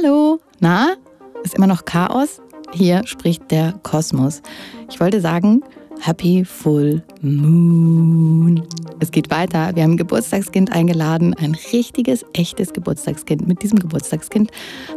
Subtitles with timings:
[0.00, 0.94] Hallo, na?
[1.42, 2.40] Ist immer noch Chaos?
[2.72, 4.42] Hier spricht der Kosmos.
[4.88, 5.64] Ich wollte sagen,
[6.00, 8.62] Happy Full Moon.
[9.00, 9.74] Es geht weiter.
[9.74, 13.48] Wir haben ein Geburtstagskind eingeladen, ein richtiges, echtes Geburtstagskind.
[13.48, 14.52] Mit diesem Geburtstagskind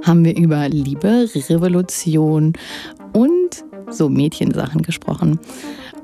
[0.06, 2.54] haben wir über Liebe, Revolution
[3.14, 5.40] und so Mädchensachen gesprochen.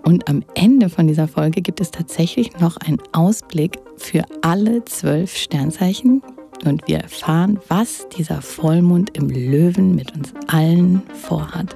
[0.05, 5.35] Und am Ende von dieser Folge gibt es tatsächlich noch einen Ausblick für alle zwölf
[5.35, 6.23] Sternzeichen.
[6.65, 11.75] Und wir erfahren, was dieser Vollmond im Löwen mit uns allen vorhat.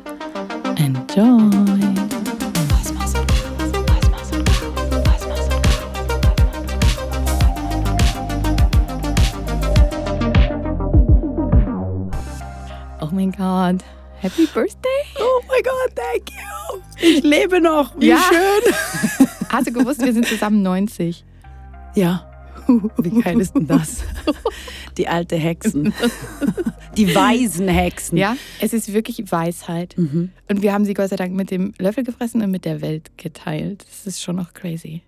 [0.77, 1.49] Enjoy!
[12.99, 13.83] Oh mein Gott.
[14.19, 15.01] Happy Birthday!
[15.19, 16.81] Oh mein Gott, thank you!
[16.99, 18.17] Ich lebe noch, wie Ja.
[18.29, 19.27] schön!
[19.49, 21.25] Hast du gewusst, wir sind zusammen 90?
[21.95, 22.30] Ja,
[22.97, 24.03] wie geil ist denn das?
[24.97, 25.93] Die alte Hexen.
[26.97, 28.17] Die weisen Hexen.
[28.17, 29.95] Ja, es ist wirklich Weisheit.
[29.97, 33.11] Und wir haben sie Gott sei Dank mit dem Löffel gefressen und mit der Welt
[33.17, 33.85] geteilt.
[33.89, 35.01] Das ist schon noch crazy.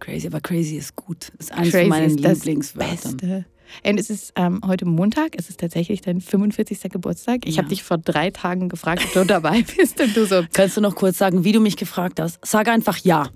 [0.00, 1.32] Crazy, aber crazy ist gut.
[1.38, 3.16] Das ist eines crazy Lieblingswörtern.
[3.16, 3.44] Beste.
[3.84, 6.80] Und es ist ähm, heute Montag, es ist tatsächlich dein 45.
[6.90, 7.40] Geburtstag.
[7.46, 7.62] Ich Ja.
[7.62, 10.80] habe dich vor drei Tagen gefragt, ob du dabei bist und du so, Kannst du
[10.80, 12.38] noch kurz sagen, wie du mich gefragt hast?
[12.44, 13.28] Sag einfach ja.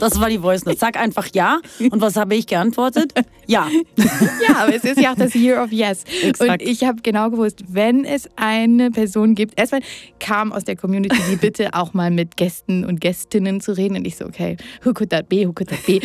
[0.00, 0.78] Das war die Voice Note.
[0.78, 1.60] Sag einfach ja.
[1.78, 3.12] Und was habe ich geantwortet?
[3.46, 3.68] Ja.
[3.96, 6.04] ja, aber es ist ja auch das Year of Yes.
[6.22, 6.50] Exakt.
[6.50, 9.82] Und ich habe genau gewusst, wenn es eine Person gibt, erstmal
[10.18, 13.96] kam aus der Community die Bitte, auch mal mit Gästen und Gästinnen zu reden.
[13.96, 16.00] Und ich so, okay, who could that be, who could that be?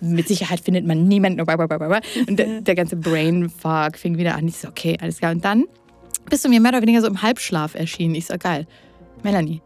[0.00, 1.40] Mit Sicherheit findet man niemanden.
[1.40, 4.48] Und der, der ganze Brainfuck fing wieder an.
[4.48, 5.32] Ich so, okay, alles klar.
[5.32, 5.64] Und dann
[6.30, 8.14] bist du mir mehr oder weniger so im Halbschlaf erschienen.
[8.14, 8.66] Ich so, geil.
[9.22, 9.60] Melanie,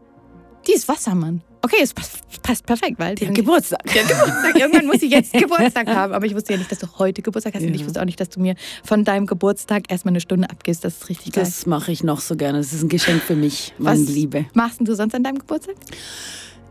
[0.67, 1.41] die ist Wassermann.
[1.61, 3.83] Okay, es passt, passt perfekt, weil Der Geburtstag.
[3.93, 4.59] der Geburtstag.
[4.59, 6.13] Irgendwann muss sie jetzt Geburtstag haben.
[6.13, 7.63] Aber ich wusste ja nicht, dass du heute Geburtstag hast.
[7.63, 7.87] Und ich Ja.
[7.87, 10.83] wusste auch nicht, dass du mir von deinem Geburtstag erstmal eine Stunde abgibst.
[10.85, 11.43] Das ist richtig geil.
[11.43, 12.59] Das mache ich noch so gerne.
[12.59, 14.45] Das ist ein Geschenk für mich, meine Was Liebe.
[14.53, 15.75] machst du sonst an deinem Geburtstag?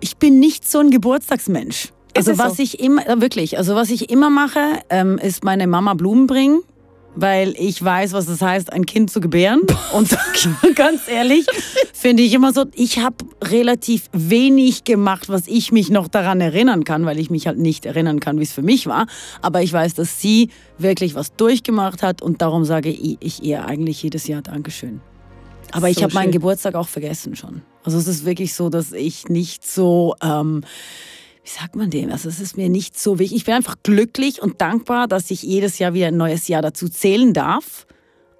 [0.01, 1.89] Ich bin nicht so ein Geburtstagsmensch.
[2.17, 2.63] Also was so?
[2.63, 6.63] ich immer, wirklich, also was ich immer mache, ähm, ist meine Mama Blumen bringen,
[7.17, 9.63] weil ich weiß, was es heißt, ein Kind zu gebären.
[9.93, 10.17] Und
[10.77, 11.47] ganz ehrlich,
[11.93, 16.85] finde ich immer so, ich habe relativ wenig gemacht, was ich mich noch daran erinnern
[16.85, 19.07] kann, weil ich mich halt nicht erinnern kann, wie es für mich war.
[19.43, 23.65] Aber ich weiß, dass sie wirklich was durchgemacht hat und darum sage ich ich ihr
[23.65, 25.01] eigentlich jedes Jahr Dankeschön.
[25.73, 26.33] Aber ich So habe meinen.
[26.33, 27.63] Geburtstag auch vergessen schon.
[27.83, 30.63] Also es ist wirklich so, dass ich nicht so, ähm,
[31.47, 32.11] wie sagt man dem?
[32.11, 33.37] Also es ist mir nicht so wichtig.
[33.37, 36.89] Ich bin einfach glücklich und dankbar, dass ich jedes Jahr wieder ein neues Jahr dazu
[36.89, 37.87] zählen darf.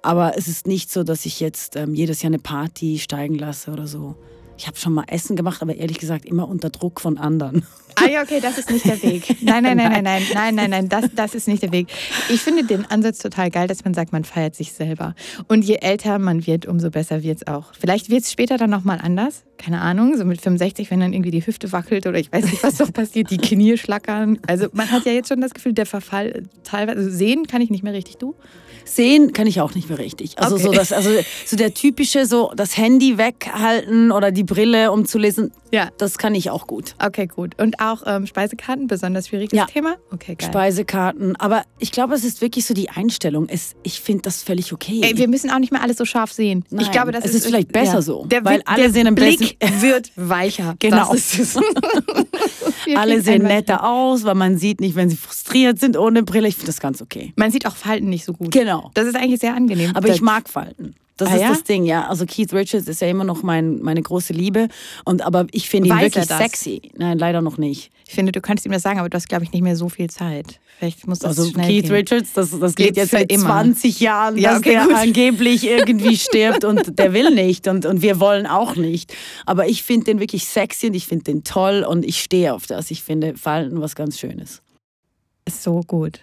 [0.01, 3.71] Aber es ist nicht so, dass ich jetzt ähm, jedes Jahr eine Party steigen lasse
[3.71, 4.15] oder so.
[4.57, 7.63] Ich habe schon mal Essen gemacht, aber ehrlich gesagt immer unter Druck von anderen.
[7.99, 9.37] Ah ja, okay, das ist nicht der Weg.
[9.41, 11.87] Nein, nein, nein, nein, nein, nein, nein, nein, das, das ist nicht der Weg.
[12.29, 15.15] Ich finde den Ansatz total geil, dass man sagt, man feiert sich selber.
[15.47, 17.73] Und je älter man wird, umso besser wird es auch.
[17.79, 19.43] Vielleicht wird es später dann nochmal anders.
[19.57, 22.61] Keine Ahnung, so mit 65, wenn dann irgendwie die Hüfte wackelt oder ich weiß nicht,
[22.61, 24.37] was noch passiert, die Knie schlackern.
[24.45, 27.71] Also man hat ja jetzt schon das Gefühl, der Verfall teilweise, also sehen kann ich
[27.71, 28.35] nicht mehr richtig, du?
[28.87, 30.39] Sehen kann ich auch nicht mehr richtig.
[30.39, 30.63] Also Okay.
[30.65, 31.09] so das, also
[31.45, 35.89] so der typische so das Handy weghalten oder die Brille um zu lesen, Ja.
[35.97, 36.95] das kann ich auch gut.
[37.03, 37.59] Okay, gut.
[37.61, 39.65] Und auch ähm, Speisekarten, besonders schwieriges Ja.
[39.65, 39.95] Thema?
[40.11, 40.49] Okay, geil.
[40.49, 41.35] Speisekarten.
[41.35, 43.47] Aber ich glaube, es ist wirklich so die Einstellung.
[43.49, 45.01] Es, ich finde das völlig okay.
[45.03, 46.63] Ey, wir müssen auch nicht mehr alles so scharf sehen.
[46.71, 49.15] ich Nein, glaube, das es ist vielleicht besser so, Der, weil Blick- alle der sehen
[49.15, 50.75] Blick bisschen- wird weicher.
[50.79, 51.13] Genau.
[51.13, 51.57] Ist
[52.95, 56.47] Alle sehen netter aus, weil man sieht nicht, wenn sie frustriert sind ohne Brille.
[56.47, 57.33] Ich finde das ganz okay.
[57.35, 58.51] Man sieht auch Falten nicht so gut.
[58.51, 58.76] Genau.
[58.93, 59.91] Das ist eigentlich sehr angenehm.
[59.95, 60.95] Aber Das- ich mag Falten.
[61.19, 61.49] Das Ah, ist ja?
[61.49, 62.07] das Ding, ja.
[62.07, 64.67] Also Keith Richards ist ja immer noch mein, meine große Liebe.
[65.03, 66.91] Und, aber ich finde ihn Weiß wirklich sexy.
[66.95, 67.89] Nein, leider noch nicht.
[68.07, 69.89] Ich finde, du könntest ihm das sagen, aber du hast, glaube ich, nicht mehr so
[69.89, 70.59] viel Zeit.
[70.77, 71.91] Vielleicht muss das Also schnell Keith gehen.
[71.91, 73.45] Richards, das, das geht jetzt seit immer.
[73.45, 74.93] 20 Jahren, Ja, dass okay, der gut.
[74.93, 79.11] angeblich irgendwie stirbt und der will nicht und, und wir wollen auch nicht.
[79.47, 82.67] Aber ich finde den wirklich sexy und ich finde den toll und ich stehe auf
[82.67, 82.91] das.
[82.91, 84.61] Ich finde Falten was ganz Schönes.
[85.45, 86.19] Ist so gut.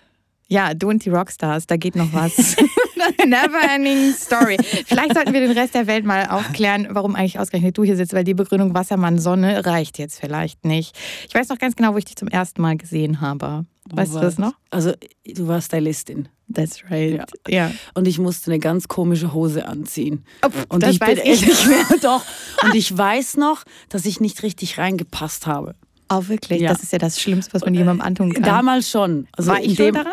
[0.49, 2.57] Ja, du und die Rockstars, da geht noch was.
[3.27, 4.57] Never ending story.
[4.87, 8.15] Vielleicht sollten wir den Rest der Welt mal aufklären, warum eigentlich ausgerechnet du hier sitzt,
[8.15, 10.97] weil die Begründung Wassermann Sonne reicht jetzt vielleicht nicht.
[11.29, 13.65] Ich weiß noch ganz genau, wo ich dich zum ersten Mal gesehen habe.
[13.91, 14.55] Weißt du das noch?
[14.71, 14.93] Also
[15.27, 17.25] du warst Stylistin That's right.
[17.49, 17.69] Ja.
[17.69, 17.73] Ja.
[17.95, 20.25] und ich musste eine ganz komische Hose anziehen.
[20.69, 22.23] Und das ich weiß bin ich echt nicht mehr doch.
[22.63, 25.75] Und ich weiß noch, dass ich nicht richtig reingepasst habe.
[26.09, 26.61] Auch wirklich.
[26.61, 26.71] Ja.
[26.71, 28.43] Das ist ja das Schlimmste, was man jemandem antun kann.
[28.43, 29.27] Damals schon.
[29.33, 30.13] Also War ich dem, schuld daran?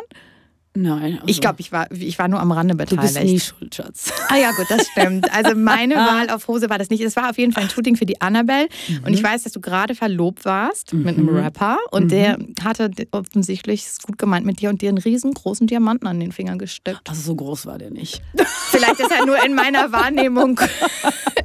[0.74, 1.16] Nein.
[1.16, 3.14] Also Ich glaube, ich war, ich war nur am Rande du beteiligt.
[3.14, 4.14] bist nie schuld, Schatz.
[4.30, 5.30] Ah ja, gut, das stimmt.
[5.34, 7.02] Also meine Wahl auf Hose war das nicht.
[7.02, 8.70] Es war auf jeden Fall ein Shooting für die Annabelle.
[9.06, 11.78] Und ich weiß, dass du gerade verlobt warst mit einem Rapper.
[11.92, 16.22] Und der hatte offensichtlich es gut gemeint mit dir und dir einen riesengroßen Diamanten an
[16.22, 17.02] den Finger gesteckt.
[17.10, 18.22] Also so groß war der nicht.
[18.70, 20.58] Vielleicht ist er nur in meiner Wahrnehmung.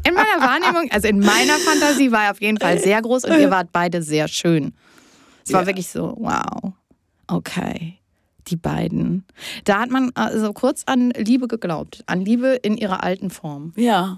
[0.06, 3.40] In meiner Wahrnehmung, also in meiner Fantasie war er auf jeden Fall sehr groß und
[3.40, 4.72] ihr wart beide sehr schön.
[5.44, 5.67] Es war Ja.
[5.67, 6.72] wirklich so, wow,
[7.26, 7.99] okay,
[8.48, 9.25] die beiden.
[9.64, 13.72] Da hat man also kurz an Liebe geglaubt, an Liebe in ihrer alten Form.
[13.76, 14.16] Ja.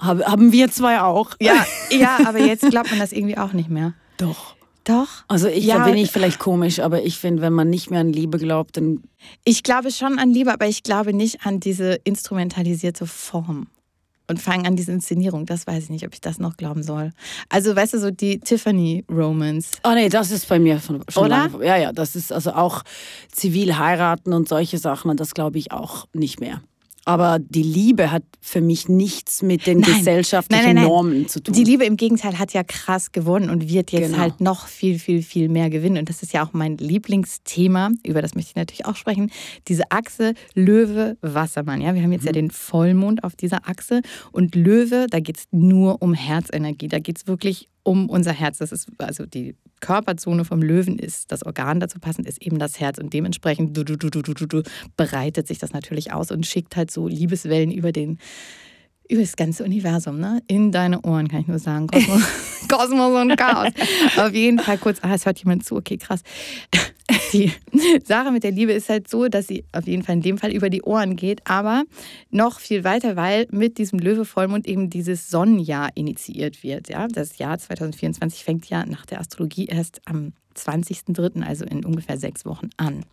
[0.00, 1.30] Hab, haben wir zwei auch.
[1.40, 3.94] Ja, ja, aber jetzt glaubt man das irgendwie auch nicht mehr.
[4.16, 4.54] Doch.
[4.84, 5.08] Doch.
[5.28, 5.78] Also ich Ja.
[5.78, 8.76] da bin ich vielleicht komisch, aber ich finde, wenn man nicht mehr an Liebe glaubt,
[8.78, 9.02] dann
[9.44, 13.66] Ich glaube schon an Liebe, aber ich glaube nicht an diese instrumentalisierte Form.
[14.28, 15.46] Und fangen an diese Inszenierung.
[15.46, 17.12] Das weiß ich nicht, ob ich das noch glauben soll.
[17.48, 19.72] Also, weißt du, so die Tiffany Romans.
[19.84, 21.48] Oh nee, das ist bei mir schon, schon Oder?
[21.48, 21.64] lange.
[21.64, 22.82] Ja, ja, das ist also auch
[23.32, 26.60] zivil heiraten und solche Sachen und das glaube ich auch nicht mehr.
[27.08, 29.94] Aber die Liebe hat für mich nichts mit den Nein.
[29.96, 30.84] gesellschaftlichen Nein, nein.
[30.84, 31.54] Normen zu tun.
[31.54, 34.18] Die Liebe im Gegenteil hat ja krass gewonnen und wird jetzt Genau.
[34.18, 35.96] halt noch viel, viel, viel mehr gewinnen.
[35.96, 39.30] Und das ist ja auch mein Lieblingsthema, über das möchte ich natürlich auch sprechen.
[39.68, 41.80] Diese Achse Löwe, Wassermann.
[41.80, 42.26] Ja, wir haben jetzt Mhm.
[42.26, 44.02] ja den Vollmond auf dieser Achse.
[44.30, 46.88] Und Löwe, da geht es nur um Herzenergie.
[46.88, 48.58] Da geht es wirklich um unser Herz.
[48.58, 52.78] Das ist also die Körperzone vom Löwen ist, das Organ dazu passend ist eben das
[52.78, 52.98] Herz.
[52.98, 54.62] Und dementsprechend du, du, du, du, du, du,
[54.98, 58.18] breitet sich das natürlich aus und schickt halt so Liebeswellen über den
[59.08, 60.42] über das ganze Universum, ne?
[60.46, 61.86] In deine Ohren, kann ich nur sagen.
[61.86, 62.22] Kosmos,
[62.68, 63.72] Kosmos und Chaos.
[64.16, 66.22] Auf jeden Fall kurz, ah, es hört jemand zu, okay, krass.
[67.32, 67.52] Die
[68.04, 70.52] Sache mit der Liebe ist halt so, dass sie auf jeden Fall in dem Fall
[70.52, 71.84] über die Ohren geht, aber
[72.30, 76.88] noch viel weiter, weil mit diesem Löwe-Vollmond eben dieses Sonnenjahr initiiert wird.
[76.88, 77.08] Ja?
[77.08, 82.44] Das Jahr 2024 fängt ja nach der Astrologie erst am 20.03., also in ungefähr sechs
[82.44, 83.04] Wochen an.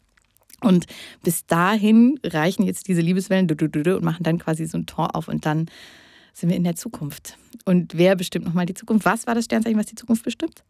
[0.66, 0.86] Und
[1.24, 5.46] bis dahin reichen jetzt diese Liebeswellen und machen dann quasi so ein Tor auf und
[5.46, 5.68] dann
[6.34, 7.38] sind wir in der Zukunft.
[7.64, 9.06] Und wer bestimmt nochmal die Zukunft?
[9.06, 10.64] Was war das Sternzeichen, was die Zukunft bestimmt?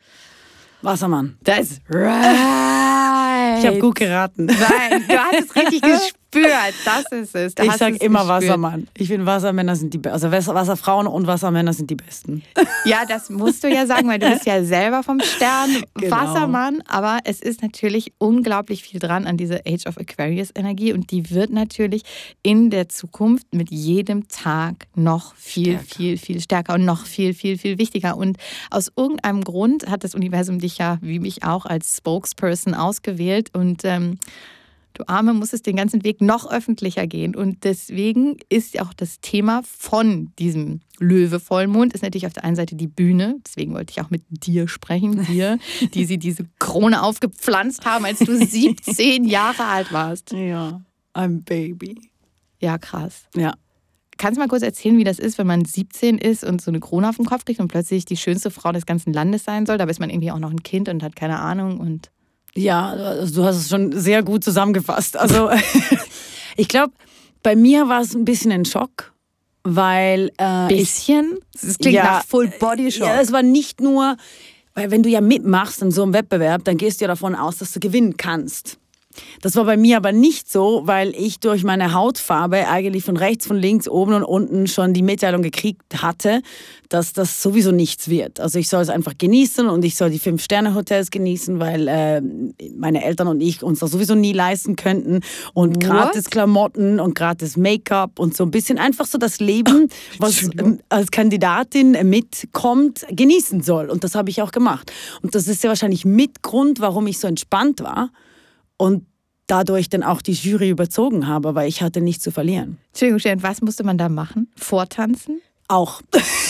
[0.82, 1.38] Wassermann.
[1.44, 2.76] Das ist right.
[3.60, 4.46] Ich habe gut geraten.
[4.46, 5.82] Nein, du hast es richtig
[6.32, 6.74] gespürt.
[6.86, 7.56] Das ist es.
[7.56, 8.44] Da Ich sage immer gespürt.
[8.44, 8.88] Wassermann.
[8.98, 10.14] Ich finde Wassermänner sind die besten.
[10.14, 12.44] Also Wasser- Wasserfrauen und Wassermänner sind die besten.
[12.86, 16.16] Ja, das musst du ja sagen, weil du bist ja selber vom Stern Genau.
[16.16, 16.84] Wassermann.
[16.88, 21.32] Aber es ist natürlich unglaublich viel dran an dieser Age of Aquarius Energie und die
[21.32, 22.04] wird natürlich
[22.44, 25.96] in der Zukunft mit jedem Tag noch viel, Stärker.
[25.96, 28.18] viel, viel stärker und noch viel, viel, viel wichtiger.
[28.18, 28.38] Und
[28.70, 33.82] aus irgendeinem Grund hat das Universum dich ja, wie mich auch, als Spokesperson ausgewählt und
[33.84, 34.20] ähm,
[34.96, 37.36] Du Arme, muss es den ganzen Weg noch öffentlicher gehen.
[37.36, 42.56] Und deswegen ist ja auch das Thema von diesem Löwe-Vollmond, ist natürlich auf der einen
[42.56, 43.36] Seite die Bühne.
[43.46, 45.60] Deswegen wollte ich auch mit dir sprechen, dir,
[45.94, 50.32] die sie diese Krone aufgepflanzt haben, als du 17 Jahre alt warst.
[50.32, 50.82] Ja,
[51.14, 52.00] I'm baby.
[52.62, 53.26] Ja, krass.
[53.36, 53.54] Ja.
[54.18, 56.80] Kannst du mal kurz erzählen, wie das ist, wenn man 17 ist und so eine
[56.80, 59.78] Krone auf dem Kopf kriegt und plötzlich die schönste Frau des ganzen Landes sein soll?
[59.78, 62.12] Da ist man irgendwie auch noch ein Kind und hat keine Ahnung und.
[62.58, 65.18] Ja, also du hast es schon sehr gut zusammengefasst.
[65.18, 65.50] Also
[66.58, 66.94] ich glaube,
[67.44, 69.14] bei mir war es ein bisschen ein Schock,
[69.64, 71.38] weil äh, Bisschen?
[71.62, 73.06] Das klingt Ja, nach Full Body Show.
[73.06, 74.16] ja, es war nicht nur,
[74.74, 77.58] weil wenn du ja mitmachst in so einem Wettbewerb, dann gehst du ja davon aus,
[77.58, 78.78] dass du gewinnen kannst.
[79.42, 83.48] Das war bei mir aber nicht so, weil ich durch meine Hautfarbe eigentlich von rechts,
[83.48, 86.42] von links, oben und unten schon die Mitteilung gekriegt hatte,
[86.90, 88.40] dass das sowieso nichts wird.
[88.40, 92.22] Also ich soll es einfach genießen und ich soll die Fünf-Sterne-Hotels genießen, weil äh,
[92.78, 95.22] meine Eltern und ich uns das sowieso nie leisten könnten.
[95.54, 95.84] Und What?
[95.84, 99.90] gratis Klamotten und gratis Make-up und so ein bisschen einfach so das Leben,
[100.20, 103.90] was ähm, als Kandidatin mitkommt, genießen soll.
[103.90, 104.92] Und das habe ich auch gemacht.
[105.22, 108.10] Und das ist ja wahrscheinlich mit Grund, warum ich so entspannt war
[108.78, 109.06] und
[109.48, 112.78] dadurch dann auch die Jury überzogen habe, weil ich hatte nichts zu verlieren.
[112.90, 114.52] Entschuldigung, Stern, was musste man da machen?
[114.56, 115.42] Vortanzen?
[115.68, 116.02] Auch.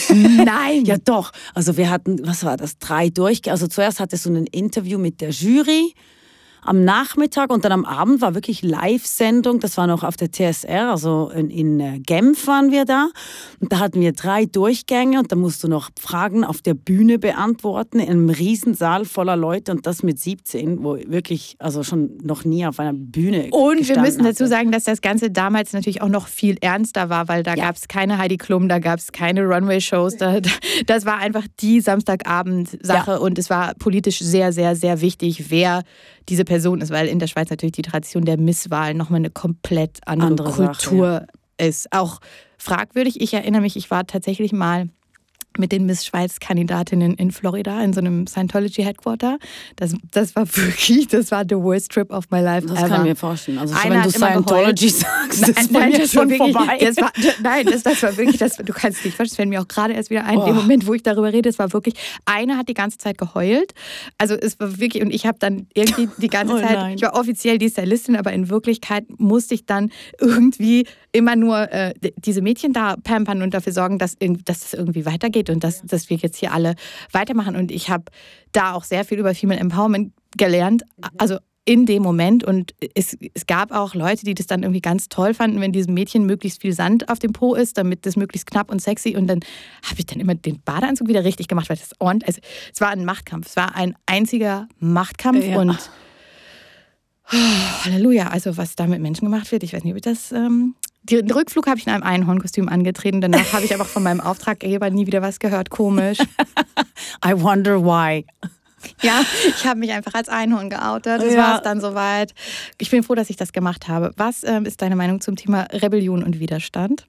[0.08, 0.84] Nein.
[0.84, 1.32] Ja, doch.
[1.54, 3.50] Also wir hatten, was war das, drei durch.
[3.50, 5.94] Also zuerst hattest du ein Interview mit der Jury
[6.62, 9.60] am Nachmittag und dann am Abend war wirklich Live-Sendung.
[9.60, 13.08] Das war noch auf der TSR, also in, in äh, Genf waren wir da.
[13.60, 17.18] Und da hatten wir drei Durchgänge und da musst du noch Fragen auf der Bühne
[17.18, 22.44] beantworten in einem Riesensaal voller Leute und das mit 17, wo wirklich, also schon noch
[22.44, 24.48] nie auf einer Bühne Und wir müssen dazu hatte.
[24.48, 27.66] sagen, dass das Ganze damals natürlich auch noch viel ernster war, weil da Ja.
[27.66, 30.16] gab es keine Heidi Klum, da gab es keine Runway-Shows.
[30.16, 30.50] Da, da-
[30.86, 35.82] das war einfach die Samstagabend-Sache und es war politisch sehr, sehr, sehr wichtig, wer
[36.28, 40.00] diese Person ist, weil in der Schweiz natürlich die Tradition der Misswahl nochmal eine komplett
[40.06, 41.26] andere, Andere Sache, Kultur
[41.58, 41.92] ist.
[41.92, 42.20] Auch
[42.58, 43.20] fragwürdig.
[43.20, 44.88] Ich erinnere mich, ich war tatsächlich mal
[45.58, 49.38] mit den Miss Schweiz-Kandidatinnen in Florida in so einem Scientology-Headquarter.
[49.76, 52.88] Das, das war wirklich, das war the worst trip of my life Das ever.
[52.88, 53.58] kann ich mir vorstellen.
[53.58, 56.78] Also Einer wenn du Scientology sagst, Nein, ist nein, das war schon wirklich, vorbei.
[56.80, 59.60] Das war, nein, das, das war wirklich, das, du kannst nicht verstehen, das fällt mir
[59.60, 60.52] auch gerade erst wieder ein, Oh.
[60.52, 61.94] Moment, wo ich darüber rede, es war wirklich,
[62.24, 63.72] eine hat die ganze Zeit geheult,
[64.18, 67.14] also es war wirklich, und ich habe dann irgendwie die ganze Oh Zeit, ich war
[67.14, 70.86] offiziell die Stylistin, aber in Wirklichkeit musste ich dann irgendwie
[71.16, 75.48] immer nur äh, diese Mädchen da pampern und dafür sorgen, dass, dass es irgendwie weitergeht
[75.48, 76.74] und dass, dass wir jetzt hier alle
[77.10, 77.56] weitermachen.
[77.56, 78.04] Und ich habe
[78.52, 80.82] da auch sehr viel über Female Empowerment gelernt,
[81.16, 82.44] also in dem Moment.
[82.44, 85.94] Und es, es gab auch Leute, die das dann irgendwie ganz toll fanden, wenn diesem
[85.94, 89.16] Mädchen möglichst viel Sand auf dem Po ist, damit das möglichst knapp und sexy.
[89.16, 89.40] Und dann
[89.82, 92.40] habe ich dann immer den Badeanzug wieder richtig gemacht, weil das ordentlich, also
[92.72, 93.48] es war ein Machtkampf.
[93.48, 95.58] Es war ein einziger Machtkampf Ja.
[95.58, 95.90] und
[97.32, 97.36] oh,
[97.84, 98.28] Halleluja.
[98.28, 100.30] Also was da mit Menschen gemacht wird, ich weiß nicht, ob ich das.
[100.32, 100.74] Ähm,
[101.10, 103.20] den Rückflug habe ich in einem Einhornkostüm angetreten.
[103.20, 105.70] Danach habe ich aber von meinem Auftraggeber nie wieder was gehört.
[105.70, 106.18] Komisch.
[107.24, 108.24] I wonder why.
[109.02, 111.20] Ja, ich habe mich einfach als Einhorn geoutet.
[111.22, 111.38] Das Ja.
[111.38, 112.34] war es dann soweit.
[112.78, 114.12] Ich bin froh, dass ich das gemacht habe.
[114.16, 117.04] Was ähm, ist deine Meinung zum Thema Rebellion und Widerstand?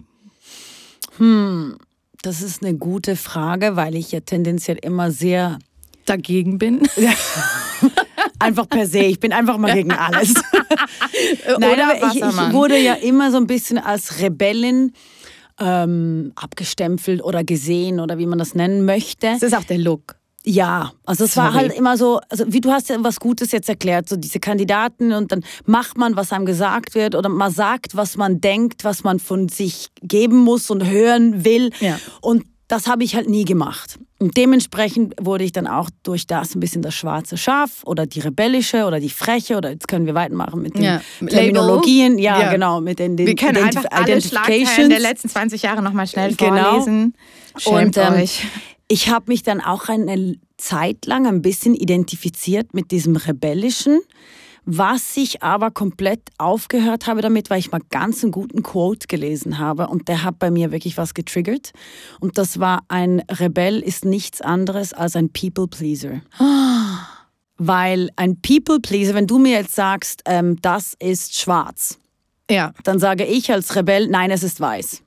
[2.22, 5.60] Das ist eine gute Frage, weil ich ja tendenziell immer sehr
[6.06, 6.82] Dagegen bin.
[8.40, 10.34] einfach per se, ich bin einfach mal gegen alles.
[11.60, 14.94] Nein, aber ich, ich wurde ja immer so ein bisschen als Rebellin
[15.60, 19.28] ähm, abgestempelt oder gesehen oder wie man das nennen möchte.
[19.28, 20.16] Das ist auch der Look.
[20.50, 23.68] Ja, also es war halt immer so, also wie du hast ja was Gutes jetzt
[23.68, 27.98] erklärt, so diese Kandidaten und dann macht man, was einem gesagt wird oder man sagt,
[27.98, 31.72] was man denkt, was man von sich geben muss und hören will.
[31.82, 32.00] Ja.
[32.22, 33.98] Und das habe ich halt nie gemacht.
[34.20, 38.20] Und dementsprechend wurde ich dann auch durch das ein bisschen das schwarze Schaf oder die
[38.20, 41.02] rebellische oder die freche oder jetzt können wir weitermachen mit den Ja.
[41.26, 42.18] Terminologien.
[42.20, 42.52] Ja, Ja.
[42.52, 46.08] genau, mit den, den Wir können Identif einfach alle Schlagzeilen der letzten 20 Jahre nochmal
[46.08, 46.70] schnell Genau.
[46.72, 47.14] vorlesen.
[47.58, 48.44] Schämt Und ähm, euch.
[48.88, 54.00] ich habe mich dann auch eine Zeit lang ein bisschen identifiziert mit diesem Rebellischen,
[54.70, 59.60] was ich aber komplett aufgehört habe damit, weil ich mal ganz einen guten Quote gelesen
[59.60, 61.72] habe und der hat bei mir wirklich was getriggert.
[62.20, 66.20] Und das war, ein Rebell ist nichts anderes als ein People-Pleaser.
[67.58, 71.98] Weil ein People-Pleaser, wenn du mir jetzt sagst, ähm, das ist schwarz,
[72.52, 72.74] Ja.
[72.84, 75.02] dann sage ich als Rebell, nein, es ist weiß.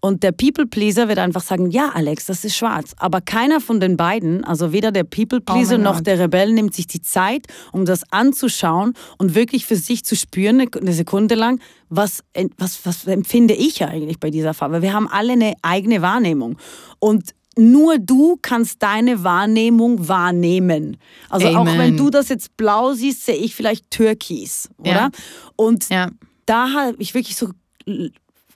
[0.00, 2.92] Und der People-Pleaser wird einfach sagen, ja, Alex, das ist schwarz.
[2.98, 6.06] Aber keiner von den beiden, also weder der People-Pleaser Oh noch Gott.
[6.06, 10.60] der Rebell, nimmt sich die Zeit, um das anzuschauen und wirklich für sich zu spüren,
[10.60, 12.22] eine- Sekunde lang, was,
[12.58, 14.82] was, was empfinde ich eigentlich bei dieser Farbe.
[14.82, 16.58] Wir haben alle eine eigene Wahrnehmung.
[17.00, 20.96] Und nur du kannst deine Wahrnehmung wahrnehmen.
[21.28, 21.76] Also auch Amen.
[21.78, 24.90] wenn du das jetzt blau siehst, sehe ich vielleicht türkis, oder?
[24.90, 25.10] Ja.
[25.56, 26.10] Und Ja.
[26.46, 27.48] da habe ich wirklich so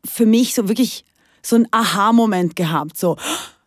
[0.04, 1.04] für mich so wirklich
[1.44, 2.96] so ein Aha-Moment gehabt.
[2.96, 3.16] So,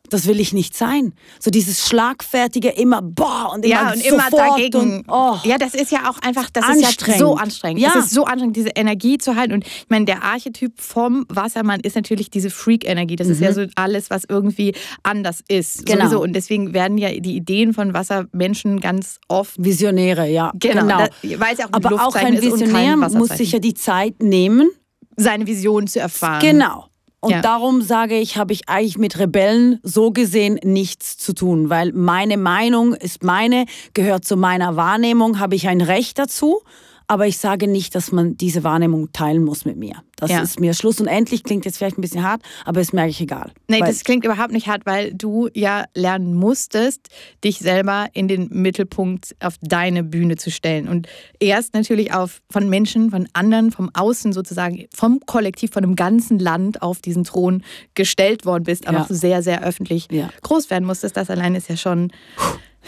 [0.10, 1.14] das will ich nicht sein.
[1.40, 5.00] So dieses schlagfertige immer, boah, und immer Ja, und immer dagegen.
[5.00, 5.38] Und, oh.
[5.44, 7.82] Ja, das ist ja auch einfach, das ist ja so anstrengend.
[7.82, 7.90] Ja.
[7.98, 9.54] Es ist so anstrengend, diese Energie zu halten.
[9.54, 13.16] Und ich meine, der Archetyp vom Wassermann ist natürlich diese Freak-Energie.
[13.16, 15.82] Das ist ja so alles, was irgendwie anders ist.
[15.82, 15.86] Mhm.
[15.86, 16.06] Genau.
[16.06, 16.22] Sowieso.
[16.22, 19.56] Und deswegen werden ja die Ideen von Wassermenschen ganz oft.
[19.58, 20.52] Visionäre, ja.
[20.56, 20.88] Genau.
[20.88, 21.08] Da,
[21.40, 24.70] weil es ja auch Aber auch ein Visionär muss sich ja die Zeit nehmen.
[25.18, 26.42] seine Vision zu erfahren.
[26.42, 26.88] Genau.
[27.22, 27.42] Und Ja.
[27.42, 32.38] darum sage ich, habe ich eigentlich mit Rebellen so gesehen nichts zu tun, weil meine
[32.38, 36.62] Meinung ist meine, gehört zu meiner Wahrnehmung, habe ich ein Recht dazu.
[37.08, 40.02] Aber ich sage nicht, dass man diese Wahrnehmung teilen muss mit mir.
[40.18, 40.42] Das Ja.
[40.42, 41.44] ist mir Schluss und endlich.
[41.44, 43.52] Klingt jetzt vielleicht ein bisschen hart, aber ist mir eigentlich egal.
[43.68, 47.10] Nee, das klingt überhaupt nicht hart, weil du ja lernen musstest,
[47.44, 50.88] dich selber in den Mittelpunkt auf deine Bühne zu stellen.
[50.88, 51.08] Und
[51.40, 56.40] erst natürlich auf von Menschen, von anderen, vom Außen sozusagen, vom Kollektiv, von dem ganzen
[56.40, 59.04] Land auf diesen Thron gestellt worden bist, aber Ja.
[59.04, 60.30] auch sehr, sehr öffentlich Ja.
[60.42, 61.18] groß werden musstest.
[61.18, 62.12] Das allein ist ja schon.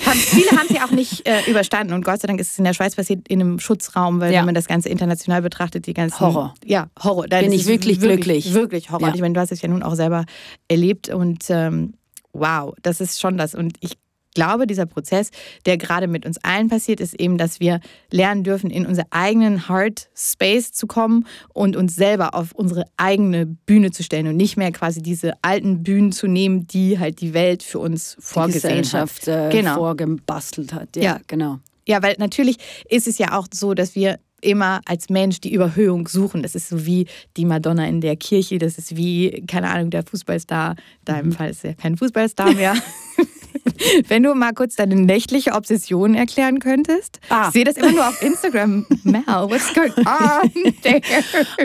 [0.05, 2.63] Haben, viele haben sie auch nicht äh, überstanden und Gott sei Dank ist es in
[2.65, 4.39] der Schweiz passiert in einem Schutzraum, weil Ja.
[4.39, 6.53] wenn man das Ganze international betrachtet, die ganzen Horror.
[6.63, 7.27] Ja, Horror.
[7.27, 8.53] Da Bin ich wirklich glücklich.
[8.53, 9.09] Wirklich Horror.
[9.09, 9.15] Ja.
[9.15, 10.25] Ich meine, du hast es ja nun auch selber
[10.67, 11.93] erlebt und ähm,
[12.33, 13.55] wow, das ist schon das.
[13.55, 13.97] Und ich
[14.37, 15.31] glaube, dieser Prozess,
[15.65, 17.79] der gerade mit uns allen passiert, ist eben, dass wir
[18.11, 23.47] lernen dürfen, in unseren eigenen Heart Space zu kommen und uns selber auf unsere eigene
[23.47, 27.33] Bühne zu stellen und nicht mehr quasi diese alten Bühnen zu nehmen, die halt die
[27.33, 29.53] Welt für uns die vorgesehen Gesellschaft hat.
[29.53, 29.75] äh, Genau.
[29.75, 30.95] vorgebastelt hat.
[30.95, 31.19] Ja, Ja.
[31.25, 31.57] genau.
[31.87, 32.57] Ja, weil natürlich
[32.89, 36.43] ist es ja auch so, dass wir immer als Mensch die Überhöhung suchen.
[36.43, 40.03] Das ist so wie die Madonna in der Kirche, das ist wie, keine Ahnung, der
[40.03, 40.71] Fußballstar.
[40.71, 42.75] In deinem Fall ist er kein Fußballstar mehr.
[44.07, 47.19] Wenn du mal kurz deine nächtliche Obsession erklären könntest.
[47.29, 47.45] Ah.
[47.47, 48.85] Ich sehe das immer nur auf Instagram.
[49.03, 51.01] Mel, what's going on there?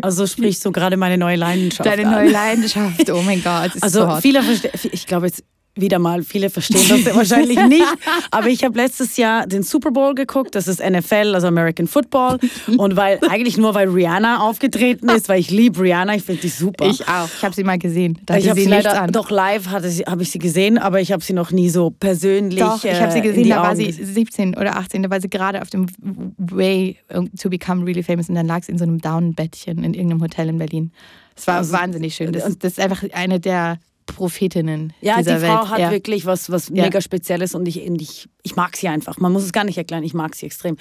[0.03, 2.13] Also sprichst du gerade meine neue Leidenschaft Deine an.
[2.13, 3.11] neue Leidenschaft.
[3.11, 4.23] Oh mein Gott, so Also hot.
[4.23, 5.43] viele verstehen, ich glaube jetzt,
[5.75, 7.87] wieder mal, viele verstehen das ja wahrscheinlich nicht,
[8.31, 12.39] aber ich habe letztes Jahr den Super Bowl geguckt, das ist NFL, also American Football
[12.77, 16.49] und weil eigentlich nur weil Rihanna aufgetreten ist, weil ich liebe Rihanna, ich finde die
[16.49, 16.87] super.
[16.87, 17.29] Ich auch.
[17.37, 18.19] Ich habe sie mal gesehen.
[18.27, 19.13] Da ich habe sie leider an.
[19.13, 21.91] doch live hatte sie, habe ich sie gesehen, aber ich habe sie noch nie so
[21.91, 22.59] persönlich.
[22.61, 24.07] Doch, ich habe sie äh, gesehen, da war sie gesehen.
[24.07, 25.87] 17 oder 18, da war sie gerade auf dem
[26.37, 26.99] Way
[27.41, 30.49] to become really famous und dann lag sie in so einem Downbettchen in irgendeinem Hotel
[30.51, 30.93] in Berlin.
[31.35, 32.33] Es war Also, wahnsinnig schön.
[32.33, 33.79] Das, das ist einfach eine der
[34.15, 35.71] Prophetinnen Ja, die dieser Frau Welt.
[35.71, 35.91] hat ja.
[35.91, 36.85] wirklich was, was Ja.
[36.85, 39.19] mega Spezielles und ich, ich, ich mag sie einfach.
[39.19, 40.77] Man muss es gar nicht erklären, ich mag sie extrem.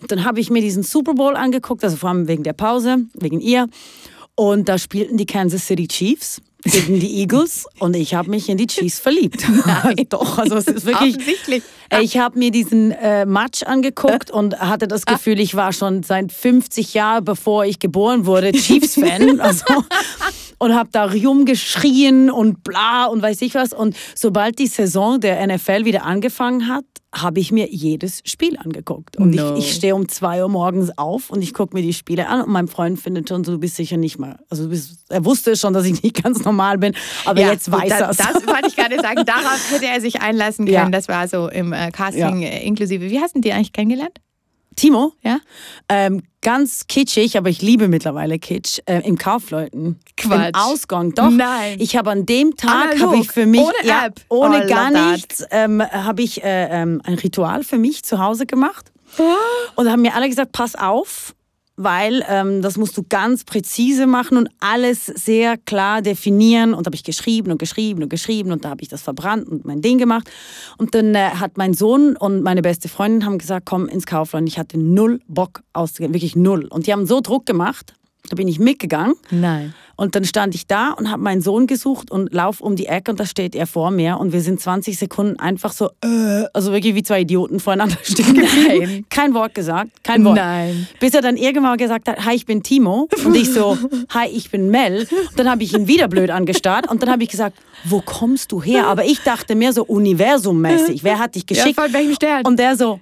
[0.00, 2.98] Und dann habe ich mir diesen Super Bowl angeguckt, also vor allem wegen der Pause,
[3.14, 3.68] wegen ihr.
[4.34, 8.56] Und da spielten die Kansas City Chiefs gegen die Eagles und ich habe mich in
[8.56, 9.44] die Chiefs verliebt.
[10.10, 11.16] Doch, also es ist wirklich.
[11.16, 11.62] Offensichtlich.
[11.90, 16.02] Äh, Ich habe mir diesen äh, Match angeguckt und hatte das Gefühl, ich war schon
[16.02, 19.40] seit 50 Jahren, bevor ich geboren wurde, Chiefs-Fan.
[19.48, 19.64] Also,
[20.58, 21.04] und habe da
[21.58, 23.72] rumgeschrien und bla und weiß ich was.
[23.72, 29.16] Und sobald die Saison der NFL wieder angefangen hat, habe ich mir jedes Spiel angeguckt.
[29.16, 29.54] Und No.
[29.56, 32.42] ich, ich stehe um 2 Uhr morgens auf und ich gucke mir die Spiele an
[32.42, 34.38] und mein Freund findet schon so, du bist sicher nicht mal.
[34.50, 37.70] Also du bist, er wusste schon, dass ich nicht ganz normal bin, aber Ja, jetzt
[37.72, 38.18] weiß er es.
[38.18, 39.22] Das wollte ich gerade sagen.
[39.26, 40.74] Darauf hätte er sich einlassen können.
[40.74, 40.90] Ja.
[40.90, 43.08] Das war so im äh, Casting äh, inklusive.
[43.10, 44.18] Wie hast du die eigentlich kennengelernt?
[44.76, 45.12] Timo?
[45.22, 45.38] Ja?
[45.88, 48.78] Ähm, ganz kitschig, aber ich liebe mittlerweile Kitsch.
[48.86, 49.98] Äh, Im Kaufleuten.
[50.16, 50.48] Quatsch.
[50.48, 51.30] Im Ausgang, doch.
[51.30, 51.78] Nein.
[51.80, 54.20] Ich habe an dem Tag, habe ich für mich, ohne ja, App.
[54.28, 58.46] ohne Oh, gar nichts, ähm, habe ich äh, ähm, ein Ritual für mich zu Hause
[58.46, 58.92] gemacht.
[59.74, 61.34] Und da haben mir alle gesagt, pass auf,
[61.78, 66.74] weil ähm, das musst du ganz präzise machen und alles sehr klar definieren.
[66.74, 69.48] Und da habe ich geschrieben und geschrieben und geschrieben und da habe ich das verbrannt
[69.48, 70.28] und mein Ding gemacht.
[70.76, 74.48] Und dann äh, hat mein Sohn und meine beste Freundin haben gesagt, komm ins Kaufland.
[74.48, 76.66] Ich hatte null Bock auszugehen, wirklich null.
[76.66, 77.94] Und die haben so Druck gemacht,
[78.28, 79.14] da bin ich mitgegangen.
[79.30, 79.74] Nein.
[79.96, 83.10] Und dann stand ich da und habe meinen Sohn gesucht und lauf um die Ecke
[83.10, 86.70] und da steht er vor mir und wir sind 20 Sekunden einfach so, äh, also
[86.72, 89.06] wirklich wie zwei Idioten voreinander stehen geblieben.
[89.10, 90.36] Kein Wort gesagt, kein Wort.
[90.36, 90.86] Nein.
[91.00, 93.08] Bis er dann irgendwann gesagt hat, hi, ich bin Timo.
[93.24, 93.76] Und ich so,
[94.14, 95.00] hi, ich bin Mel.
[95.30, 98.52] Und dann habe ich ihn wieder blöd angestarrt und dann habe ich gesagt, wo kommst
[98.52, 98.86] du her?
[98.86, 101.02] Aber ich dachte mehr so universummäßig.
[101.02, 101.80] Wer hat dich Ja, geschickt?
[101.80, 102.42] von welchem Stern?
[102.46, 103.00] und der so,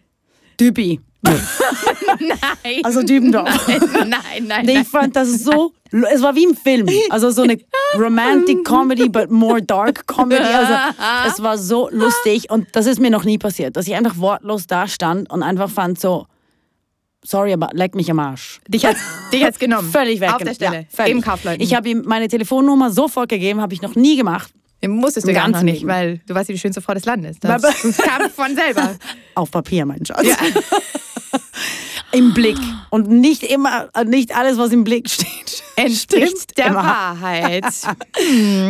[0.59, 1.00] Dübi.
[1.23, 2.80] nein.
[2.85, 3.49] Also Dübendorf.
[3.68, 4.82] nein, nein, Nee, nein.
[4.82, 6.88] ich fand das so, es war wie im Film.
[7.11, 7.58] Also so eine
[7.96, 10.42] Romantic Comedy, but more dark Comedy.
[10.42, 10.73] Also
[11.26, 14.66] es war so lustig und das ist mir noch nie passiert, dass ich einfach wortlos
[14.66, 16.26] da stand und einfach fand so,
[17.24, 18.61] sorry, aber leck mich am Arsch.
[18.68, 19.00] Dich hat's,
[19.33, 19.90] dich hat's genommen.
[19.90, 20.33] Völlig weg.
[20.33, 20.76] Auf der Stelle.
[20.76, 21.12] Ja, völlig.
[21.12, 21.61] Im Kaufleuten.
[21.62, 24.52] Ich habe ihm meine Telefonnummer sofort gegeben, habe ich noch nie gemacht.
[24.86, 25.88] Musstest du gar nicht, Leben.
[25.88, 27.38] weil du warst ja die schönste Frau des Landes.
[27.40, 28.94] Das, Aber- das kam von selber.
[29.34, 30.26] Auf Papier, mein Schatz.
[32.12, 32.56] Im Blick.
[32.90, 35.62] Und nicht immer, nicht alles, was im Blick steht.
[35.76, 36.84] Entspricht der immer.
[36.84, 37.64] Wahrheit.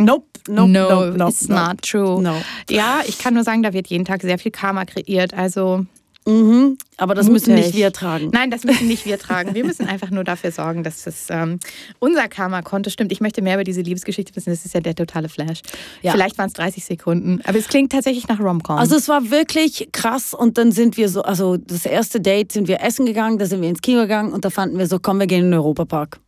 [0.00, 1.60] Nope, nope, no, nope, nope, it's nope.
[1.60, 2.22] not true.
[2.22, 2.42] No.
[2.70, 5.34] Ja, ich kann nur sagen, da wird jeden Tag sehr viel Karma kreiert.
[5.34, 5.84] Also
[6.26, 6.76] Mhm.
[6.96, 7.66] Aber das müssen Mutig.
[7.66, 8.30] nicht wir tragen.
[8.32, 9.54] Nein, das müssen nicht wir tragen.
[9.54, 11.60] Wir müssen einfach nur dafür sorgen, dass das ähm,
[12.00, 13.12] unser Karma-Konto stimmt.
[13.12, 14.50] Ich möchte mehr über diese Liebesgeschichte wissen.
[14.50, 15.60] Das ist ja der totale Flash.
[16.02, 16.12] Ja.
[16.12, 18.76] Vielleicht waren es 30 Sekunden, aber es klingt tatsächlich nach Rom-Com.
[18.76, 22.66] Also es war wirklich krass und dann sind wir so, also das erste Date sind
[22.66, 25.20] wir essen gegangen, da sind wir ins Kino gegangen und da fanden wir so, komm,
[25.20, 26.18] wir gehen in den Europapark.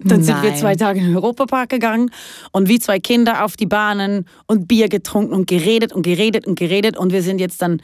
[0.00, 0.58] Dann sind wir Nein.
[0.58, 2.10] zwei Tage in den Europapark gegangen
[2.52, 6.56] und wie zwei Kinder auf die Bahnen und Bier getrunken und geredet und geredet und
[6.56, 7.82] geredet und wir sind jetzt dann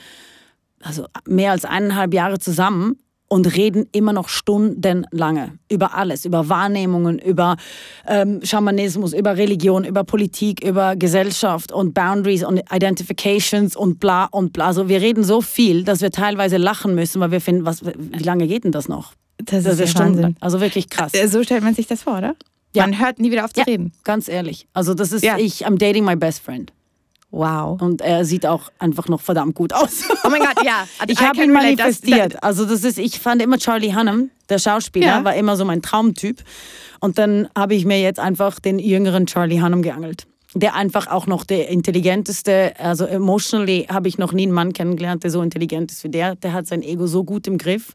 [0.84, 7.18] also mehr als eineinhalb Jahre zusammen und reden immer noch stundenlange über alles, über Wahrnehmungen,
[7.18, 7.56] über
[8.06, 14.52] ähm, Schamanismus, über Religion, über Politik, über Gesellschaft und Boundaries und Identifications und bla und
[14.52, 14.66] bla.
[14.66, 18.22] Also wir reden so viel, dass wir teilweise lachen müssen, weil wir finden, was, wie
[18.22, 19.14] lange geht denn das noch?
[19.38, 20.22] das Das ist ja stundenlang.
[20.22, 20.36] Wahnsinn.
[20.42, 21.12] Also wirklich krass.
[21.14, 22.36] Äh, So stellt man sich das vor, oder?
[22.74, 22.86] Ja.
[22.86, 23.92] Man hört nie wieder auf zu Ja, reden.
[24.04, 24.66] ganz ehrlich.
[24.74, 25.38] Also das ist, Ja.
[25.38, 26.72] ich, I'm dating my best friend.
[27.36, 27.80] Wow.
[27.82, 30.04] Und er sieht auch einfach noch verdammt gut aus.
[30.24, 30.86] Oh mein Gott, ja.
[31.08, 31.76] Ich I habe ihn relate.
[31.76, 32.42] Das- manifestiert.
[32.42, 35.24] Also das ist, ich fand immer Charlie Hunnam, der Schauspieler, Ja.
[35.24, 36.42] war immer so mein Traumtyp.
[37.00, 40.26] Und dann habe ich mir jetzt einfach den jüngeren Charlie Hunnam geangelt.
[40.54, 45.24] Der einfach auch noch der intelligenteste, also emotionally habe ich noch nie einen Mann kennengelernt,
[45.24, 46.36] der so intelligent ist wie der.
[46.36, 47.94] Der hat sein Ego so gut im Griff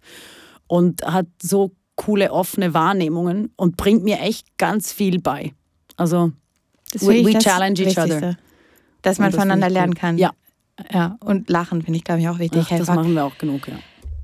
[0.68, 5.54] und hat so coole, offene Wahrnehmungen und bringt mir echt ganz viel bei.
[5.96, 6.32] Also,
[6.92, 8.36] Das We- ich we challenge each other.
[9.02, 10.18] Dass man das voneinander lernen kann.
[10.18, 10.32] Ja.
[10.94, 12.62] Ja, und lachen finde ich, glaube ich, auch wichtig.
[12.72, 13.74] ach, das machen wir auch genug, ja.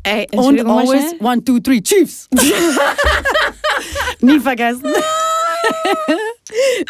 [0.03, 1.21] Ey, Und always schnell.
[1.27, 2.29] one, two, three, Chiefs.
[4.21, 4.85] Nie vergessen.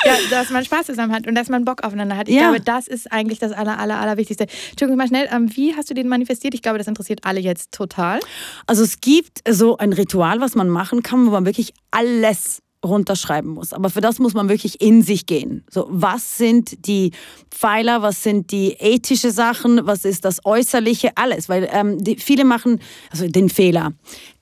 [0.05, 2.27] ja, dass man Spaß zusammen hat und dass man Bock aufeinander hat.
[2.27, 2.49] Ich Ja.
[2.51, 4.47] glaube, das ist eigentlich das aller, aller, allerwichtigste.
[4.71, 6.53] Entschuldigung, mal schnell, ähm, wie hast du den manifestiert?
[6.53, 8.19] Ich glaube, das interessiert alle jetzt total.
[8.67, 13.51] Also es gibt so ein Ritual, was man machen kann, wo man wirklich alles runterschreiben
[13.51, 13.73] muss.
[13.73, 15.63] Aber für das muss man wirklich in sich gehen.
[15.69, 17.11] So, was sind die
[17.51, 21.49] Pfeiler, was sind die ethische Sachen, was ist das Äußerliche, alles.
[21.49, 22.79] Weil ähm, die, viele machen
[23.11, 23.93] also den Fehler.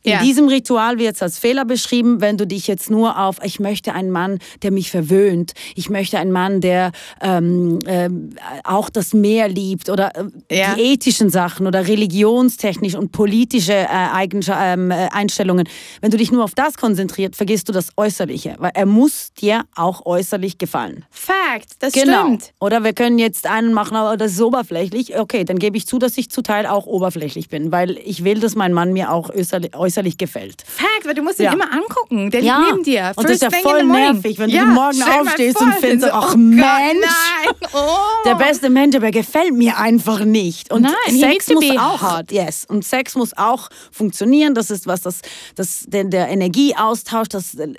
[0.05, 0.21] In Ja.
[0.21, 3.93] diesem Ritual wird es als Fehler beschrieben, wenn du dich jetzt nur auf, ich möchte
[3.93, 8.31] einen Mann, der mich verwöhnt, ich möchte einen Mann, der ähm, ähm,
[8.65, 10.11] auch das Meer liebt oder
[10.49, 10.75] äh, Ja.
[10.75, 14.27] die ethischen Sachen oder religionstechnisch und politische äh,
[14.59, 15.67] ähm, äh, Einstellungen.
[16.01, 19.63] Wenn du dich nur auf das konzentriert, vergisst du das Äußerliche, weil er muss dir
[19.75, 21.05] auch äußerlich gefallen.
[21.11, 22.23] Fact, das Genau.
[22.25, 22.51] stimmt.
[22.59, 25.17] Oder wir können jetzt einen machen, aber das ist oberflächlich.
[25.17, 28.39] Okay, dann gebe ich zu, dass ich zu Teil auch oberflächlich bin, weil ich will,
[28.39, 30.63] dass mein Mann mir auch äußerlich, äußerlich gefällt.
[30.65, 31.53] Fact, weil du musst ihn Ja.
[31.53, 32.32] immer angucken.
[32.32, 33.12] Der liegt neben dir.
[33.15, 36.17] Und das ist ja First voll nervig, wenn ja, du morgen aufstehst und findest, so,
[36.17, 37.06] ach oh Mensch,
[37.45, 37.56] Gott.
[37.73, 37.97] Oh.
[38.25, 40.71] der beste Mensch, aber gefällt mir einfach nicht.
[40.71, 42.32] Und Nein, Sex muss auch hot.
[42.32, 42.65] yes.
[42.67, 44.53] Und Sex muss auch funktionieren.
[44.53, 45.21] Das ist was, das,
[45.56, 47.73] das der, der Energieaustausch, das äh,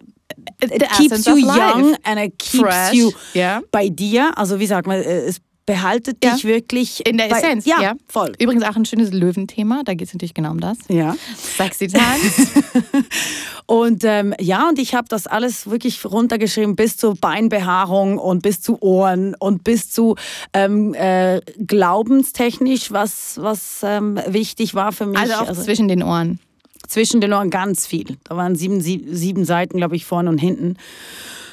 [0.61, 3.61] it keeps you young and it keeps Fresh, you ja.
[3.71, 4.37] bei dir.
[4.37, 6.35] Also wie sagt man, äh, es behaltet Ja.
[6.35, 7.95] dich wirklich In der bei, Essenz, Ja, ja.
[8.09, 8.33] voll.
[8.39, 10.77] Übrigens auch ein schönes Löwenthema, da geht es natürlich genau um das.
[10.89, 11.17] Ja.
[11.57, 12.51] Sexy Tanz.
[13.67, 18.61] Und ähm, ja, und ich habe das alles wirklich runtergeschrieben bis zur Beinbehaarung und bis
[18.61, 20.17] zu Ohren und bis zu
[20.53, 25.19] ähm, äh, glaubenstechnisch, was, was ähm, wichtig war für mich.
[25.19, 26.41] Also auch zwischen den Ohren.
[26.89, 28.19] zwischen den Ohren ganz viel.
[28.25, 30.77] Da waren sieben, sie- sieben Seiten, glaube ich, vorne und hinten.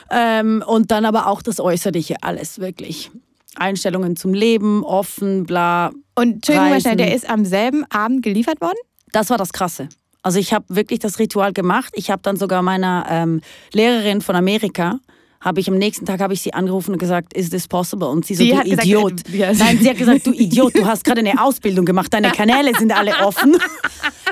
[0.10, 3.10] Ähm, und dann aber auch das Äußerliche, alles wirklich.
[3.56, 5.92] Einstellungen zum Leben, offen, bla.
[6.16, 8.78] Und Entschuldigung schnell, der ist am selben Abend geliefert worden?
[9.12, 9.90] Das war das Krasse.
[10.24, 11.94] Also ich habe wirklich das Ritual gemacht.
[11.96, 13.42] Ich habe dann sogar meiner ähm,
[13.74, 15.00] Lehrerin von Amerika,
[15.42, 18.08] habe ich am nächsten Tag habe ich sie angerufen und gesagt, is this possible?
[18.08, 19.14] Und sie so, Die du hat gesagt, Idiot.
[19.34, 19.54] äh, ja.
[19.54, 22.92] Nein, sie hat gesagt, du Idiot, du hast gerade eine Ausbildung gemacht, deine Kanäle sind
[22.92, 23.58] alle offen.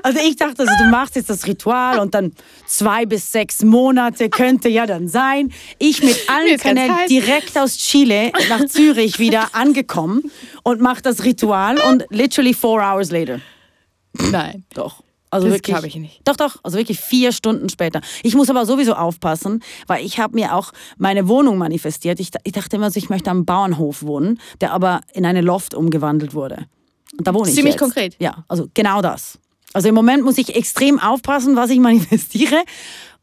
[0.02, 2.32] Also ich dachte, also, du machst jetzt das Ritual und dann
[2.66, 5.52] zwei bis sechs Monate könnte ja dann sein.
[5.78, 10.32] Ich mit allen ist Kanälen direkt aus Chile nach Zürich wieder angekommen
[10.64, 13.42] und mache das Ritual und literally four hours later.
[14.32, 14.64] Nein.
[14.74, 15.04] Doch.
[15.32, 15.76] Also Das wirklich.
[15.76, 16.22] glaub ich nicht.
[16.28, 16.56] Doch, doch.
[16.64, 18.02] Also wirklich vier Stunden später.
[18.24, 22.20] Ich muss aber sowieso aufpassen, weil ich habe mir auch meine Wohnung manifestiert.
[22.20, 25.74] Ich, ich dachte immer so, ich möchte am Bauernhof wohnen, der aber in eine Loft
[25.76, 26.66] umgewandelt wurde.
[27.18, 28.16] Und da wohne ich Ziemlich konkret.
[28.20, 29.38] Ja, also genau das.
[29.74, 32.64] Also im Moment muss ich extrem aufpassen, was ich manifestiere.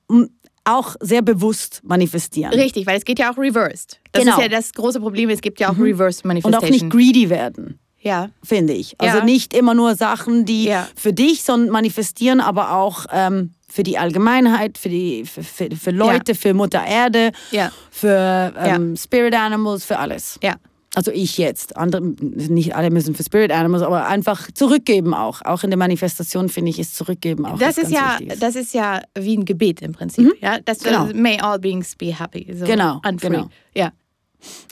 [0.06, 0.30] Und
[0.68, 2.52] auch sehr bewusst manifestieren.
[2.52, 4.00] Richtig, weil es geht ja auch reversed.
[4.12, 4.36] Das Genau.
[4.36, 6.64] ist ja das große Problem, es gibt ja auch reverse Und Manifestation.
[6.64, 7.78] auch nicht greedy werden.
[8.06, 8.30] Ja.
[8.42, 8.94] finde ich.
[8.98, 9.24] Also Ja.
[9.24, 10.88] nicht immer nur Sachen, die Ja.
[10.96, 15.90] für dich, sondern manifestieren, aber auch ähm, für die Allgemeinheit, für, die, für, für, für
[15.90, 17.70] Leute, für Mutter Erde, Ja.
[17.90, 20.38] für ähm, Spirit Animals, für alles.
[20.42, 20.54] Ja.
[20.94, 21.76] Also ich jetzt.
[21.76, 25.42] Andere, nicht alle müssen für Spirit Animals, aber einfach zurückgeben auch.
[25.44, 27.58] Auch in der Manifestation finde ich, ist zurückgeben auch.
[27.58, 30.34] Das ist ja, das ist ja wie ein Gebet im Prinzip.
[30.40, 31.10] Ja, das Genau.
[31.12, 32.50] may all beings be happy.
[32.58, 33.28] So Genau, and free.
[33.28, 33.50] genau.
[33.74, 33.92] Ja.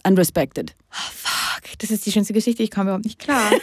[0.06, 0.74] Unrespected.
[0.90, 1.43] Fuck,
[1.78, 3.50] das ist die schönste Geschichte, ich komme überhaupt nicht klar.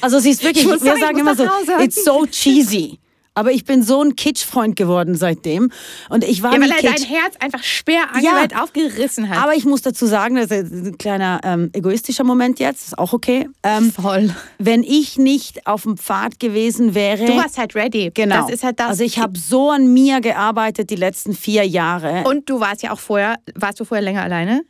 [0.00, 1.48] Also sie ist wirklich, Ich muss wir sagen, sagen immer so,
[1.80, 2.98] it's so cheesy.
[3.34, 5.72] Aber ich bin so ein Kitsch-Freund geworden seitdem.
[6.08, 7.08] Und ich war ja, weil er dein Kitsch.
[7.08, 9.38] Herz einfach schwer angeweiht aufgerissen hat.
[9.38, 13.12] Aber ich muss dazu sagen, das ist ein kleiner ähm, egoistischer Moment jetzt, ist auch
[13.12, 13.48] okay.
[13.64, 14.32] Ähm, Voll.
[14.58, 17.26] wenn ich nicht auf dem Pfad gewesen wäre.
[17.26, 18.12] Du warst halt ready.
[18.14, 18.42] genau.
[18.42, 18.90] Das ist halt das.
[18.90, 22.22] Also ich habe so an mir gearbeitet die letzten vier Jahre.
[22.28, 24.62] Und du warst ja auch vorher, warst du vorher länger alleine?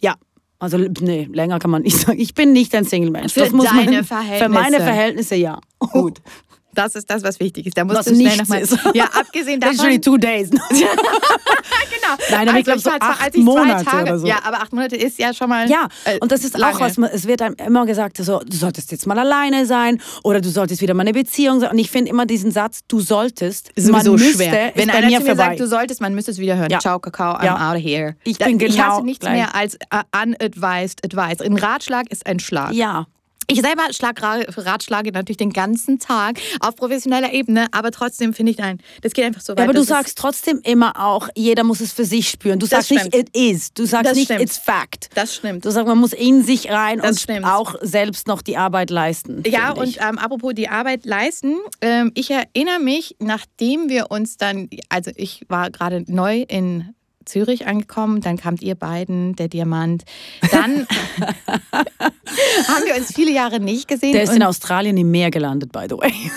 [0.00, 0.14] ja.
[0.60, 2.18] Also nee, länger kann man nicht sagen.
[2.18, 3.32] Ich bin nicht ein Single-Mensch.
[3.34, 4.14] Für Das muss man- deine Für
[4.48, 4.82] meine Verhältnisse.
[4.82, 5.60] Verhältnisse ja.
[5.78, 6.20] Gut.
[6.78, 7.76] Das ist das, was wichtig ist.
[7.76, 8.62] Da musst Was du schnell nochmal.
[8.94, 9.76] Ja, abgesehen davon.
[9.76, 10.50] Literally two days.
[10.50, 12.14] genau.
[12.30, 14.26] Nein, aber ich glaub, so acht ich Monate Tage, oder so.
[14.26, 15.68] Ja, aber acht Monate ist ja schon mal.
[15.68, 16.76] Ja, äh, und das ist lange.
[16.76, 20.00] auch was, man- es wird einem immer gesagt, so, du solltest jetzt mal alleine sein
[20.22, 21.70] oder du solltest wieder mal eine Beziehung sein.
[21.70, 24.72] Und ich finde immer diesen Satz, du solltest, Ist man müsste, schwer.
[24.74, 26.70] Wenn einer mir mir sagt, du solltest, man müsste es wieder hören.
[26.70, 26.78] Ja.
[26.78, 27.70] Ciao, Kakao, I'm Ja.
[27.70, 28.14] out of here.
[28.24, 29.34] Ich Da- bin ich genau hasse nichts gleich.
[29.34, 31.40] mehr als uh, unadvised advice.
[31.40, 32.72] Ein Ratschlag ist ein Schlag.
[32.72, 33.06] ja,
[33.50, 38.52] Ich selber schlag, Ra- ratschlage natürlich den ganzen Tag auf professioneller Ebene, aber trotzdem finde
[38.52, 39.60] ich, nein, das geht einfach so weit.
[39.60, 42.58] ja aber du sagst trotzdem immer auch, jeder muss es für sich spüren.
[42.58, 43.14] Du sagst nicht, stimmt.
[43.14, 43.72] it is.
[43.72, 44.42] Du sagst Das nicht, stimmt.
[44.42, 45.08] it's fact.
[45.14, 45.64] Das stimmt.
[45.64, 47.46] Du sagst, man muss in sich rein Das und stimmt.
[47.46, 49.42] auch selbst noch die Arbeit leisten.
[49.46, 54.68] Ja, und ähm, apropos die Arbeit leisten, ähm, ich erinnere mich, nachdem wir uns dann,
[54.90, 56.94] also ich war gerade neu in
[57.28, 60.04] Zürich angekommen, dann kamt ihr beiden, der Diamant.
[60.50, 60.86] Dann
[61.72, 64.12] haben wir uns viele Jahre nicht gesehen.
[64.12, 66.12] Der ist in Australien im Meer gelandet, by the way.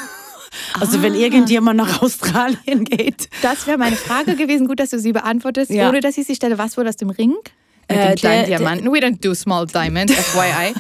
[0.82, 1.02] Also Ah.
[1.04, 3.30] wenn irgendjemand nach Australien geht.
[3.42, 4.68] das wäre meine Frage gewesen.
[4.68, 5.88] Gut, dass du sie beantwortest, Ja.
[5.90, 6.58] ohne dass ich sie stelle.
[6.58, 7.36] Was wurde aus dem Ring?
[7.90, 8.92] Mit Äh, dem kleinen der- Diamanten.
[8.92, 10.74] We don't do small diamonds, FYI.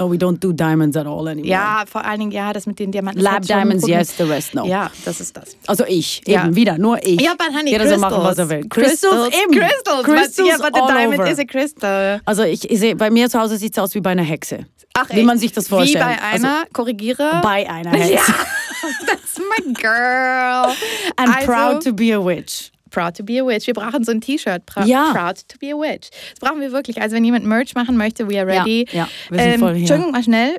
[0.00, 1.48] Oh, we don't do diamonds at all anymore.
[1.50, 3.20] Ja, vor allen Dingen, ja, das mit den Diamanten.
[3.22, 4.64] Lab Diamonds, yes, the rest no.
[4.64, 5.56] Ja, das ist das.
[5.66, 6.44] Also ich, Ja.
[6.44, 7.20] eben wieder, nur ich.
[7.20, 8.00] Ja, but honey, Jeder crystals.
[8.00, 8.68] soll machen, was er will.
[8.68, 9.58] Crystals, eben.
[9.58, 10.04] Crystals.
[10.04, 11.30] Crystals but, yeah, but the diamond over.
[11.30, 12.20] is a crystal.
[12.24, 14.66] Also ich, ich sehe, bei mir zu Hause sieht es aus wie bei einer Hexe.
[14.94, 15.26] Ach, wie echt?
[15.26, 16.04] man sich das vorstellt.
[16.04, 17.40] Wie bei einer, korrigiere.
[17.42, 18.12] bei einer Hexe.
[18.14, 18.22] ja,
[19.06, 20.72] that's my girl.
[21.16, 22.70] And Also- proud to be a witch.
[22.90, 23.66] Proud to be a witch.
[23.66, 24.66] Wir brauchen so ein T-Shirt.
[24.66, 25.12] Pra Ja.
[25.12, 26.08] Proud to be a witch.
[26.30, 27.00] Das brauchen wir wirklich.
[27.00, 28.86] Also wenn jemand Merch machen möchte, we are Ja, ready.
[28.92, 29.78] ja, wir sind voll hier.
[29.80, 30.56] Entschuldigung mal schnell.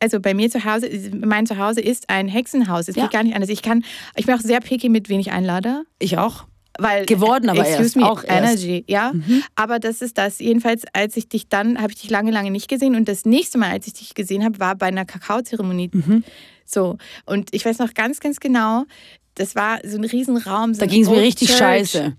[0.00, 0.88] Also bei mir zu Hause,
[1.24, 2.88] mein Zuhause ist ein Hexenhaus.
[2.88, 3.02] Es Ja.
[3.04, 3.50] geht gar nicht anders.
[3.50, 3.84] Ich kann,
[4.16, 5.82] ich bin auch sehr picky mit wen ich einlade.
[5.98, 6.44] Ich auch.
[6.78, 8.62] Weil, Geworden aber excuse erst, me, auch erst.
[8.62, 9.12] Energy, ja.
[9.54, 10.40] Aber das ist das.
[10.40, 12.94] Jedenfalls, als ich dich dann, habe ich dich lange, lange nicht gesehen.
[12.96, 15.88] Und das nächste Mal, als ich dich gesehen habe, war bei einer Kakaozeremonie.
[15.94, 16.22] Mhm.
[16.66, 16.98] So.
[17.24, 18.84] Und ich weiß noch ganz, ganz genau,
[19.36, 20.74] das war so ein Riesenraum.
[20.74, 21.58] So Da ging es mir richtig Church.
[21.58, 22.16] scheiße.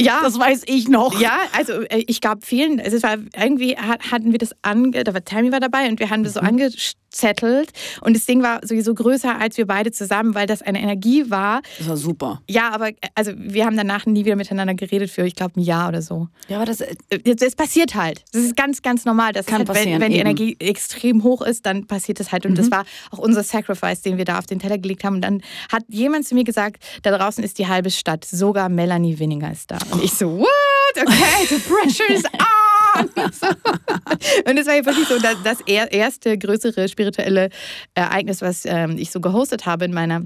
[0.00, 1.20] Ja, Das weiß ich noch.
[1.20, 5.04] ja, also äh, ich glaube vielen, also es war irgendwie hat, hatten wir das ange,
[5.04, 6.40] da war Tammy war dabei und wir haben das Mhm.
[6.40, 7.70] so angezettelt
[8.02, 11.60] und das Ding war sowieso größer als wir beide zusammen, weil das eine Energie war.
[11.78, 12.40] Das war super.
[12.48, 15.62] Ja, aber äh, also wir haben danach nie wieder miteinander geredet für, ich glaube, ein
[15.64, 16.28] Jahr oder so.
[16.48, 18.22] Ja, aber das, Äh, Das, das passiert halt.
[18.32, 19.32] Das ist ganz, ganz normal.
[19.32, 20.16] Das Kann halt, passieren, wenn, wenn die.
[20.18, 20.20] Mhm.
[20.26, 22.46] Energie extrem hoch ist, dann passiert das halt.
[22.46, 25.16] Und das war auch unser Sacrifice, den wir da auf den Teller gelegt haben.
[25.16, 28.24] Und dann hat jemand zu mir gesagt, da draußen ist die halbe Stadt.
[28.24, 29.78] Sogar Melanie Winninger ist da.
[29.90, 30.48] Und ich so, what?
[30.96, 33.08] Okay, the pressure is on.
[34.46, 37.50] Und es war ja wirklich so das, das er- erste größere spirituelle
[37.94, 40.22] Ereignis, was ähm, ich so gehostet habe in meiner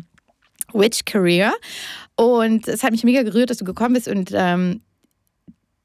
[0.72, 1.53] Witch Career.
[2.16, 4.09] Und es hat mich mega gerührt, dass du gekommen bist.
[4.09, 4.81] Und ähm,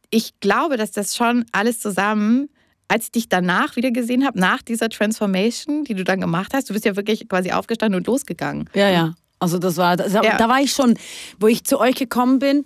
[0.10, 2.50] ich glaube, dass das schon alles zusammen,
[2.88, 6.70] als ich dich danach wieder gesehen habe, nach dieser Transformation, die du dann gemacht hast,
[6.70, 8.70] du bist ja wirklich quasi aufgestanden und losgegangen.
[8.74, 9.13] ja, ja.
[9.42, 10.36] Also das war, das, Ja.
[10.38, 10.96] da war ich schon,
[11.39, 12.65] wo ich zu euch gekommen bin,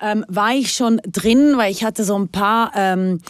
[0.00, 3.20] ähm, war ich schon drin, weil ich hatte so ein paar ähm,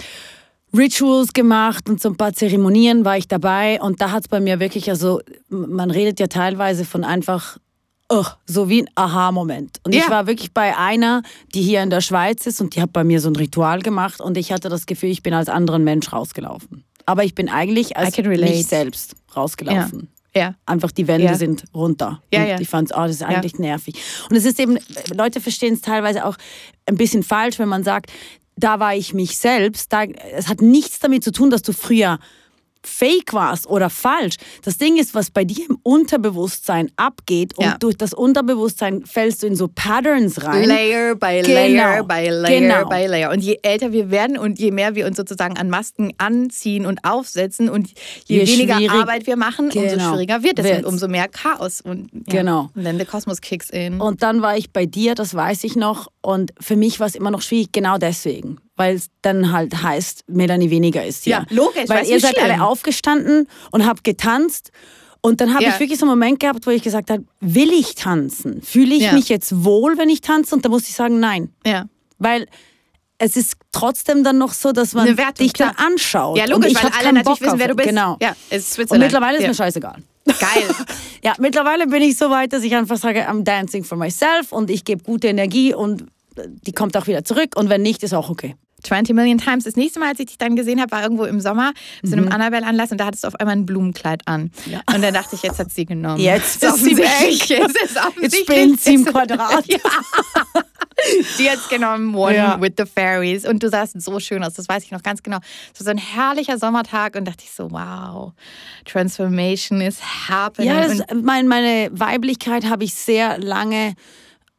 [0.76, 4.40] Rituals gemacht und so ein paar Zeremonien war ich dabei und da hat es bei
[4.40, 7.58] mir wirklich, also man redet ja teilweise von einfach
[8.08, 9.78] oh, so wie ein Aha-Moment.
[9.84, 10.10] Und ich Ja.
[10.10, 11.22] war wirklich bei einer,
[11.54, 14.20] die hier in der Schweiz ist und die hat bei mir so ein Ritual gemacht
[14.20, 16.84] und ich hatte das Gefühl, ich bin als anderen Mensch rausgelaufen.
[17.06, 20.08] Aber ich bin eigentlich als mich selbst rausgelaufen.
[20.36, 20.54] Ja.
[20.66, 21.34] Einfach die Wände Ja.
[21.34, 22.22] sind runter.
[22.32, 22.60] Ja, ja.
[22.60, 23.94] ich fand, oh, das ist eigentlich nervig.
[24.28, 24.78] Und es ist eben,
[25.14, 26.36] Leute verstehen es teilweise auch
[26.86, 28.10] ein bisschen falsch, wenn man sagt,
[28.56, 29.92] da war ich mich selbst.
[29.92, 32.18] Da, es hat nichts damit zu tun, dass du früher
[32.86, 34.36] fake warst oder falsch.
[34.62, 37.76] Das Ding ist, was bei dir im Unterbewusstsein abgeht und Ja.
[37.78, 40.68] durch das Unterbewusstsein fällst du in so Patterns rein.
[40.68, 41.54] Layer by Genau.
[41.54, 42.88] Layer by Layer Genau.
[42.88, 43.30] by Layer.
[43.30, 47.04] Und je älter wir werden und je mehr wir uns sozusagen an Masken anziehen und
[47.04, 47.88] aufsetzen und
[48.26, 50.10] je, Je weniger Arbeit wir machen, umso Genau.
[50.10, 51.80] schwieriger wird es und umso mehr Chaos.
[51.80, 52.20] Und, ja.
[52.40, 52.70] Genau.
[52.74, 54.00] Und dann der Kosmos kicks in.
[54.00, 56.08] Und dann war ich bei dir, das weiß ich noch.
[56.24, 58.56] Und für mich war es immer noch schwierig, genau deswegen.
[58.76, 61.32] Weil es dann halt heißt, Melanie weniger ist hier.
[61.32, 62.44] Ja, logisch, Weil ihr seid schlimm?
[62.50, 64.70] alle aufgestanden und habt getanzt.
[65.20, 65.70] Und dann habe Ja.
[65.74, 68.62] ich wirklich so einen Moment gehabt, wo ich gesagt habe, will ich tanzen?
[68.62, 69.12] Fühle ich Ja.
[69.12, 70.54] mich jetzt wohl, wenn ich tanze?
[70.54, 71.50] Und da musste ich sagen, nein.
[71.66, 71.86] ja.
[72.18, 72.46] Weil
[73.18, 75.86] es ist trotzdem dann noch so, dass man Wertung, dich dann klar.
[75.88, 76.38] anschaut.
[76.38, 77.88] Ja, und logisch, ich weil alle natürlich Bock wissen, wer du bist.
[77.88, 78.16] Genau.
[78.22, 79.96] Ja, es ist Und mittlerweile ist mir scheißegal.
[80.26, 80.74] Geil.
[81.22, 84.68] Ja, mittlerweile bin ich so weit, dass ich einfach sage, I'm dancing for myself und
[84.68, 86.04] ich gebe gute Energie und
[86.36, 88.56] die kommt auch wieder zurück und wenn nicht, ist auch okay.
[88.84, 89.64] 20 Million Times.
[89.64, 91.72] Das nächste Mal, als ich dich dann gesehen habe, war irgendwo im Sommer
[92.04, 94.50] zu einem Annabelle-Anlass und da hattest du auf einmal ein Blumenkleid an.
[94.66, 94.72] Mhm.
[94.72, 94.80] Ja.
[94.94, 96.20] Und dann dachte ich, jetzt hat sie genommen.
[96.20, 97.48] Jetzt ist sie weg.
[97.48, 99.66] Jetzt, ist Jetzt spinnt sie im Quadrat.
[99.68, 99.78] ja.
[101.38, 102.60] Die hat's genommen, One Ja.
[102.60, 103.46] with the Fairies.
[103.46, 105.38] Und du sahst so schön aus, das weiß ich noch ganz genau.
[105.72, 108.32] Es war so ein herrlicher Sommertag und dachte ich so, wow,
[108.84, 110.70] Transformation is happening.
[110.70, 113.94] Ja, das, mein, meine Weiblichkeit habe ich sehr lange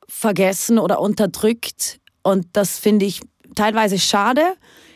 [0.08, 3.22] vergessen oder unterdrückt und das finde ich
[3.56, 4.42] teilweise schade,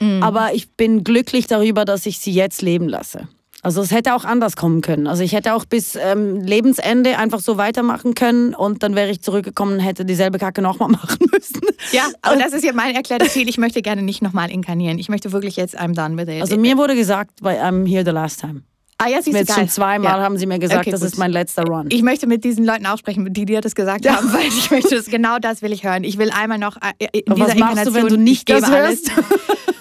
[0.02, 0.24] Mhm.
[0.24, 3.28] aber ich bin glücklich darüber, dass ich sie jetzt leben lasse.
[3.62, 5.06] Also es hätte auch anders kommen können.
[5.08, 9.22] Also ich hätte auch bis ähm, Lebensende einfach so weitermachen können und dann wäre ich
[9.22, 11.60] zurückgekommen und hätte dieselbe Kacke nochmal machen müssen.
[11.92, 13.50] ja, aber das ist ja mein erklärtes Ziel.
[13.50, 14.98] Ich möchte gerne nicht nochmal inkarnieren.
[14.98, 16.42] Ich möchte wirklich jetzt, I'm done with it.
[16.42, 18.62] Also mir wurde gesagt, bei I'm here the last time.
[19.00, 20.24] Ah, ja, siehst du, Jetzt schon zweimal Ja.
[20.24, 21.10] haben sie mir gesagt, Okay, das gut.
[21.10, 21.88] ist mein letzter Run.
[21.90, 24.96] Ich möchte mit diesen Leuten auch sprechen, die dir das gesagt haben, weil ich möchte
[24.96, 26.04] das, genau das will ich hören.
[26.04, 29.12] Ich will einmal noch äh, in dieser was machst du, wenn du nicht das hörst?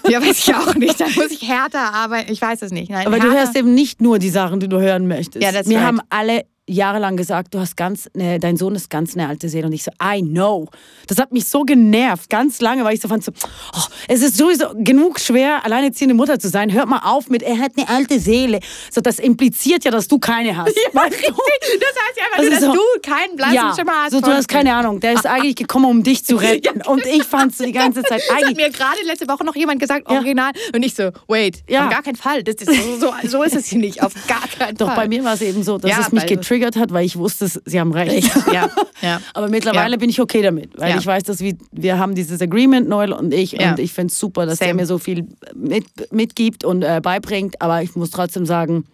[0.08, 0.98] Ja, weiß ich auch nicht.
[0.98, 2.32] Dann muss ich härter arbeiten.
[2.32, 2.90] Ich weiß es nicht.
[2.90, 3.40] Nein, Aber du härter.
[3.40, 5.44] hörst eben nicht nur die Sachen, die du hören möchtest.
[5.44, 5.86] Ja, that's Wir right.
[5.86, 9.66] haben alle jahrelang gesagt, du hast ganz, ne, dein Sohn ist ganz eine alte Seele.
[9.66, 10.68] Und ich so, I know.
[11.06, 13.32] Das hat mich so genervt, ganz lange, weil ich so fand, so,
[13.74, 16.72] oh, es ist sowieso genug schwer, alleinerziehende Mutter zu sein.
[16.72, 18.60] Hört mal auf mit, er hat eine alte Seele.
[18.90, 20.76] So, das impliziert ja, dass du keine hast.
[20.76, 21.32] Ja, weißt du?
[21.32, 24.12] Das heißt ja einfach nur, dass so, du keinen blassen ja, Schimmer hast.
[24.12, 25.00] So, du hast keine Ahnung.
[25.00, 26.82] Der ist eigentlich gekommen, um dich zu retten.
[26.82, 29.80] Und ich fand so die ganze Zeit das hat mir gerade letzte Woche noch jemand
[29.80, 30.52] gesagt, original.
[30.74, 31.84] Und ich so, wait, ja.
[31.84, 32.42] auf gar keinen Fall.
[32.42, 34.02] Das ist so, so, so ist es hier nicht.
[34.02, 34.96] Auf gar keinen Doch, Fall.
[34.96, 37.48] bei mir war es eben so, dass ja, es mich getriggert hat, weil ich wusste,
[37.48, 38.30] sie haben recht.
[38.52, 38.70] Ja,
[39.02, 39.20] ja.
[39.34, 42.88] Aber mittlerweile bin ich okay damit, weil ich weiß, dass wir, wir haben dieses Agreement,
[42.88, 44.68] Noel und ich, und ich finde es super, dass Same.
[44.68, 47.60] der mir so viel mit, mitgibt und äh, beibringt.
[47.60, 48.84] Aber ich muss trotzdem sagen,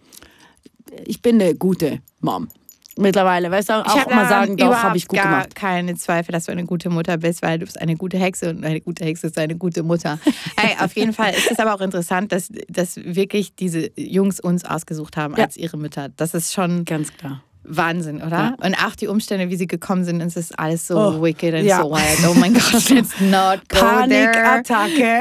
[1.05, 2.47] ich bin eine gute Mom
[2.97, 3.51] mittlerweile.
[3.51, 5.55] Weißt du, auch, ich mal sagen, doch, habe ich gut gar gemacht.
[5.55, 8.63] keine Zweifel, dass du eine gute Mutter bist, weil du bist eine gute Hexe und
[8.63, 10.19] eine gute Hexe ist eine gute Mutter.
[10.57, 14.65] hey, auf jeden Fall ist es aber auch interessant, dass, dass wirklich diese Jungs uns
[14.65, 15.45] ausgesucht haben ja.
[15.45, 16.09] als ihre Mütter.
[16.15, 17.43] Das ist schon ganz klar.
[17.67, 18.29] Wahnsinn, oder?
[18.29, 18.55] Ja.
[18.63, 21.65] Und auch die Umstände, wie sie gekommen sind, es ist alles so oh, wicked and
[21.65, 21.81] ja.
[21.81, 22.29] so wild.
[22.29, 25.19] Oh mein Gott, let's not go Panikattacke.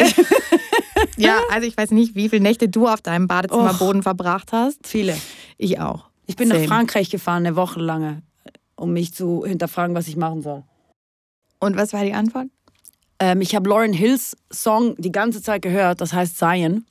[1.16, 4.86] ja, also ich weiß nicht, wie viele Nächte du auf deinem Badezimmerboden oh, verbracht hast.
[4.86, 5.16] Viele.
[5.58, 6.06] Ich auch.
[6.26, 6.60] Ich bin Same.
[6.60, 8.22] nach Frankreich gefahren, eine Woche lange,
[8.76, 10.62] um mich zu hinterfragen, was ich machen soll.
[11.60, 12.48] Und was war die Antwort?
[13.18, 16.84] Ähm, ich habe Lauren Hills Song die ganze Zeit gehört, das heißt Zion.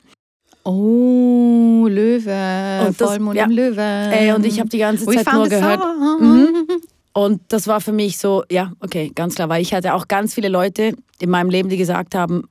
[0.65, 3.45] Oh, Löwe, und das, Vollmond ja.
[3.45, 3.81] im Löwe.
[3.81, 5.81] Ey, und ich habe die ganze Zeit nur gehört.
[6.19, 6.67] Mhm.
[7.13, 10.33] Und das war für mich so, ja, okay, ganz klar, weil ich hatte auch ganz
[10.33, 12.43] viele Leute in meinem Leben, die gesagt haben,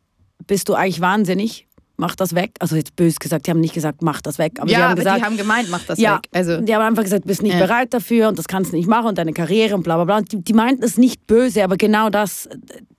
[0.47, 1.67] bist du eigentlich wahnsinnig?
[1.97, 2.53] Mach das weg.
[2.59, 4.55] Also jetzt bös gesagt, die haben nicht gesagt, mach das weg.
[4.59, 6.29] Aber ja, die haben aber gesagt, die haben gemeint, mach das ja, weg.
[6.33, 7.61] Also, die haben einfach gesagt, bist nicht ja.
[7.61, 10.21] bereit dafür und das kannst du nicht machen und deine Karriere und bla bla bla.
[10.23, 12.49] Die, die meinten es nicht böse, aber genau das,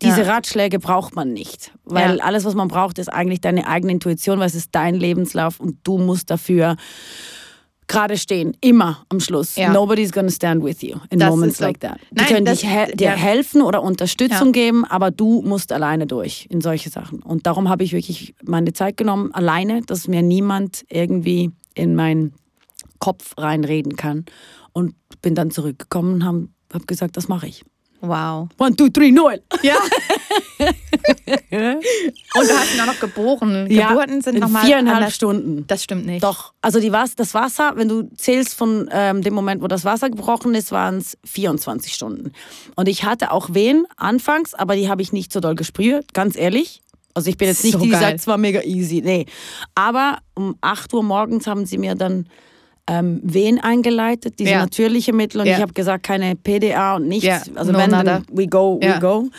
[0.02, 0.34] diese ja.
[0.34, 1.74] Ratschläge braucht man nicht.
[1.86, 5.60] Weil alles, was man braucht, ist eigentlich deine eigene Intuition, weil es ist dein Lebenslauf
[5.60, 6.76] und du musst dafür
[7.88, 9.56] gerade stehen, immer am Schluss.
[9.56, 9.72] Ja.
[9.72, 11.66] Nobody's gonna stand with you in das moments so.
[11.66, 12.00] like that.
[12.12, 13.14] Die Nein, können das, dich he dir ja.
[13.14, 14.52] helfen oder Unterstützung ja.
[14.52, 17.22] geben, aber du musst alleine durch in solche Sachen.
[17.22, 22.34] Und darum habe ich wirklich meine Zeit genommen, alleine, dass mir niemand irgendwie in meinen
[23.00, 24.26] Kopf reinreden kann.
[24.72, 27.64] Und bin dann zurückgekommen und habe hab gesagt, das mache ich.
[28.06, 28.50] Wow.
[28.58, 29.42] One, two, three, Noel.
[29.62, 29.76] Ja.
[30.60, 30.74] Und
[31.52, 33.66] du hast ihn auch noch geboren.
[33.72, 34.66] Ja, Geburten sind nochmal.
[34.66, 35.66] Viereinhalb Stunden.
[35.68, 36.22] Das stimmt nicht.
[36.22, 36.52] Doch.
[36.62, 40.10] Also die Was das Wasser, wenn du zählst von ähm, dem Moment, wo das Wasser
[40.10, 42.34] gebrochen ist, waren es 24 Stunden.
[42.76, 46.36] Und ich hatte auch Wehen anfangs, aber die habe ich nicht so doll gespürt, ganz
[46.36, 46.82] ehrlich.
[47.14, 49.02] Also ich bin jetzt nicht so die, die sagt, es war mega easy.
[49.02, 49.28] Nee.
[49.76, 52.28] Aber um 8 Uhr morgens haben sie mir dann
[52.88, 54.60] ähm, Wehen eingeleitet, diese ja.
[54.60, 55.42] natürliche Mittel.
[55.42, 55.56] Und ja.
[55.56, 57.26] ich habe gesagt, keine PDA und nichts.
[57.26, 57.42] Ja.
[57.56, 59.30] Also no, wenn, dann we go, we go.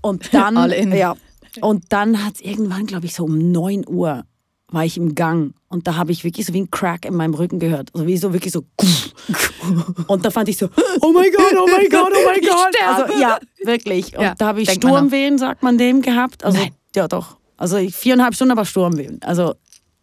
[0.00, 1.14] Und dann, ja,
[1.60, 4.24] und dann hat es irgendwann, glaube ich, so um 9 Uhr
[4.68, 7.34] war ich im Gang und da habe ich wirklich so wie ein Crack in meinem
[7.34, 7.90] Rücken gehört.
[7.94, 8.64] Also wie so wirklich so.
[10.06, 10.68] Und da fand ich so,
[11.00, 12.74] oh mein Gott, oh mein Gott, oh mein Gott.
[12.86, 14.16] Also ja, wirklich.
[14.16, 16.44] Und ja, da habe ich Sturmwehen, sagt man dem, gehabt.
[16.44, 16.70] Also Nein.
[16.94, 17.36] ja doch.
[17.56, 19.20] Also viereinhalb Stunden, aber Sturmwehen.
[19.22, 19.54] Also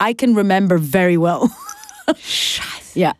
[0.02, 1.50] I can remember very well.
[2.20, 2.83] Scheiße.
[2.96, 3.14] Ja.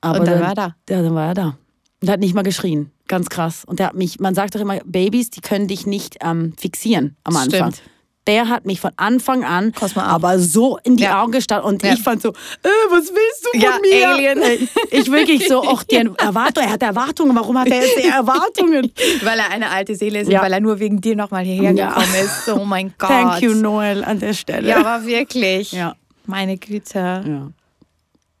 [0.00, 0.76] Aber und dann, dann war er da.
[0.88, 1.58] Ja, dann war er da.
[2.00, 2.90] Und hat nicht mal geschrien.
[3.06, 3.64] Ganz krass.
[3.64, 7.16] Und der hat mich, man sagt doch immer, Babys, die können dich nicht ähm, fixieren
[7.24, 7.72] am Anfang.
[7.72, 7.82] Stimmt.
[8.28, 11.20] Der hat mich von Anfang an aber so in die ja.
[11.20, 11.92] Augen gestarrt und ja.
[11.92, 14.08] ich fand so, äh, was willst du von ja, mir?
[14.08, 14.68] Alien.
[14.92, 18.92] Ich wirklich so, ach, die Erwartung, er hat Erwartungen, warum hat er jetzt die Erwartungen?
[19.24, 22.14] weil er eine alte Seele ist und weil er nur wegen dir nochmal hierher gekommen
[22.22, 22.48] ist.
[22.48, 23.08] Oh mein Gott.
[23.08, 24.68] Thank you, Noel, an der Stelle.
[24.68, 25.72] Ja, aber wirklich.
[25.72, 25.96] Ja.
[26.26, 27.24] Meine Güte.
[27.26, 27.50] Ja.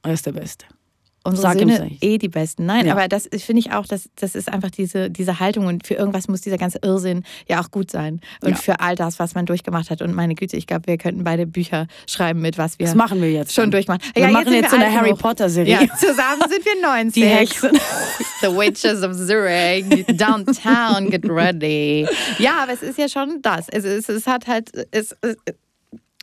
[0.02, 0.66] Er ist der Beste.
[1.24, 2.66] Unsere Sag Söhne eh die Besten.
[2.66, 2.94] Nein, ja.
[2.94, 6.26] aber das finde ich auch, das, das ist einfach diese, diese Haltung und für irgendwas
[6.26, 8.20] muss dieser ganze Irrsinn ja auch gut sein.
[8.42, 8.56] Und ja.
[8.56, 10.02] für all das, was man durchgemacht hat.
[10.02, 12.86] Und meine Güte, ich glaube, wir könnten beide Bücher schreiben mit was wir.
[12.86, 13.54] Das machen wir jetzt.
[13.54, 14.00] Schon durchmachen.
[14.14, 15.74] Wir ja, machen jetzt, jetzt so eine Harry Potter Serie.
[15.74, 17.22] Ja, zusammen sind wir 90.
[17.22, 17.70] Die Hexen.
[18.40, 20.04] The Witches of Zurich.
[20.16, 22.04] Downtown, get ready.
[22.38, 23.68] Ja, aber es ist ja schon das.
[23.68, 25.36] Es, es, es hat halt, es, es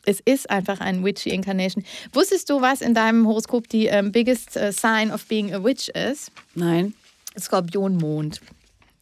[0.06, 1.84] es ist einfach ein Witchy Incarnation.
[2.12, 5.88] Wusstest du, was in deinem Horoskop die ähm, biggest uh, sign of being a witch
[5.88, 6.32] ist?
[6.54, 6.94] Nein.
[7.38, 8.40] Skorpionmond.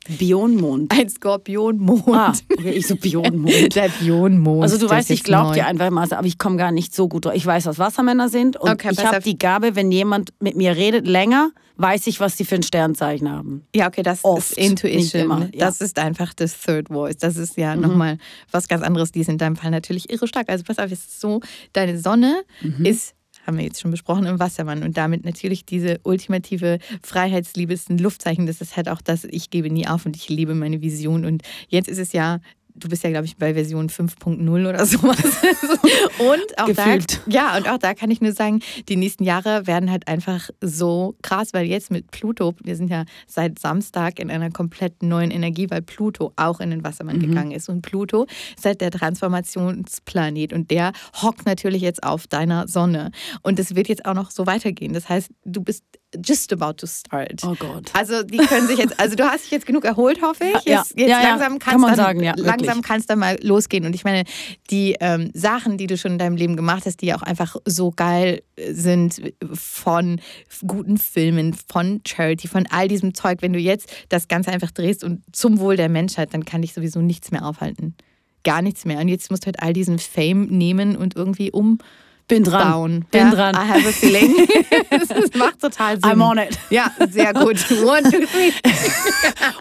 [0.09, 0.93] Bionmond.
[0.93, 2.09] Ein Skorpionmond.
[2.09, 3.75] Ah, okay, ich so Bionmond.
[3.75, 4.63] Der Bionmond.
[4.63, 7.27] Also du weißt, ich glaube dir einfach mal, aber ich komme gar nicht so gut
[7.27, 7.37] durch.
[7.37, 10.77] Ich weiß, was Wassermänner sind und okay, ich habe die Gabe, wenn jemand mit mir
[10.77, 13.67] redet länger, weiß ich, was die für ein Sternzeichen haben.
[13.75, 15.23] Ja, okay, das Oft, ist Intuition.
[15.23, 15.67] Immer, ja.
[15.67, 17.17] Das ist einfach das Third Voice.
[17.17, 17.83] Das ist ja mhm.
[17.83, 18.19] nochmal
[18.51, 19.13] was ganz anderes.
[19.13, 20.49] Die ist in deinem Fall natürlich irre stark.
[20.49, 21.41] Also pass auf, es ist so,
[21.73, 22.85] deine Sonne mhm.
[22.85, 23.15] ist
[23.49, 24.83] haben wir jetzt schon besprochen, im Wassermann.
[24.83, 28.47] Und damit natürlich diese ultimative Freiheitsliebes Luftzeichen.
[28.47, 31.25] Das ist halt auch das, ich gebe nie auf und ich liebe meine Vision.
[31.25, 32.41] Und jetzt ist es ja
[32.79, 35.19] du bist ja, glaube ich, bei Version 5.0 oder sowas.
[36.19, 37.21] und auch Gefühlt.
[37.27, 40.51] da, ja, und auch da kann ich nur sagen, die nächsten Jahre werden halt einfach
[40.61, 45.31] so krass, weil jetzt mit Pluto, wir sind ja seit Samstag in einer komplett neuen
[45.31, 47.69] Energie, weil Pluto auch in den Wassermann gegangen ist.
[47.69, 53.11] Und Pluto ist halt der Transformationsplanet und der hockt natürlich jetzt auf deiner Sonne.
[53.43, 54.93] Und es wird jetzt auch noch so weitergehen.
[54.93, 55.85] Das heißt, du bist
[56.25, 57.43] just about to start.
[57.45, 57.91] Oh Gott.
[57.93, 60.55] Also die können sich jetzt, also du hast dich jetzt genug erholt, hoffe ich.
[60.65, 62.83] Jetzt, Ja, jetzt ja, ja, langsam kann kann's man dann, sagen, ja, langsam wirklich.
[62.87, 63.85] kann es dann mal losgehen.
[63.85, 64.25] Und ich meine,
[64.71, 67.57] die ähm, Sachen, die du schon in deinem Leben gemacht hast, die ja auch einfach
[67.65, 69.21] so geil äh, sind,
[69.53, 70.21] von
[70.67, 75.05] guten Filmen, von Charity, von all diesem Zeug, wenn du jetzt das Ganze einfach drehst
[75.05, 77.97] und zum Wohl der Menschheit, dann kann dich sowieso nichts mehr aufhalten.
[78.45, 78.99] Gar nichts mehr.
[78.99, 81.87] Und jetzt musst du halt all diesen Fame nehmen und irgendwie umbauen.
[82.29, 83.07] Bin dran.
[83.11, 83.55] Bin ja, dran.
[83.55, 84.47] I have a feeling.
[84.91, 86.11] das macht total Sinn.
[86.11, 86.59] I'm on it.
[86.69, 87.57] Ja, sehr gut.
[87.71, 88.53] One, two, three.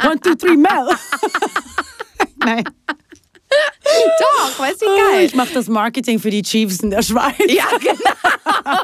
[0.06, 0.90] One, two, three, Mel.
[2.38, 2.64] Nein.
[3.50, 5.26] Doch, weißt du, wie geil.
[5.26, 7.36] Ich mache das Marketing für die Chiefs in der Schweiz.
[7.48, 8.84] Ja, genau.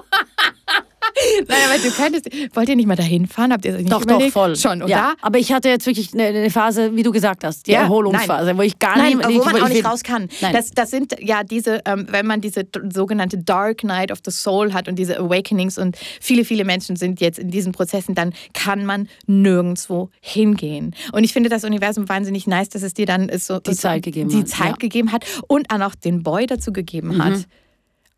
[1.48, 2.56] Nein, aber du könntest.
[2.56, 3.52] Wollt ihr nicht mal dahin fahren?
[3.54, 4.34] Habt ihr euch nicht Doch, doch, überlegt?
[4.34, 4.56] voll.
[4.56, 4.90] Schon, oder?
[4.90, 7.82] Ja, aber ich hatte jetzt wirklich eine, eine Phase, wie du gesagt hast, die Ja,
[7.82, 10.28] Erholungsphase, wo ich gar Nein, nicht, wo man auch ich- nicht raus kann.
[10.42, 10.54] Nein.
[10.54, 14.74] Das, das sind ja diese, ähm, wenn man diese sogenannte Dark Night of the Soul
[14.74, 18.86] hat und diese Awakenings und viele, viele Menschen sind jetzt in diesen Prozessen, dann kann
[18.86, 20.96] man nirgendwo hingehen.
[21.12, 24.30] Und ich finde das Universum wahnsinnig nice, dass es dir dann so, Die Zeit gegeben
[24.30, 24.72] die hat, Zeit ja.
[24.74, 24.78] Mhm.
[24.80, 27.46] gegeben hat und auch den Boy dazu gegeben hat.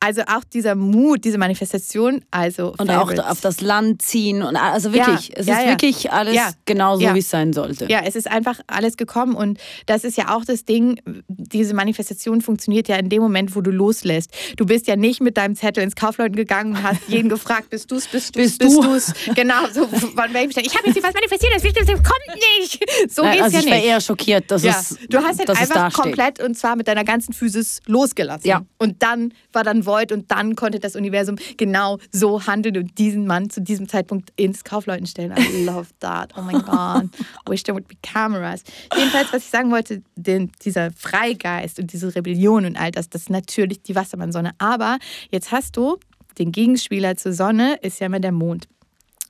[0.06, 3.26] Also auch dieser Mut, diese Manifestation, also und auch Favorites.
[3.26, 5.70] auf das Land ziehen und also wirklich, Ja, es ja, ist ja.
[5.72, 7.88] wirklich alles genau so, wie es sein sollte.
[7.90, 12.42] Ja, es ist einfach alles gekommen und das ist ja auch das Ding, diese Manifestation
[12.42, 14.30] funktioniert ja in dem Moment, wo du loslässt.
[14.58, 17.90] Du bist ja nicht mit deinem Zettel ins Kaufleuten gegangen und hast jeden gefragt, bist
[17.92, 18.82] du's, bist du's, Bist bist du?
[18.84, 19.14] du's?
[19.36, 20.62] Genau, so von welchem.
[20.64, 22.86] Ich habe jetzt was manifestiert, das das kommt nicht.
[23.12, 23.86] So Nein, geht's also ja ich war nicht.
[23.88, 27.34] eher schockiert, dass Ja, es, du hast halt einfach komplett und zwar mit deiner ganzen
[27.34, 28.48] Physis losgelassen.
[28.48, 28.62] Ja.
[28.78, 33.26] Und dann war dann Void und dann konnte das Universum genau so handeln und diesen
[33.26, 35.34] Mann zu diesem Zeitpunkt ins Kaufleuten stellen.
[35.38, 36.34] I love that.
[36.38, 37.10] Oh my God.
[37.48, 38.64] Wish there would be cameras.
[38.96, 43.24] Jedenfalls, was ich sagen wollte, den, dieser Freigeist und diese Rebellion und all das, das
[43.24, 44.52] ist natürlich die Wassermannsonne.
[44.58, 44.98] Aber
[45.32, 45.98] jetzt hast du
[46.38, 48.68] den Gegenspieler zur Sonne, ist ja immer der Mond.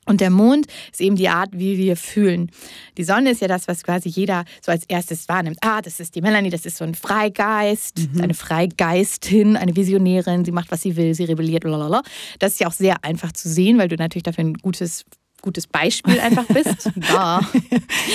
[0.05, 2.51] Und der Mond ist eben die Art, wie wir fühlen.
[2.97, 5.57] Die Sonne ist ja das, was quasi jeder so als erstes wahrnimmt.
[5.61, 10.45] Ah, das ist die Melanie, das ist so ein Freigeist, eine Freigeistin, eine Visionärin.
[10.45, 12.03] Sie macht, was sie will, sie rebelliert, lalala.
[12.39, 15.05] Das ist ja auch sehr einfach zu sehen, weil du natürlich dafür ein gutes,
[15.41, 16.91] gutes Beispiel einfach bist.
[17.07, 17.41] Da.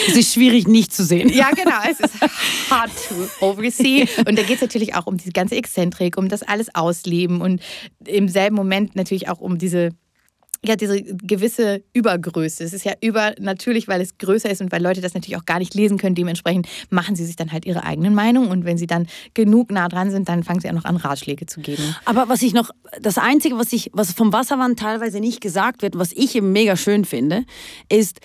[0.09, 1.29] Es ist schwierig nicht zu sehen.
[1.29, 1.77] Ja, genau.
[1.89, 2.15] Es ist
[2.71, 4.09] hard to oversee.
[4.27, 7.61] Und da geht es natürlich auch um diese ganze Exzentrik, um das alles ausleben und
[8.05, 9.91] im selben Moment natürlich auch um diese
[10.65, 12.63] ja, diese gewisse Übergröße.
[12.63, 15.59] Es ist ja übernatürlich, weil es größer ist und weil Leute das natürlich auch gar
[15.59, 16.15] nicht lesen können.
[16.15, 19.89] Dementsprechend machen sie sich dann halt ihre eigenen Meinungen und wenn sie dann genug nah
[19.89, 21.83] dran sind, dann fangen sie auch noch an, Ratschläge zu geben.
[22.05, 25.99] Aber was ich noch, das Einzige, was ich, was vom Wasserwand teilweise nicht gesagt wird,
[25.99, 27.45] was ich eben mega schön finde,
[27.89, 28.21] ist,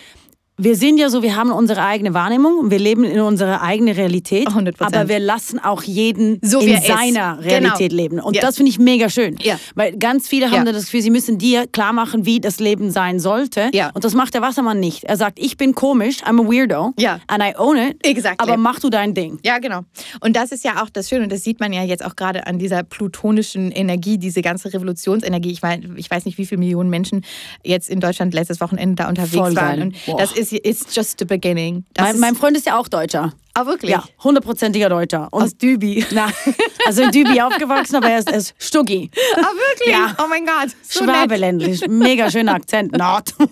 [0.58, 4.48] wir sind ja so, wir haben unsere eigene Wahrnehmung wir leben in unserer eigenen Realität.
[4.48, 4.76] 100%.
[4.82, 6.88] Aber wir lassen auch jeden So in er ist.
[6.88, 8.02] seiner Realität Genau.
[8.02, 8.20] leben.
[8.20, 8.42] Und Ja.
[8.42, 9.36] das finde ich mega schön.
[9.42, 9.60] Ja.
[9.76, 10.72] Weil ganz viele haben Ja.
[10.72, 13.70] das Gefühl, sie müssen dir klar machen, wie das Leben sein sollte.
[13.94, 15.04] Und das macht der Wassermann nicht.
[15.04, 16.94] Er sagt, ich bin komisch, I'm a weirdo.
[17.28, 17.98] And I own it.
[18.06, 18.48] Exactly.
[18.48, 19.40] Aber mach du dein Ding.
[19.46, 19.82] Ja, genau.
[20.22, 22.48] Und das ist ja auch das Schöne, und das sieht man ja jetzt auch gerade
[22.48, 25.52] an dieser plutonischen Energie, diese ganze Revolutionsenergie.
[25.52, 27.26] Ich, mein, ich weiß nicht, wie viele Millionen Menschen
[27.64, 29.94] jetzt in Deutschland letztes Wochenende da unterwegs Voll waren.
[30.08, 31.86] Und das ist it's just the beginning.
[31.98, 33.34] Mein, mein Freund ist ja auch Deutscher.
[33.56, 33.92] ah, wirklich?
[33.92, 35.28] Ja, hundertprozentiger Deutscher.
[35.32, 36.06] Und Aus Dübi.
[36.12, 36.30] Na,
[36.86, 39.10] also in Dübi aufgewachsen, aber er ist, er ist Stuggi.
[39.36, 39.90] Ah, wirklich?
[39.90, 40.16] Ja.
[40.22, 40.70] Oh mein Gott.
[40.82, 41.16] So nett.
[41.16, 41.82] Schwabeländisch.
[41.88, 42.92] Mega schöner Akzent.
[42.98, 43.34] Nord.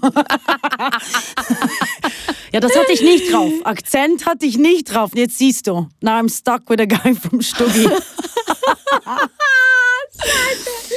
[2.52, 3.52] ja, das hatte ich nicht drauf.
[3.64, 5.12] Akzent hatte ich nicht drauf.
[5.16, 5.88] Jetzt siehst du.
[6.02, 7.88] Now I'm stuck with a guy from Stuggi.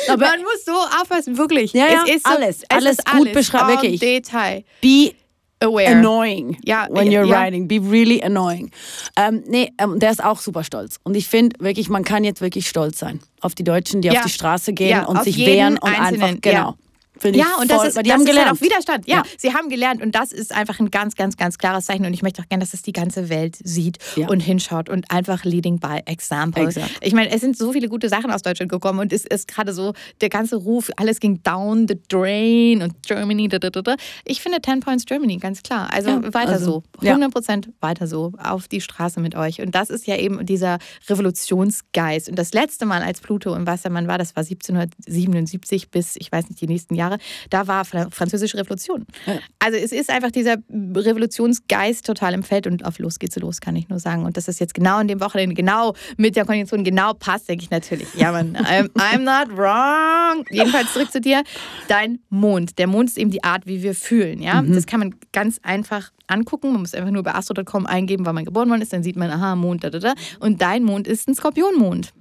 [0.08, 1.72] aber Man muss so aufpassen, wirklich.
[1.72, 4.00] Ja, ja, es ist so, alles, es alles ist gut alles beschreiben, en wirklich.
[4.00, 4.64] Detail.
[4.80, 5.14] be
[5.60, 5.88] Aware.
[5.96, 7.40] annoying Ja, when you're ja.
[7.40, 7.66] writing.
[7.66, 8.70] Be really annoying.
[9.16, 10.98] Ähm, nee, ähm, der ist auch super stolz.
[11.02, 14.20] Und ich finde wirklich, man kann jetzt wirklich stolz sein auf die Deutschen, die Ja.
[14.20, 16.74] auf die Straße gehen und sich wehren und Einzelnen, einfach, genau.
[17.16, 17.20] Ja.
[17.20, 18.48] Finde Ja, und das voll, ist, weil die das haben ist gelernt.
[18.50, 19.08] halt auch Widerstand.
[19.08, 19.22] Ja, Ja.
[19.38, 22.22] sie haben gelernt und das ist einfach ein ganz, ganz, ganz klares Zeichen und ich
[22.22, 24.28] möchte auch gerne, dass es die ganze Welt sieht Ja.
[24.28, 26.64] und hinschaut und einfach leading by example.
[26.64, 26.90] Exakt.
[27.00, 29.72] Ich meine, es sind so viele gute Sachen aus Deutschland gekommen und es ist gerade
[29.72, 33.96] so, der ganze Ruf, alles ging down the drain und Germany, da, da, da, da.
[34.24, 35.88] Ich finde 10 Points Germany, ganz klar.
[35.92, 37.04] Also Ja, weiter also, so.
[37.06, 37.12] ja.
[37.12, 38.32] 100 Prozent weiter so.
[38.42, 39.60] Auf die Straße mit euch.
[39.60, 42.28] Und das ist ja eben dieser Revolutionsgeist.
[42.28, 46.48] Und das letzte Mal, als Pluto im Wassermann war, das war 1777 bis, ich weiß
[46.48, 47.18] nicht, die nächsten Jahre Jahre,
[47.50, 49.06] da war französische Revolution.
[49.58, 53.76] Also es ist einfach dieser Revolutionsgeist total im Feld und auf los geht's los, kann
[53.76, 54.24] ich nur sagen.
[54.24, 57.64] Und dass das jetzt genau in dem Wochenende genau mit der Konjunktion genau passt, denke
[57.64, 58.08] ich natürlich.
[58.14, 60.44] Ja, man, I'm, I'm not wrong.
[60.50, 61.42] Jedenfalls zurück zu dir.
[61.88, 62.78] Dein Mond.
[62.78, 64.40] Der Mond ist eben die Art, wie wir fühlen.
[64.40, 64.74] Ja, mhm.
[64.74, 66.72] das kann man ganz einfach angucken.
[66.72, 68.92] Man muss einfach nur bei astro.com eingeben, wann man geboren worden ist.
[68.92, 70.14] Dann sieht man, aha, Mond, da, da, da.
[70.40, 72.12] Und dein Mond ist ein Skorpionmond.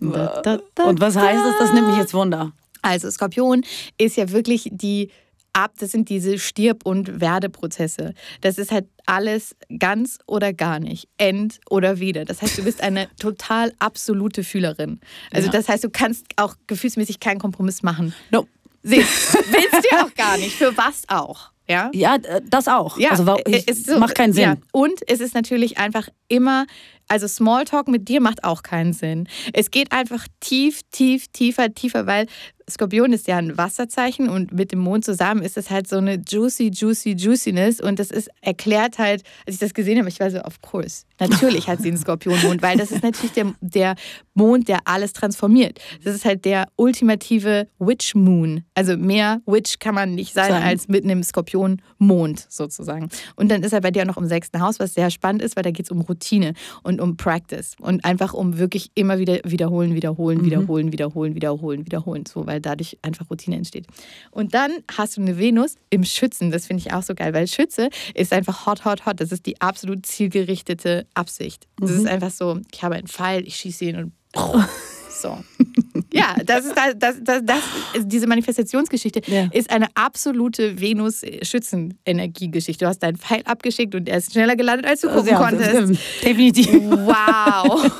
[0.00, 1.58] Da, da, da, Und was heißt das?
[1.58, 2.52] Das nimmt mich jetzt Wunder.
[2.82, 3.64] Also Skorpion
[3.96, 5.10] ist ja wirklich die
[5.52, 8.14] ab, das sind diese Stirb- und Werdeprozesse.
[8.40, 12.24] Das ist halt alles ganz oder gar nicht, end oder wieder.
[12.24, 15.00] Das heißt, du bist eine total absolute Fühlerin.
[15.32, 15.52] Also ja.
[15.52, 18.14] das heißt, du kannst auch gefühlsmäßig keinen Kompromiss machen.
[18.30, 18.46] No.
[18.82, 20.54] Willst du auch gar nicht.
[20.54, 21.50] Für was auch?
[21.68, 22.16] Ja, ja
[22.48, 22.98] das auch.
[22.98, 24.42] Ja, also, es so, macht keinen Sinn.
[24.42, 24.56] Ja.
[24.72, 26.66] Und es ist natürlich einfach immer
[27.08, 29.28] also Smalltalk mit dir macht auch keinen Sinn.
[29.54, 32.26] Es geht einfach tief, tief, tiefer, tiefer, weil
[32.70, 36.16] Skorpion ist ja ein Wasserzeichen und mit dem Mond zusammen ist es halt so eine
[36.16, 40.30] juicy, juicy, juiciness und das ist erklärt halt, als ich das gesehen habe, ich war
[40.30, 41.04] so, of course.
[41.18, 43.94] Natürlich hat sie einen Skorpionmond, weil das ist natürlich der, der
[44.34, 45.80] Mond, der alles transformiert.
[46.04, 48.64] Das ist halt der ultimative Witch Moon.
[48.74, 50.62] Also mehr Witch kann man nicht sein, sein.
[50.62, 53.08] als mit einem Skorpionmond sozusagen.
[53.34, 55.56] Und dann ist er bei dir auch noch im sechsten Haus, was sehr spannend ist,
[55.56, 59.38] weil da geht es um Routine und um Practice und einfach um wirklich immer wieder
[59.44, 60.44] wiederholen, wiederholen, mhm.
[60.44, 63.86] wiederholen, wiederholen, wiederholen, wiederholen, so, weil dadurch einfach Routine entsteht.
[64.30, 67.46] Und dann hast du eine Venus im Schützen, das finde ich auch so geil, weil
[67.46, 69.20] Schütze ist einfach hot, hot, hot.
[69.20, 71.66] Das ist die absolut zielgerichtete Absicht.
[71.78, 71.96] Das mhm.
[71.98, 74.12] ist einfach so, ich habe einen Pfeil, ich schieße ihn und
[75.10, 75.38] so.
[76.10, 77.60] Ja, das ist das, das, das,
[78.04, 79.48] diese Manifestationsgeschichte ja.
[79.52, 82.86] ist eine absolute Venus-Schützen-Energiegeschichte.
[82.86, 86.00] Du hast deinen Pfeil abgeschickt und er ist schneller gelandet, als du gucken ja, konntest.
[86.24, 86.72] Definitiv.
[86.72, 87.84] Wow.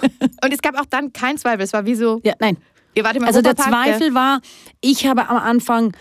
[0.43, 1.61] Und es gab auch dann keinen Zweifel.
[1.63, 2.23] Es war wie so.
[2.25, 2.57] Ja, nein.
[2.95, 4.41] Ihr wart im also der Zweifel war,
[4.81, 5.93] ich habe am Anfang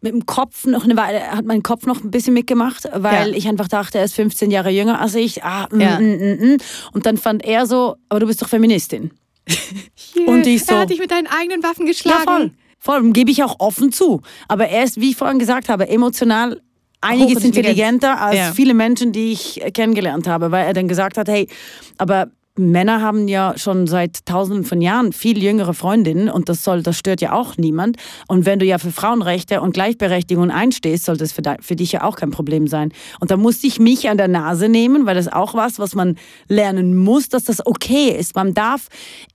[0.00, 3.36] mit dem Kopf noch eine Weile, hat mein Kopf noch ein bisschen mitgemacht, weil ja.
[3.36, 5.42] ich einfach dachte, er ist 15 Jahre jünger als ich.
[5.42, 5.98] Ah, mm, ja.
[5.98, 6.56] mm, mm, mm.
[6.92, 9.10] Und dann fand er so, aber du bist doch Feministin.
[10.26, 10.74] und ich so.
[10.74, 12.24] Er hat dich mit deinen eigenen Waffen geschlagen.
[12.26, 12.50] Ja, voll.
[12.80, 14.22] Voll, gebe ich auch offen zu.
[14.46, 16.60] Aber er ist, wie ich vorhin gesagt habe, emotional
[17.00, 18.52] einiges intelligenter als ja.
[18.52, 21.48] viele Menschen, die ich kennengelernt habe, weil er dann gesagt hat, hey,
[21.96, 26.82] aber Männer haben ja schon seit tausenden von Jahren viel jüngere Freundinnen und das soll,
[26.82, 27.96] das stört ja auch niemand.
[28.26, 32.02] Und wenn du ja für Frauenrechte und Gleichberechtigung einstehst, soll das für, für dich ja
[32.04, 32.92] auch kein Problem sein.
[33.20, 36.16] Und da musste ich mich an der Nase nehmen, weil das auch was, was man
[36.48, 38.34] lernen muss, dass das okay ist.
[38.34, 38.88] Man darf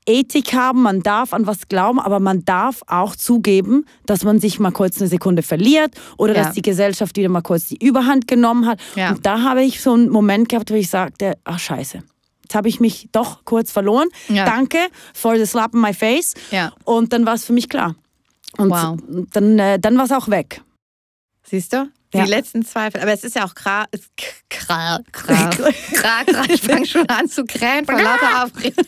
[0.06, 4.60] Ethik haben, man darf an was glauben, aber man darf auch zugeben, dass man sich
[4.60, 6.44] mal kurz eine Sekunde verliert oder ja.
[6.44, 8.80] dass die Gesellschaft wieder mal kurz die Überhand genommen hat.
[8.96, 9.12] Ja.
[9.12, 12.04] Und da habe ich so einen Moment gehabt, wo ich sagte, ach scheiße
[12.44, 14.10] Jetzt habe ich mich doch kurz verloren.
[14.28, 14.46] Ja.
[14.46, 14.78] Danke
[15.14, 16.34] for the slap in my face.
[16.52, 16.74] Ja.
[16.84, 17.96] Und dann war es für mich klar.
[18.58, 18.98] Und wow.
[19.32, 20.62] dann, äh, dann war es auch weg.
[21.44, 21.90] Siehst du?
[22.14, 22.26] Die ja.
[22.26, 23.02] letzten Zweifel.
[23.02, 23.86] Aber es ist ja auch kra,
[24.50, 28.86] kra, kra, kra, kra, Ich fange schon an zu krähen vor lauter Aufregung.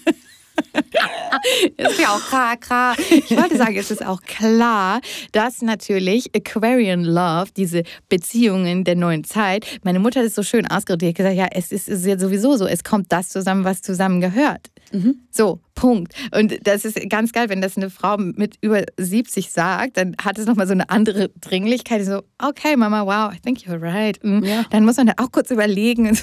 [1.78, 2.96] Ist ja auch klar, klar.
[2.98, 5.02] Ich wollte sagen, es ist auch klar,
[5.32, 10.68] dass natürlich Aquarian Love, diese Beziehungen der neuen Zeit, meine Mutter hat es so schön
[10.68, 13.64] ausgedrückt, die hat gesagt, ja, es ist, ist ja sowieso so, es kommt das zusammen,
[13.64, 14.72] was zusammen gehört.
[14.92, 15.20] Mhm.
[15.32, 16.14] So, Punkt.
[16.34, 20.40] Und das ist ganz geil, wenn das eine Frau mit über 70 sagt, dann hat
[20.40, 22.06] es nochmal so eine andere Dringlichkeit.
[22.06, 24.18] So, okay, Mama, wow, I think you're right.
[24.24, 24.44] Mhm.
[24.44, 24.64] Ja.
[24.72, 26.08] Dann muss man da auch kurz überlegen.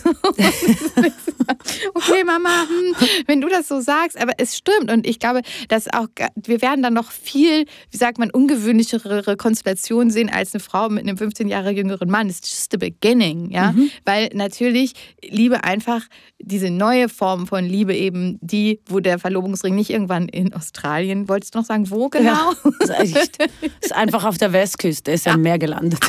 [1.94, 2.94] okay, Mama, hm,
[3.26, 4.90] wenn du das so sagst, aber es stimmt.
[4.90, 10.10] Und ich glaube, dass auch, wir werden dann noch viel, wie sagt man, ungewöhnlichere Konstellationen
[10.10, 12.28] sehen als eine Frau mit einem 15 Jahre jüngeren Mann.
[12.28, 13.72] It's just the beginning, ja.
[13.72, 13.90] Mhm.
[14.04, 16.02] Weil natürlich Liebe einfach
[16.38, 21.54] diese neue Form von Liebe eben, die, wo der Verlobungsring nicht irgendwann in Australien, wolltest
[21.54, 22.52] du noch sagen, wo genau?
[22.86, 23.38] Ja, ist,
[23.80, 26.00] ist einfach auf der Westküste, ist ja im Meer gelandet.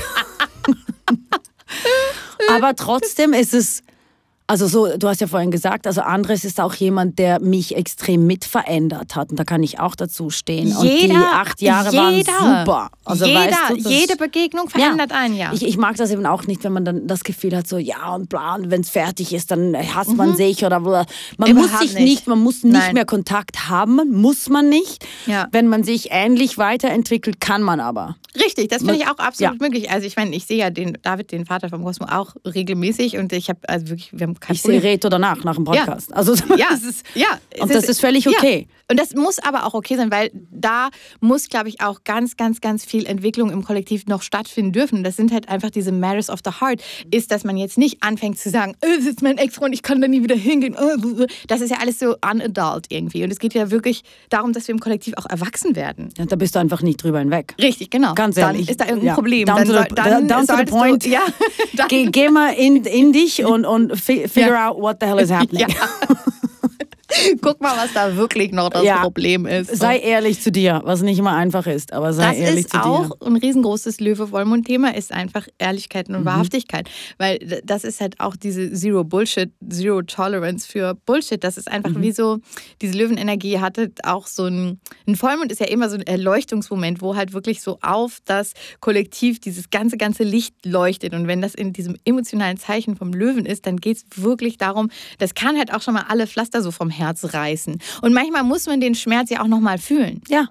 [2.50, 3.82] Aber trotzdem ist es
[4.46, 8.28] also so, du hast ja vorhin gesagt, also Andres ist auch jemand, der mich extrem
[8.28, 10.68] mitverändert hat und da kann ich auch dazu stehen.
[10.82, 12.90] Jeder, und die acht Jahre jeder, waren super.
[13.06, 15.54] Also jeder, weißt du, jede Begegnung verändert ja, einen, ja.
[15.54, 18.14] Ich, ich, mag das eben auch nicht, wenn man dann das Gefühl hat, so ja
[18.16, 20.18] und bla, und wenn es fertig ist, dann hasst mhm.
[20.18, 21.06] man sich oder man
[21.38, 22.04] Überhaupt muss sich nicht.
[22.04, 22.94] nicht, man muss nicht Nein.
[22.94, 25.06] mehr Kontakt haben, muss man nicht.
[25.26, 25.48] Ja.
[25.52, 28.18] Wenn man sich ähnlich weiterentwickelt, kann man aber.
[28.36, 29.68] Richtig, das finde ich auch absolut ja.
[29.68, 29.92] möglich.
[29.92, 33.32] Also ich meine, ich sehe ja den David, den Vater vom Cosmo, auch regelmäßig und
[33.32, 34.33] ich habe also wirklich, wir haben.
[34.40, 34.92] Kein Ich sehe Problem.
[34.92, 36.14] Reto danach, nach dem Podcast.
[36.14, 37.40] Also Ja, das ist, ja.
[37.60, 38.68] und das ist völlig okay.
[38.70, 38.83] Ja.
[38.90, 40.90] Und das muss aber auch okay sein, weil da
[41.22, 45.04] muss, glaube ich, auch ganz, ganz, ganz viel Entwicklung im Kollektiv noch stattfinden dürfen.
[45.04, 46.82] Das sind halt einfach diese Matters of the Heart.
[47.10, 50.02] Ist, dass man jetzt nicht anfängt zu sagen, äh, das ist mein Ex-Freund, ich kann
[50.02, 50.76] da nie wieder hingehen.
[50.76, 53.24] Äh, Das ist ja alles so unadult irgendwie.
[53.24, 56.10] Und es geht ja wirklich darum, dass wir im Kollektiv auch erwachsen werden.
[56.18, 57.56] ja, da bist du einfach nicht drüber hinweg.
[57.62, 58.14] Richtig, genau.
[58.16, 58.70] Ganz dann ehrlich.
[58.70, 59.14] ist da irgendein Ja.
[59.16, 59.46] Problem.
[59.46, 61.06] Down dann to the- dann down to the point.
[61.06, 61.22] Du, ja,
[61.74, 64.70] dann, Geh, geh mal in, in dich und, und fi- figure Ja.
[64.72, 65.68] out what the hell is happening.
[65.70, 65.76] ja.
[67.42, 69.02] Guck mal, was da wirklich noch das Ja.
[69.02, 69.76] Problem ist.
[69.76, 72.84] Sei ehrlich zu dir, was nicht immer einfach ist, aber sei das ehrlich ist zu
[72.84, 73.28] auch dir.
[73.28, 76.16] ein riesengroßes Löwe-Wollmund-Thema, ist einfach Ehrlichkeit Mhm.
[76.16, 76.90] und Wahrhaftigkeit.
[77.18, 81.44] Weil das ist halt auch diese Zero Bullshit, Zero Tolerance für Bullshit.
[81.44, 82.02] Das ist einfach Mhm.
[82.02, 82.40] wie so,
[82.82, 87.16] diese Löwenenergie hatte auch so ein, ein Vollmond ist ja immer so ein Erleuchtungsmoment, wo
[87.16, 91.14] halt wirklich so auf das Kollektiv dieses ganze, ganze Licht leuchtet.
[91.14, 94.90] Und wenn das in diesem emotionalen Zeichen vom Löwen ist, dann geht es wirklich darum,
[95.20, 97.78] das kann halt auch schon mal alle Pflaster so vom Herz reißen.
[98.02, 100.22] Und manchmal muss man den Schmerz ja auch nochmal fühlen.
[100.28, 100.48] Ja,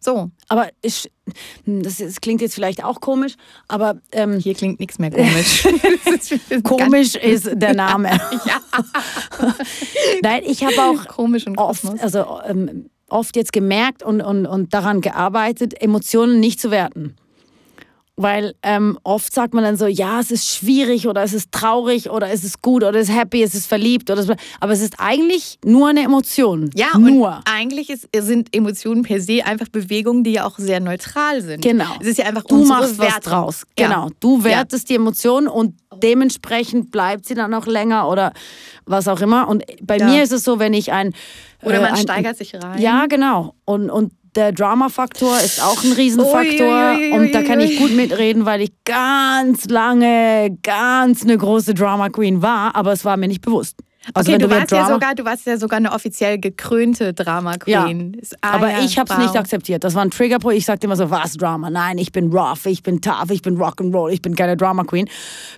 [0.00, 1.10] So, aber ich,
[1.64, 3.34] das, das klingt jetzt vielleicht auch komisch,
[3.68, 5.66] aber ähm, Hier klingt nichts mehr komisch.
[6.64, 8.10] Komisch ist der Name.
[8.44, 8.60] Ja.
[10.22, 12.00] Nein, ich habe auch komisch und oft, Kosmos.
[12.00, 17.16] also ähm, oft jetzt gemerkt und, und, und daran gearbeitet, Emotionen nicht zu werten.
[18.16, 22.10] Weil ähm, oft sagt man dann so, ja, es ist schwierig oder es ist traurig
[22.10, 24.28] oder es ist gut oder es ist happy, es ist verliebt oder es,
[24.60, 26.70] aber es ist eigentlich nur eine Emotion.
[26.76, 27.40] Ja, nur.
[27.44, 31.62] eigentlich ist, sind Emotionen per se einfach Bewegungen, die ja auch sehr neutral sind.
[31.62, 31.86] Genau.
[32.00, 33.32] Es ist ja einfach Du machst was Wertung.
[33.32, 33.64] draus.
[33.76, 33.88] Ja.
[33.88, 34.08] Genau.
[34.20, 38.32] Du wertest die Emotion und dementsprechend bleibt sie dann auch länger oder
[38.86, 39.48] was auch immer.
[39.48, 40.06] Und bei Ja.
[40.06, 41.12] mir ist es so, wenn ich ein.
[41.62, 42.80] Oder äh, man ein, steigert sich rein.
[42.80, 43.54] Ja, genau.
[43.64, 46.92] Und, und der Drama-Faktor ist auch ein Riesenfaktor.
[46.92, 51.36] Ui, ui, ui, und da kann ich gut mitreden, weil ich ganz lange ganz eine
[51.36, 53.76] große Drama-Queen war, aber es war mir nicht bewusst.
[54.12, 58.14] Also okay, du, warst ja sogar, du warst ja sogar eine offiziell gekrönte Drama Queen.
[58.14, 59.24] Ist- ah, aber ja, ich habe es wow.
[59.24, 59.82] nicht akzeptiert.
[59.84, 60.58] Das war ein Triggerpoint.
[60.58, 61.70] Ich sagte immer so, was Drama?
[61.70, 65.08] Nein, ich bin rough, ich bin tough, ich bin Rock'n'Roll, ich bin keine Drama Queen.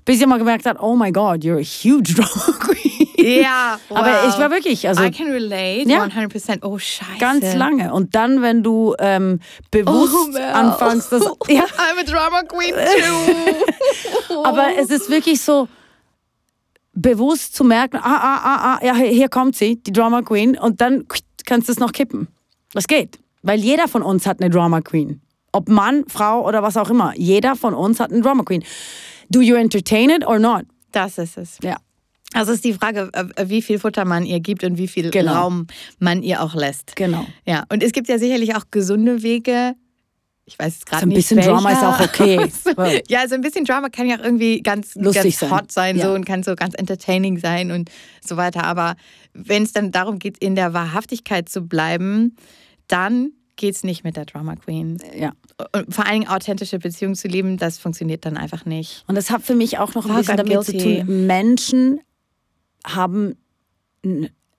[0.05, 3.09] Bis ich mal gemerkt habe, oh my God, you're a huge Drama Queen.
[3.19, 3.99] Ja, wow.
[3.99, 6.05] Aber ich war wirklich, also I can relate, Ja.
[6.05, 6.59] 100%.
[6.63, 7.19] Oh, scheiße.
[7.19, 7.93] ganz lange.
[7.93, 9.41] Und dann, wenn du ähm,
[9.71, 14.35] bewusst Oh, anfängst, das, ja, I'm a Drama Queen too.
[14.45, 15.67] aber es ist wirklich so
[16.97, 20.81] bewusst zu merken, ah, ah, ah, ah, ja, hier kommt sie, die Drama Queen, und
[20.81, 21.05] dann
[21.45, 22.29] kannst du es noch kippen.
[22.73, 23.19] Das geht.
[23.43, 25.21] Weil jeder von uns hat eine Drama Queen.
[25.53, 27.15] Ob Mann, Frau oder was auch immer.
[27.17, 28.65] Jeder von uns hat eine Drama Queen.
[29.31, 30.65] Do you entertain it or not?
[30.93, 31.59] Das ist es.
[31.63, 31.77] Ja.
[32.35, 35.33] Also ist die Frage, äh, wie viel Futter man ihr gibt und wie viel Genau.
[35.33, 35.67] Raum
[35.99, 36.97] man ihr auch lässt.
[36.97, 37.27] Genau.
[37.47, 39.75] Ja, und es gibt ja sicherlich auch gesunde Wege.
[40.49, 41.17] Ich weiß jetzt gerade So ein nicht.
[41.17, 41.51] bisschen welcher.
[41.53, 42.53] Drama ist auch okay.
[42.65, 42.71] So,
[43.09, 45.51] ja, also ein bisschen Drama kann ja auch irgendwie ganz, Lustig ganz sein.
[45.51, 46.07] hot sein Ja.
[46.07, 47.91] so, und kann so ganz entertaining sein und
[48.25, 48.63] so weiter.
[48.65, 48.95] Aber
[49.35, 52.37] wenn es dann darum geht, in der Wahrhaftigkeit zu bleiben,
[52.87, 54.99] dann geht es nicht mit der Drama Queen.
[55.19, 55.33] Ja.
[55.73, 59.03] Und vor allen Dingen authentische Beziehungen zu leben, das funktioniert dann einfach nicht.
[59.09, 61.05] Und das hat für mich auch noch ein Fuck, bisschen damit zu guilty.
[61.05, 61.27] tun.
[61.27, 62.01] Menschen
[62.87, 63.35] haben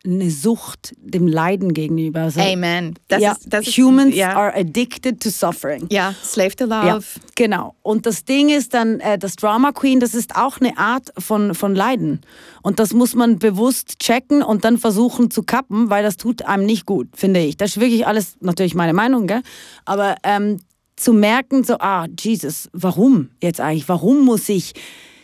[0.06, 2.22] eine Sucht dem Leiden gegenüber.
[2.22, 2.94] Also, Amen.
[3.08, 5.88] Das ja, ist, das ist, humans ja, are addicted to suffering.
[5.90, 6.88] ja, Slave to Love.
[6.88, 7.00] Ja,
[7.36, 7.76] genau.
[7.82, 11.54] Und das Ding ist dann, äh, das Drama Queen, das ist auch eine Art von,
[11.56, 12.22] von Leiden.
[12.62, 16.66] Und das muss man bewusst checken und dann versuchen zu kappen, weil das tut einem
[16.66, 17.58] nicht gut, finde ich.
[17.58, 19.42] Das ist wirklich alles natürlich meine Meinung, gell?
[19.84, 20.60] Aber ähm,
[20.96, 23.90] zu merken, so, ah, Jesus, warum jetzt eigentlich?
[23.90, 24.74] Warum muss ich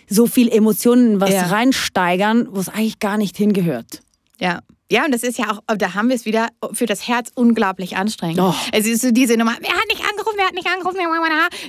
[0.09, 1.45] so viel Emotionen was Ja.
[1.45, 4.01] reinsteigern, wo es eigentlich gar nicht hingehört?
[4.39, 4.61] Ja.
[4.91, 7.97] Ja, und das ist ja auch, da haben wir es wieder für das Herz unglaublich
[7.97, 8.39] anstrengend.
[8.39, 8.53] Oh.
[8.71, 10.97] Es ist so diese Nummer, wer hat nicht angerufen, wer hat nicht angerufen,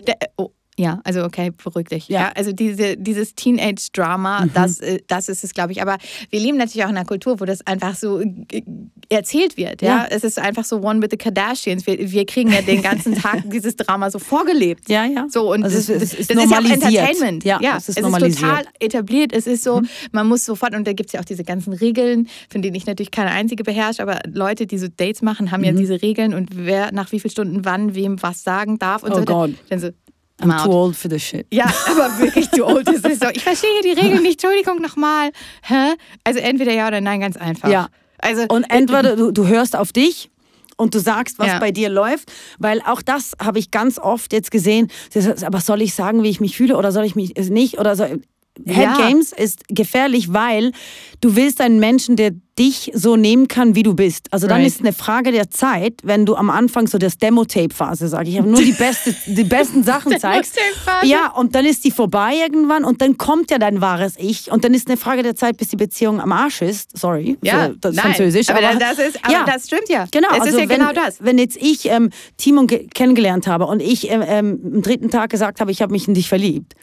[0.06, 2.08] der, oh, ja, also okay, beruhig dich.
[2.08, 2.20] Ja.
[2.20, 2.32] Ja.
[2.34, 5.80] also diese, dieses Teenage-Drama, das, äh, das ist es, glaube ich.
[5.80, 5.98] Aber
[6.30, 8.62] wir leben natürlich auch in einer Kultur, wo das einfach so äh,
[9.08, 9.82] erzählt wird.
[9.82, 9.98] Ja?
[9.98, 10.06] Ja.
[10.10, 11.86] Es ist einfach so One with the Kardashians.
[11.86, 14.88] Wir, wir kriegen ja den ganzen Tag dieses Drama so vorgelebt.
[14.88, 15.26] Ja, ja.
[15.28, 16.64] So, und Also das, es es ist das ist ja auch.
[16.64, 17.44] Entertainment.
[17.44, 19.32] Ja, ja es ist es ist total etabliert.
[19.32, 22.28] Es ist so, man muss sofort, und da gibt es ja auch diese ganzen Regeln,
[22.50, 25.72] von denen ich natürlich keine einzige beherrsche, aber Leute, die so Dates machen, haben ja
[25.72, 29.18] diese Regeln und wer nach wie vielen Stunden wann wem was sagen darf und Oh
[29.18, 29.24] so.
[29.24, 29.50] Gott.
[29.68, 29.90] Dann so,
[30.42, 30.74] I'm I'm too out.
[30.74, 31.46] old for this shit.
[31.52, 32.88] Ja, aber wirklich zu old.
[32.88, 34.42] Ist so, ich verstehe hier die Regeln nicht.
[34.42, 35.30] Entschuldigung nochmal.
[35.62, 35.94] Hä?
[36.24, 37.68] Also entweder ja oder nein, ganz einfach.
[37.70, 37.88] Ja.
[38.18, 40.30] Also, Und entweder du, du hörst auf dich
[40.76, 41.58] und du sagst, was Ja.
[41.60, 44.90] bei dir läuft, weil auch das habe ich ganz oft jetzt gesehen.
[45.44, 47.78] Aber soll ich sagen, wie ich mich fühle oder soll ich mich es nicht?
[47.78, 48.22] Oder soll,
[48.66, 48.96] Head Ja.
[49.08, 50.70] Games ist gefährlich, weil
[51.20, 54.32] du willst einen Menschen, der dich so nehmen kann, wie du bist.
[54.32, 54.68] Also dann Right.
[54.68, 58.46] ist eine Frage der Zeit, wenn du am Anfang so das Demo-Tape-Phase, sage ich, aber
[58.46, 60.56] nur die, beste, die besten Sachen zeigst.
[61.02, 64.62] Ja, und dann ist die vorbei irgendwann und dann kommt ja dein wahres Ich und
[64.64, 66.96] dann ist eine Frage der Zeit, bis die Beziehung am Arsch ist.
[66.96, 68.48] Sorry, Ja, für das nein, Französisch.
[68.50, 70.06] aber das ist- aber das stimmt ja.
[70.12, 71.16] Genau, Es ist also ja wenn, genau das.
[71.24, 75.30] Wenn jetzt ich ähm, Timon ge- kennengelernt habe und ich ähm, ähm, am dritten Tag
[75.30, 76.74] gesagt habe, ich habe mich in dich verliebt,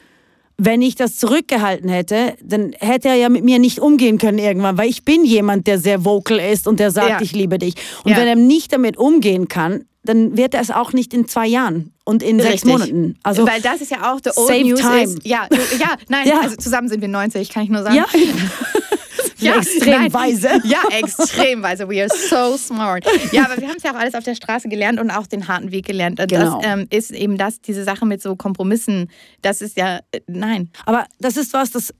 [0.64, 4.78] wenn ich das zurückgehalten hätte, dann hätte er ja mit mir nicht umgehen können irgendwann,
[4.78, 7.20] weil ich bin jemand, der sehr vocal ist und der sagt, Ja.
[7.20, 7.74] ich liebe dich.
[8.04, 8.18] Und Ja.
[8.18, 11.92] wenn er nicht damit umgehen kann, dann wird er es auch nicht in zwei Jahren
[12.04, 12.72] und in sechs Richtig.
[12.72, 13.18] Monaten.
[13.22, 15.02] Also Weil das ist ja auch the old Save news time.
[15.02, 15.18] ist.
[15.24, 15.46] Ja,
[15.78, 16.40] ja, nein, Ja.
[16.40, 17.94] also zusammen sind wir 90, kann ich nur sagen.
[17.96, 18.06] ja,
[19.38, 20.12] Ja, extrem nein.
[20.14, 20.48] weise.
[20.64, 21.88] Ja, extrem weise.
[21.88, 23.04] We are so smart.
[23.32, 25.48] Ja, aber wir haben es ja auch alles auf der Straße gelernt und auch den
[25.48, 26.20] harten Weg gelernt.
[26.20, 26.60] Und Genau.
[26.60, 30.70] das ähm, ist eben das, diese Sache mit so Kompromissen, das ist ja, äh, nein.
[30.86, 31.92] Aber das ist was, das,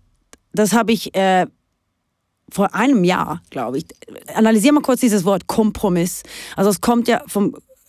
[0.53, 1.47] das habe ich äh,
[2.49, 3.87] vor einem Jahr, glaube ich.
[4.35, 6.23] Analysier mal kurz dieses Wort Kompromiss.
[6.55, 7.57] Also es kommt ja vom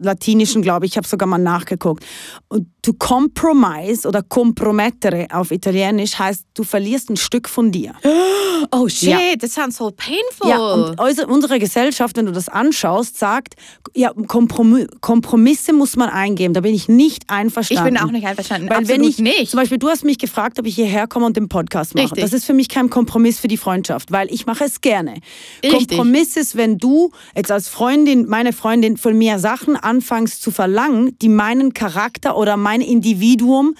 [0.00, 2.04] Latinischen, glaube ich, ich habe sogar mal nachgeguckt.
[2.48, 7.94] Und to compromise oder compromettere auf Italienisch heißt, du verlierst ein Stück von dir.
[8.72, 9.18] Oh shit, Ja.
[9.40, 10.46] that sounds so painful.
[10.50, 13.54] Ja, und also unsere Gesellschaft, wenn du das anschaust, sagt,
[13.94, 16.52] ja, Kompromi Kompromisse muss man eingehen.
[16.52, 17.94] Da bin ich nicht ich einverstanden.
[17.94, 18.68] bin auch nicht einverstanden.
[18.68, 19.50] Weil Absolut wenn ich, nicht.
[19.50, 22.04] zum Beispiel, du hast mich gefragt, ob ich hierher komme und den Podcast mache.
[22.04, 22.22] Richtig.
[22.22, 25.14] Das ist für mich kein Kompromiss für die Freundschaft, weil ich mache es gerne.
[25.64, 25.88] Richtig.
[25.88, 31.18] Kompromiss ist, wenn du jetzt als Freundin, meine Freundin, von mir Sachen anfängst zu verlangen,
[31.18, 33.74] die meinen Charakter oder mein Individuum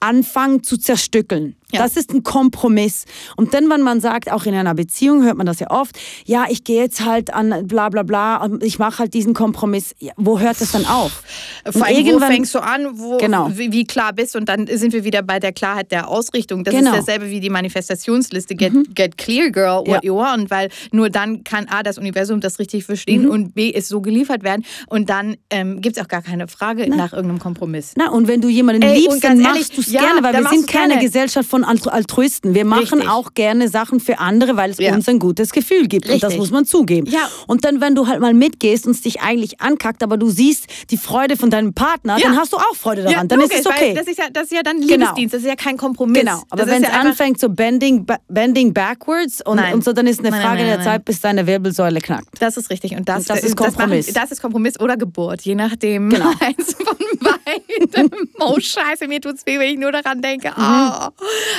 [0.00, 1.54] anfangen zu zerstückeln.
[1.72, 1.82] Ja.
[1.82, 3.06] Das ist ein Kompromiss.
[3.36, 6.44] Und dann, wenn man sagt, auch in einer Beziehung hört man das ja oft, ja,
[6.48, 9.94] ich gehe jetzt halt an bla bla bla und ich mache halt diesen Kompromiss.
[9.98, 11.22] Ja, wo hört das dann auf?
[11.68, 13.50] Vor allem, wo fängst du an, wo, Genau.
[13.52, 16.62] wie, wie klar bist und dann sind wir wieder bei der Klarheit der Ausrichtung.
[16.62, 16.90] Das Genau.
[16.92, 16.98] Mhm.
[16.98, 18.54] ist dasselbe wie die Manifestationsliste.
[18.54, 20.00] Get, get clear, girl, what Ja.
[20.02, 23.30] you want, weil nur dann kann A, das Universum das richtig verstehen Mhm.
[23.30, 26.88] und B, es so geliefert werden und dann ähm, gibt es auch gar keine Frage
[26.88, 27.92] nach irgendeinem Kompromiss.
[27.96, 30.48] Na, und wenn du jemanden Ey, liebst, dann ehrlich, machst du es gerne, weil wir
[30.48, 30.96] sind keine.
[30.96, 32.54] Gesellschaft von Altru Altruisten.
[32.54, 33.08] Wir machen Richtig.
[33.10, 34.94] auch gerne Sachen für andere, weil es Ja.
[34.94, 36.06] uns ein gutes Gefühl gibt.
[36.08, 36.38] Und das Richtig.
[36.38, 37.06] muss man zugeben.
[37.10, 37.28] Ja.
[37.46, 40.66] Und dann, wenn du halt mal mitgehst und es dich eigentlich ankackt, aber du siehst
[40.90, 42.28] die Freude von deinem Partner, Ja.
[42.28, 43.16] dann hast du auch Freude daran.
[43.18, 43.94] Ja, dann logisch, ist es okay.
[43.94, 44.90] Das, ist ja, das ist ja dann Genau.
[44.92, 46.20] Liebesdienst, das ist ja kein Kompromiss.
[46.20, 50.06] Genau, aber Das ist wenn es anfängt so bending, bending backwards und, und so, dann
[50.06, 52.28] ist eine Nein, Frage nein, der nein, Zeit, bis deine Wirbelsäule knackt.
[52.40, 52.92] Das ist richtig.
[52.96, 54.12] Und das, Und das ist machen- Kompromiss.
[54.12, 56.10] Das, ist Kompromiss oder Geburt, je nachdem.
[56.10, 56.30] Genau.
[56.40, 58.10] Eins von beiden.
[58.40, 60.48] oh, scheiße, mir tut's weh, wenn ich nur daran denke.
[60.56, 60.92] Mhm.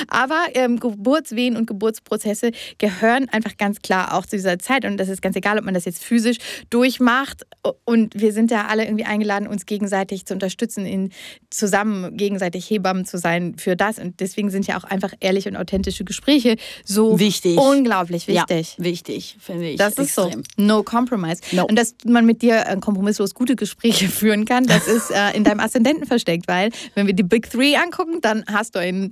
[0.08, 4.84] Aber ähm, Geburtswehen und Geburtsprozesse gehören einfach ganz klar auch zu dieser Zeit.
[4.84, 6.38] Und das ist ganz egal, ob man das jetzt physisch
[6.70, 7.46] durchmacht.
[7.84, 11.10] Und wir sind ja alle irgendwie eingeladen, uns gegenseitig zu unterstützen, in
[11.50, 13.98] zusammen gegenseitig Hebammen zu sein für das.
[13.98, 17.58] Und deswegen sind ja auch einfach ehrliche und authentische Gespräche so Wichtig.
[17.58, 18.76] unglaublich wichtig.
[18.78, 19.76] Ja, wichtig, finde ich.
[19.76, 20.44] Das ist extrem.
[20.56, 20.62] so.
[20.62, 21.40] No compromise.
[21.52, 21.66] No.
[21.66, 25.44] Und dass man mit dir äh, kompromisslos gute Gespräche führen kann, das ist äh, in
[25.44, 29.10] deinem Aszendenten versteckt, weil wenn wir die Big Three angucken, dann hast du einen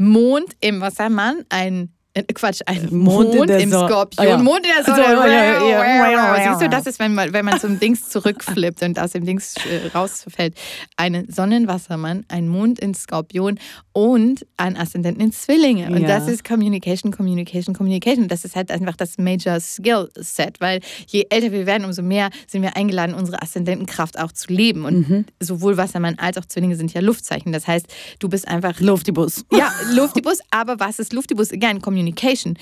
[0.00, 1.94] Mond im Wassermann, ein
[2.34, 3.88] Quatsch, ein Mond Mond, der im Sonne.
[3.88, 4.36] Skorpion, Ah, ja.
[4.38, 5.32] Mond in der So, Sonne.
[5.32, 6.48] ja, ja, ja.
[6.50, 9.54] Siehst du, das ist, wenn man, wenn man zum Dings zurückflippt und aus dem Dings
[9.58, 10.54] äh, rausfällt.
[10.96, 13.60] Ein Sonnenwassermann, ein Mond in Skorpion
[13.92, 15.86] und ein Aszendenten in Zwillinge.
[15.86, 18.26] Und das ist Communication, Communication, Communication.
[18.26, 22.30] Das ist halt einfach das Major Skill Set, weil je älter wir werden, umso mehr
[22.48, 24.84] sind wir eingeladen, unsere Aszendentenkraft auch zu leben.
[24.84, 25.24] Und Mhm.
[25.38, 27.52] sowohl Wassermann als auch Zwillinge sind ja Luftzeichen.
[27.52, 27.86] Das heißt,
[28.18, 29.44] du bist einfach Luftibus.
[29.52, 31.52] ja, Luftibus, aber was ist Luftibus?
[31.52, 31.99] Again, Communication.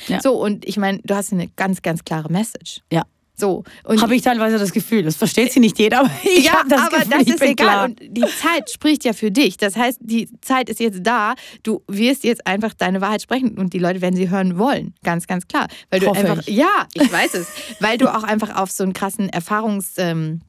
[0.09, 0.21] Ja.
[0.21, 2.81] So, und ich meine, du hast eine ganz, ganz klare Message.
[2.93, 3.05] Ja.
[3.41, 3.63] So.
[3.85, 5.05] Und Habe ich teilweise das Gefühl.
[5.05, 7.39] Das versteht sie nicht jeder, aber ich ja, habe das aber Gefühl, das ich ist
[7.41, 7.67] bin egal.
[7.69, 7.85] klar.
[7.85, 9.57] Und die Zeit spricht ja für dich.
[9.57, 11.35] Das heißt, die Zeit ist jetzt da.
[11.63, 14.93] Du wirst jetzt einfach deine Wahrheit sprechen und die Leute werden sie hören wollen.
[15.05, 15.69] Ganz, ganz klar.
[15.91, 16.57] Weil du Hoffe einfach, ich.
[16.57, 17.47] ja, ich weiß es.
[17.79, 20.41] Weil du auch einfach auf so einen krassen Erfahrungs- ähm,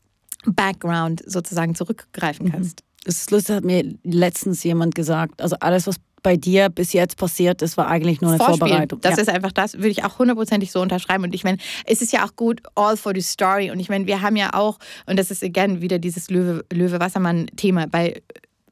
[0.45, 2.51] Background sozusagen zurückgreifen Mhm.
[2.51, 2.83] kannst.
[3.03, 5.41] Das ist lustig, hat mir letztens jemand gesagt.
[5.41, 8.59] Also alles, was bei dir bis jetzt passiert ist, war eigentlich nur eine Vorspielen.
[8.59, 9.01] Vorbereitung.
[9.01, 9.21] Das ja.
[9.21, 11.23] ist einfach das, würde ich auch hundertprozentig so unterschreiben.
[11.23, 13.71] Und ich meine, es ist ja auch gut, all for the story.
[13.71, 17.87] Und ich meine, wir haben ja auch, und das ist again wieder dieses Löwe- Löwe-Wassermann-Thema,
[17.87, 18.21] bei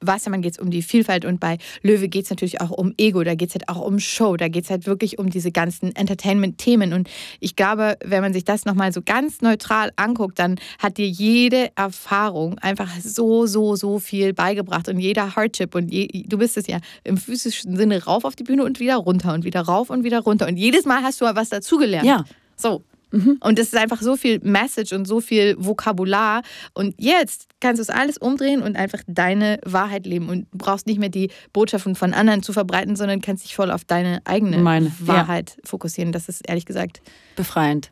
[0.02, 3.24] Wassermann geht es um die Vielfalt und bei Löwe geht es natürlich auch um Ego,
[3.24, 5.95] da geht es halt auch um Show, da geht es halt wirklich um diese ganzen
[5.95, 6.93] Entertainment-Themen.
[6.93, 11.08] Und ich glaube, wenn man sich das nochmal so ganz neutral anguckt, dann hat dir
[11.08, 16.58] jede Erfahrung einfach so, so, so viel beigebracht und jeder Hardship und je, du bist
[16.58, 19.89] es ja im physischen Sinne rauf auf die Bühne und wieder runter und wieder rauf
[19.89, 20.48] und wieder runter.
[20.48, 22.08] Und jedes Mal hast du was dazugelernt.
[22.08, 22.24] Ja.
[22.56, 22.84] So.
[23.12, 26.41] Und es ist einfach so viel Message und so viel Vokabular.
[26.74, 30.30] Und jetzt kannst du es alles umdrehen und einfach deine Wahrheit leben.
[30.30, 33.72] Und du brauchst nicht mehr die Botschaften von anderen zu verbreiten, sondern kannst dich voll
[33.72, 36.12] auf deine eigene Meine, Wahrheit fokussieren.
[36.12, 37.01] Das ist ehrlich gesagt
[37.36, 37.91] Befreiend.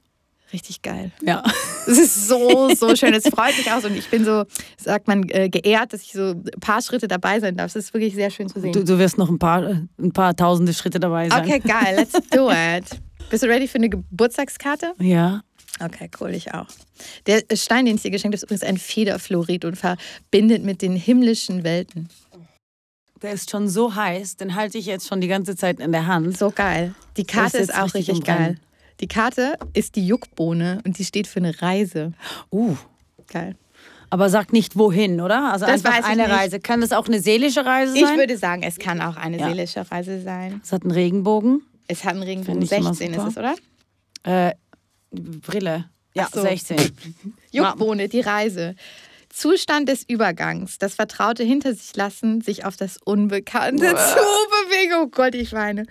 [0.52, 1.12] richtig geil.
[1.22, 1.44] Ja.
[1.88, 3.14] Es ist so, so schön.
[3.14, 4.46] Es freut mich aus und ich bin so,
[4.78, 7.68] sagt man, äh, geehrt, dass ich so ein paar Schritte dabei sein darf.
[7.68, 8.74] Es ist wirklich sehr schön zu sehen.
[8.74, 11.44] Du, du wirst noch ein paar, ein paar tausende Schritte dabei sein.
[11.44, 11.96] Okay, geil.
[11.96, 12.86] Let's do it.
[13.30, 14.94] Bist du ready für eine Geburtstagskarte?
[15.00, 15.42] Ja.
[15.84, 16.68] Okay, cool, ich auch.
[17.26, 20.96] Der Stein, den ich dir geschenkt habe, ist übrigens ein Federfluorid und verbindet mit den
[20.96, 22.08] himmlischen Welten.
[23.22, 26.06] Der ist schon so heiß, den halte ich jetzt schon die ganze Zeit in der
[26.08, 26.38] Hand.
[26.38, 26.94] So geil.
[27.18, 28.58] Die Karte jetzt ist auch richtig richtig geil.
[29.02, 32.14] Die Karte ist die Juckbohne und die steht für eine Reise.
[32.52, 32.78] Uh.
[33.28, 33.56] Geil.
[34.10, 35.52] Aber sag nicht wohin, oder?
[35.52, 36.32] Also Das einfach ich eine nicht.
[36.32, 36.60] Reise.
[36.62, 38.18] Kann das auch eine seelische Reise Ich sein?
[38.18, 39.48] würde sagen, es kann auch eine Ja.
[39.50, 40.62] seelische Reise sein.
[40.64, 41.64] es hat einen Regenbogen.
[41.88, 43.56] Es hat ich immer 16 ist es, oder?
[44.24, 44.54] Äh,
[45.12, 45.86] Brille.
[46.14, 46.42] Ja, so.
[46.42, 46.78] 16.
[47.52, 48.76] Juckbohne, die Reise.
[49.30, 54.94] Zustand des Übergangs, das Vertraute hinter sich lassen, sich auf das Unbekannte zu bewegen.
[55.02, 55.86] Oh Gott, ich weine.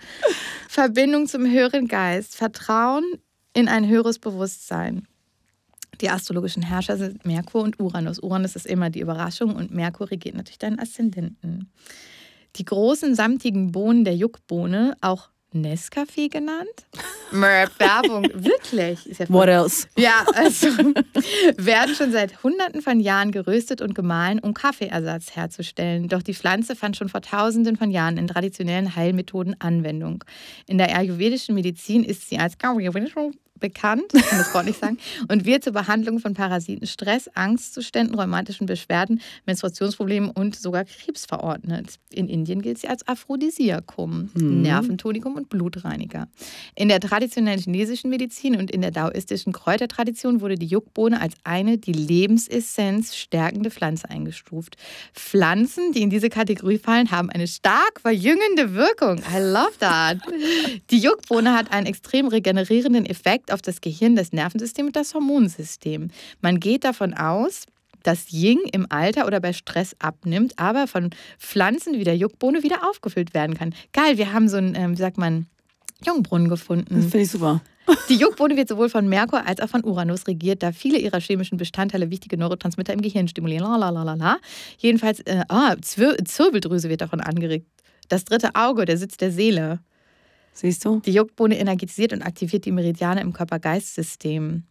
[0.67, 3.03] Verbindung zum höheren Geist, Vertrauen
[3.53, 5.07] in ein höheres Bewusstsein.
[6.01, 8.19] Die astrologischen Herrscher sind Merkur und Uranus.
[8.19, 11.71] Uranus ist immer die Überraschung und Merkur regiert natürlich deinen Aszendenten.
[12.55, 16.85] Die großen samtigen Bohnen der Juckbohne, auch Nescafé genannt.
[17.79, 19.07] Werbung, wirklich.
[19.07, 19.87] Ist ja What else?
[19.97, 20.67] ja, also
[21.57, 26.07] werden schon seit Hunderten von Jahren geröstet und gemahlen, um Kaffeeersatz herzustellen.
[26.07, 30.23] Doch die Pflanze fand schon vor Tausenden von Jahren in traditionellen Heilmethoden Anwendung.
[30.67, 32.57] In der ayurvedischen Medizin ist sie als
[33.65, 34.97] bekannt, kann das Wort nicht sagen,
[35.27, 41.99] und wird zur Behandlung von Parasiten, Stress, Angstzuständen, rheumatischen Beschwerden, Menstruationsproblemen und sogar Krebs verordnet.
[42.11, 46.27] In Indien gilt sie als Aphrodisiakum, Nerventonikum und Blutreiniger.
[46.75, 51.77] In der traditionellen chinesischen Medizin und in der daoistischen Kräutertradition wurde die Juckbohne als eine
[51.77, 54.77] die Lebensessenz stärkende Pflanze eingestuft.
[55.13, 59.19] Pflanzen, die in diese Kategorie fallen, haben eine stark verjüngende Wirkung.
[59.33, 60.17] I love that.
[60.91, 66.09] Die Juckbohne hat einen extrem regenerierenden Effekt auf das Gehirn, das Nervensystem und das Hormonsystem.
[66.41, 67.65] Man geht davon aus,
[68.03, 72.87] dass Ying im Alter oder bei Stress abnimmt, aber von Pflanzen wie der Juckbohne wieder
[72.87, 73.73] aufgefüllt werden kann.
[73.93, 75.47] Geil, wir haben so einen, ähm, wie sagt man,
[76.05, 77.01] Jungbrunnen gefunden.
[77.01, 77.61] Finde ich super.
[78.09, 81.57] Die Juckbohne wird sowohl von Merkur als auch von Uranus regiert, da viele ihrer chemischen
[81.57, 83.65] Bestandteile wichtige Neurotransmitter im Gehirn stimulieren.
[83.79, 84.37] Lalalala.
[84.77, 87.67] Jedenfalls, äh, ah, Zwir Zirbeldrüse wird davon angeregt.
[88.09, 89.79] Das dritte Auge, der Sitz der Seele.
[90.55, 91.01] Siehst du?
[91.01, 94.63] Die Juckbohne energetisiert und aktiviert die Meridiane im Körper-Geist-System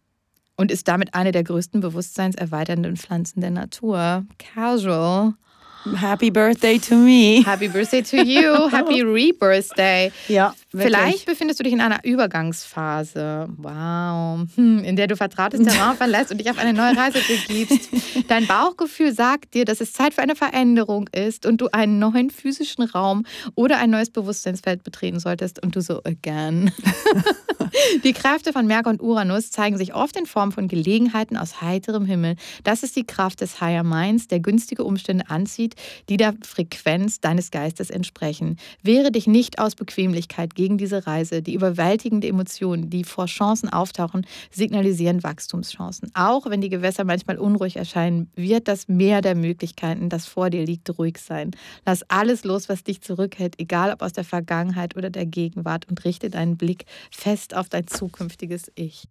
[0.57, 4.25] und ist damit eine der größten bewusstseinserweiternden Pflanzen der Natur.
[4.39, 5.35] Casual.
[5.93, 7.43] Happy Birthday to me.
[7.45, 8.69] Happy Birthday to you.
[8.71, 10.11] Happy Rebirthday.
[10.27, 15.95] Ja, Vielleicht befindest du dich in einer Übergangsphase, wow, hm, in der du vertrautes Terrain
[15.97, 17.89] verlässt und dich auf eine neue Reise begibst.
[18.27, 22.29] Dein Bauchgefühl sagt dir, dass es Zeit für eine Veränderung ist und du einen neuen
[22.29, 26.71] physischen Raum oder ein neues Bewusstseinsfeld betreten solltest und du so again.
[28.03, 32.05] Die Kräfte von Merkur und Uranus zeigen sich oft in Form von Gelegenheiten aus heiterem
[32.05, 32.35] Himmel.
[32.63, 35.75] Das ist die Kraft des Higher Minds, der günstige Umstände anzieht,
[36.09, 38.57] die der Frequenz deines Geistes entsprechen.
[38.81, 41.41] Wehre dich nicht aus Bequemlichkeit gegen diese Reise.
[41.41, 46.11] Die überwältigende Emotionen, die vor Chancen auftauchen, signalisieren Wachstumschancen.
[46.15, 50.65] Auch wenn die Gewässer manchmal unruhig erscheinen, wird das Meer der Möglichkeiten, das vor dir
[50.65, 51.51] liegt, ruhig sein.
[51.85, 56.03] Lass alles los, was dich zurückhält, egal ob aus der Vergangenheit oder der Gegenwart, und
[56.03, 59.07] richte deinen Blick fest auf dein zukünftiges Ich.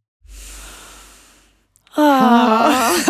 [1.95, 2.91] Ah.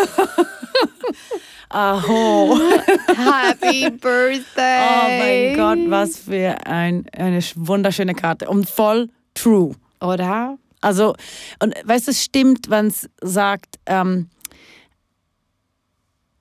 [1.70, 2.58] Aho.
[3.08, 4.88] Happy Birthday!
[4.90, 8.48] Oh mein Gott, was für ein, eine wunderschöne Karte.
[8.48, 9.74] Und voll true.
[10.00, 10.58] Oder?
[10.80, 11.14] Also,
[11.62, 14.28] und weißt du, es stimmt, wenn es sagt, ähm,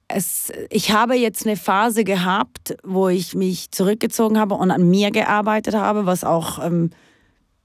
[0.07, 5.11] es, ich habe jetzt eine Phase gehabt, wo ich mich zurückgezogen habe und an mir
[5.11, 6.91] gearbeitet habe, was auch ähm,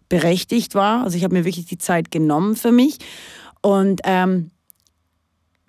[0.09, 1.05] berechtigt war.
[1.05, 2.99] Also ich habe mir wirklich die Zeit genommen für mich.
[3.61, 4.51] Und ähm,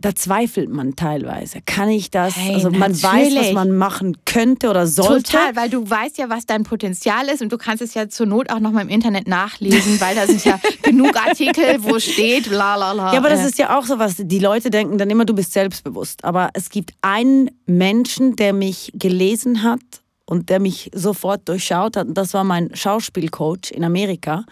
[0.02, 1.60] da zweifelt man teilweise.
[1.66, 2.36] Kann ich das?
[2.36, 3.54] Hey, also man weiß, was natürlich.
[3.54, 5.32] man machen könnte oder sollte.
[5.32, 8.26] Total, weil du weißt ja, was dein Potenzial ist und du kannst es ja zur
[8.26, 12.50] Not auch noch mal im Internet nachlesen, weil da sind ja genug Artikel, wo steht,
[12.50, 13.14] bla bla bla.
[13.14, 14.16] Ja, aber das ist ja auch so was.
[14.18, 16.24] Die Leute denken dann immer, du bist selbstbewusst.
[16.24, 19.82] Aber es gibt einen Menschen, der mich gelesen hat
[20.26, 22.08] und der mich sofort durchschaut hat.
[22.08, 24.46] Und das war mein Schauspielcoach in Amerika.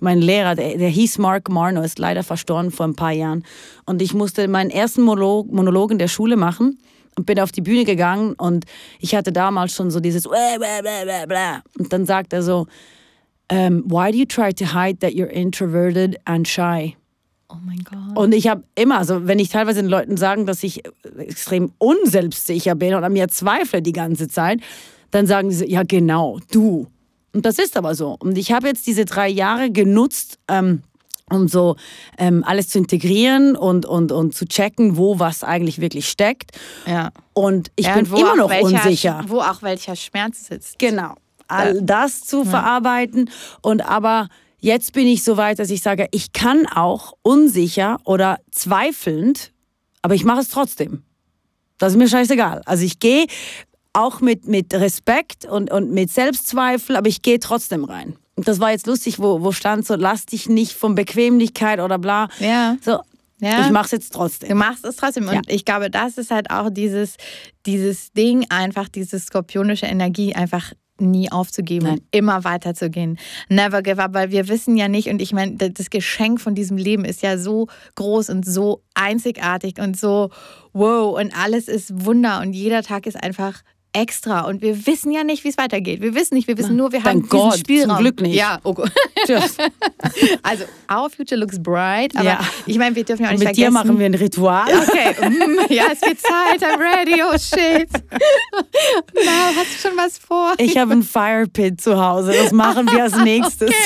[0.00, 3.44] Mein Lehrer, der, der hieß Mark Marno, ist leider verstorben vor ein paar Jahren.
[3.84, 6.78] Und ich musste meinen ersten Monolog, Monolog in der Schule machen
[7.16, 8.64] und bin auf die Bühne gegangen und
[9.00, 12.66] ich hatte damals schon so dieses und dann sagt er so,
[13.50, 16.96] um, why do you try to hide that you're introverted and shy?
[17.50, 18.16] Oh mein Gott.
[18.16, 20.82] Und ich habe immer, also wenn ich teilweise den Leuten sagen, dass ich
[21.16, 24.60] extrem unselbstsicher bin und an mir zweifle die ganze Zeit,
[25.10, 26.86] dann sagen sie, ja genau, du.
[27.38, 28.16] Und das ist aber so.
[28.18, 30.82] Und ich habe jetzt diese drei Jahre genutzt, ähm,
[31.30, 31.76] um so
[32.18, 36.50] ähm, alles zu integrieren und, und, und zu checken, wo was eigentlich wirklich steckt.
[36.84, 37.12] Ja.
[37.34, 39.24] Und ich ja, bin und immer noch welcher, unsicher.
[39.28, 40.80] Wo auch welcher Schmerz sitzt.
[40.80, 41.14] Genau.
[41.46, 43.30] All das zu verarbeiten.
[43.62, 44.28] Und aber
[44.58, 49.52] jetzt bin ich so weit, dass ich sage, ich kann auch unsicher oder zweifelnd,
[50.02, 51.04] aber ich mache es trotzdem.
[51.78, 52.62] Das ist mir scheißegal.
[52.66, 53.28] Also ich gehe
[53.92, 58.16] auch mit, mit Respekt und, und mit Selbstzweifel, aber ich gehe trotzdem rein.
[58.36, 61.98] Und das war jetzt lustig, wo, wo stand so, lass dich nicht von Bequemlichkeit oder
[61.98, 62.28] bla.
[62.38, 62.76] Ja.
[62.84, 63.00] So,
[63.40, 63.60] Ja.
[63.64, 64.56] ich mache es jetzt Du trotzdem.
[64.56, 65.26] machst es trotzdem.
[65.26, 65.40] Und Ja.
[65.48, 67.16] ich glaube, das ist halt auch dieses,
[67.66, 71.98] dieses Ding, einfach diese skorpionische Energie einfach nie aufzugeben Nein.
[71.98, 73.18] und immer weiterzugehen.
[73.48, 76.76] Never give up, weil wir wissen ja nicht, und ich meine, das Geschenk von diesem
[76.76, 80.30] Leben ist ja so groß und so einzigartig und so
[80.72, 83.62] wow und alles ist Wunder und jeder Tag ist einfach
[83.92, 86.00] extra und wir wissen ja nicht, wie es weitergeht.
[86.02, 87.98] Wir wissen nicht, wir wissen nur, wir Thank haben diesen God, zum Spielraum.
[87.98, 88.34] Glück nicht.
[88.34, 88.90] Ja, oh Gott.
[89.26, 89.56] Tschüss.
[90.42, 92.40] Also, our future looks bright, aber Ja.
[92.66, 93.74] ich meine, wir dürfen ja auch nicht mit dir vergessen.
[93.74, 94.66] machen wir ein Ritual.
[94.66, 97.88] Okay, mm, ja, es wird Zeit, I'm ready, oh shit.
[99.14, 100.54] Na, hast du schon was vor?
[100.58, 102.32] Ich habe ein Firepit zu Hause.
[102.32, 103.70] Das machen wir als nächstes.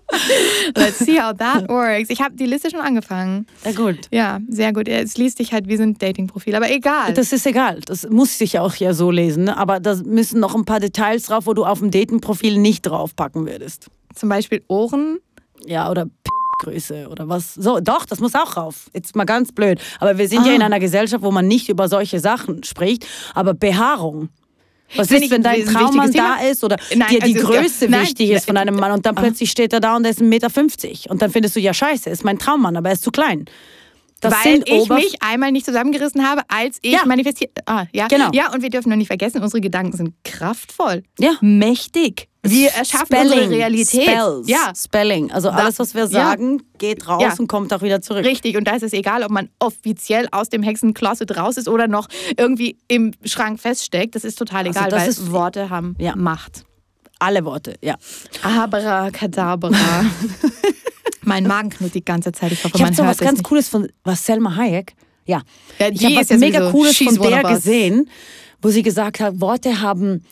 [0.76, 2.10] Let's see how that works.
[2.10, 3.46] Ich habe die Liste schon angefangen.
[3.64, 3.98] Na gut.
[4.10, 4.88] Ja, sehr gut.
[4.88, 7.12] Es liest sich halt wie so ein Dating-Profil, aber egal.
[7.14, 7.80] Das ist egal.
[7.86, 9.44] Das muss sich ja auch ja so lesen.
[9.44, 9.56] Ne?
[9.56, 13.46] Aber da müssen noch ein paar Details drauf, wo du auf dem Datenprofil nicht draufpacken
[13.46, 13.88] würdest.
[14.14, 15.18] Zum Beispiel Ohren.
[15.64, 16.06] Ja, oder
[16.60, 17.54] Größe oder was.
[17.54, 18.88] So, doch, das muss auch rauf.
[18.94, 19.80] Jetzt mal ganz blöd.
[20.00, 20.56] Aber wir sind ja Ah.
[20.56, 23.06] in einer Gesellschaft, wo man nicht über solche Sachen spricht.
[23.34, 24.28] Aber Behaarung.
[24.96, 28.02] Was ist, wenn ein dein Traummann da ist oder Nein, dir die also, Größe nein,
[28.02, 30.24] wichtig ist von einem Mann und dann plötzlich steht er da und er ist 1,50
[30.24, 33.46] Meter und dann findest du, ja scheiße, ist mein Traummann, aber er ist zu klein.
[34.22, 37.04] Das weil ich Oberf- mich einmal nicht zusammengerissen habe, als ich Ja.
[37.04, 37.50] manifestiert.
[37.66, 38.06] Ah, ja.
[38.08, 38.30] Genau.
[38.32, 41.32] Ja, und wir dürfen nur nicht vergessen, unsere Gedanken sind kraftvoll, Ja.
[41.40, 42.28] mächtig.
[42.44, 44.02] Wir erschaffen unsere Realität.
[44.02, 45.30] Spells, Ja, Spelling.
[45.30, 46.08] Also alles, was wir Ja.
[46.08, 47.34] sagen, geht raus Ja.
[47.38, 48.24] und kommt auch wieder zurück.
[48.24, 51.86] Richtig, und da ist es egal, ob man offiziell aus dem Hexencloset raus ist oder
[51.86, 54.16] noch irgendwie im Schrank feststeckt.
[54.16, 56.16] Das ist total Also egal, das weil Worte haben Ja.
[56.16, 56.64] Macht.
[57.22, 57.94] Alle Worte, ja.
[58.42, 59.70] Abracadabra.
[61.24, 62.52] mein Magen knurrt die ganze Zeit.
[62.52, 63.44] Ich hoffe, Ich habe so was ganz nicht.
[63.44, 64.94] Cooles von was Selma Hayek.
[65.24, 65.42] Ja,
[65.78, 68.10] Ja, ich habe was mega Cooles von der gesehen,
[68.60, 70.24] wo sie gesagt hat, Worte haben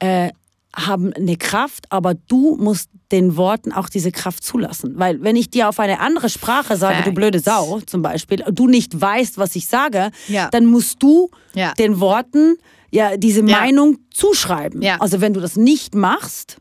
[0.00, 0.30] äh,
[0.74, 4.94] haben eine Kraft, aber du musst den Worten auch diese Kraft zulassen.
[4.96, 7.14] Weil wenn ich dir auf eine andere Sprache sage, du Facts.
[7.14, 10.48] blöde Sau zum Beispiel, und du nicht weißt, was ich sage, Ja.
[10.50, 11.72] dann musst du Ja.
[11.74, 12.56] den Worten
[12.92, 13.58] ja diese Ja.
[13.60, 14.82] Meinung zuschreiben.
[14.82, 14.98] Ja.
[15.00, 16.58] Also wenn du das nicht machst,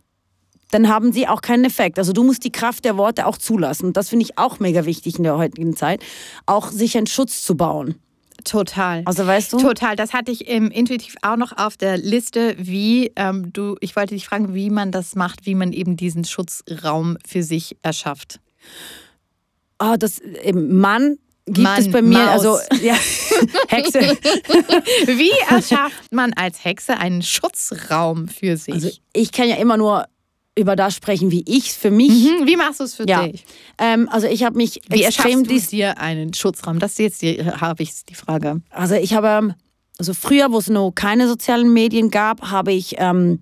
[0.72, 2.00] dann haben sie auch keinen Effekt.
[2.00, 3.88] Also du musst die Kraft der Worte auch zulassen.
[3.88, 6.02] Und das finde ich auch mega wichtig in der heutigen Zeit,
[6.46, 7.96] auch sich einen Schutz zu bauen.
[8.46, 9.04] Total.
[9.06, 9.58] Also weißt du?
[9.60, 13.96] Total, das hatte ich ähm, intuitiv auch noch auf der Liste, wie ähm, du, ich
[13.96, 18.40] wollte dich fragen, wie man das macht, wie man eben diesen Schutzraum für sich erschafft.
[19.78, 21.18] Ah, das eben Mann
[21.54, 22.46] gibt Mann, es bei mir, Maus.
[22.46, 22.96] also ja,
[23.68, 24.00] Hexe.
[25.08, 28.74] Wie erschafft man als Hexe einen Schutzraum für sich?
[28.74, 30.06] Also ich kann ja immer nur
[30.58, 32.10] über das sprechen, wie ich es für mich.
[32.10, 33.46] Mhm, Wie machst du es für Ja, dich?
[33.78, 36.78] ähm, also ich habe mich Wie extrem dis dir einen Schutzraum?
[36.80, 38.62] Das jetzt habe ich die Frage.
[38.70, 39.54] Also ich habe, ähm,
[39.98, 43.40] also früher, wo es noch keine sozialen Medien gab, habe ich ähm,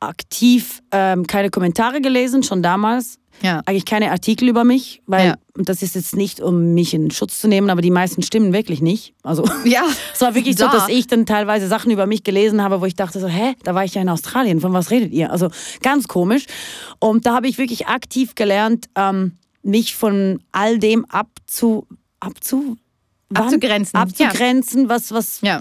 [0.00, 3.18] aktiv ähm, keine Kommentare gelesen, schon damals.
[3.42, 3.62] Ja.
[3.66, 5.34] Eigentlich keine Artikel über mich, weil Ja.
[5.54, 8.80] das ist jetzt nicht, um mich in Schutz zu nehmen, aber die meisten stimmen wirklich
[8.82, 9.14] nicht.
[9.22, 9.84] Also Ja.
[10.14, 10.72] es war wirklich so, Da.
[10.72, 13.74] dass ich dann teilweise Sachen über mich gelesen habe, wo ich dachte so, hä, da
[13.74, 15.30] war ich ja in Australien, von was redet ihr?
[15.32, 15.48] Also
[15.82, 16.46] ganz komisch.
[16.98, 19.32] Und da habe ich wirklich aktiv gelernt, ähm,
[19.62, 21.86] mich von all dem abzu,
[22.20, 22.76] abzu,
[23.30, 23.44] wann?
[23.44, 23.98] Abzugrenzen.
[23.98, 25.60] abzugrenzen, was, was Ja.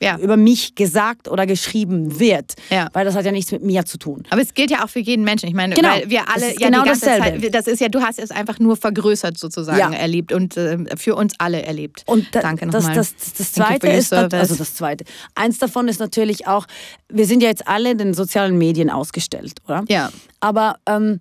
[0.00, 0.16] Ja.
[0.18, 2.54] über mich gesagt oder geschrieben wird.
[2.70, 2.88] Ja.
[2.92, 4.22] Weil das hat ja nichts mit mir zu tun.
[4.30, 5.48] Aber es gilt ja auch für jeden Menschen.
[5.48, 5.88] Ich meine, Genau.
[5.90, 7.40] weil wir alle ja genau dasselbe.
[7.40, 9.92] Zeit, das ist ja, du hast es einfach nur vergrößert sozusagen Ja.
[9.92, 12.04] erlebt und äh, für uns alle erlebt.
[12.06, 12.96] Und da, Danke das, nochmal.
[12.96, 15.04] das, das, das Zweite ist, also das Zweite.
[15.34, 16.66] Eins davon ist natürlich auch,
[17.08, 19.84] wir sind ja jetzt alle in den sozialen Medien ausgestellt, oder?
[19.88, 20.10] Ja.
[20.40, 21.20] Aber ähm,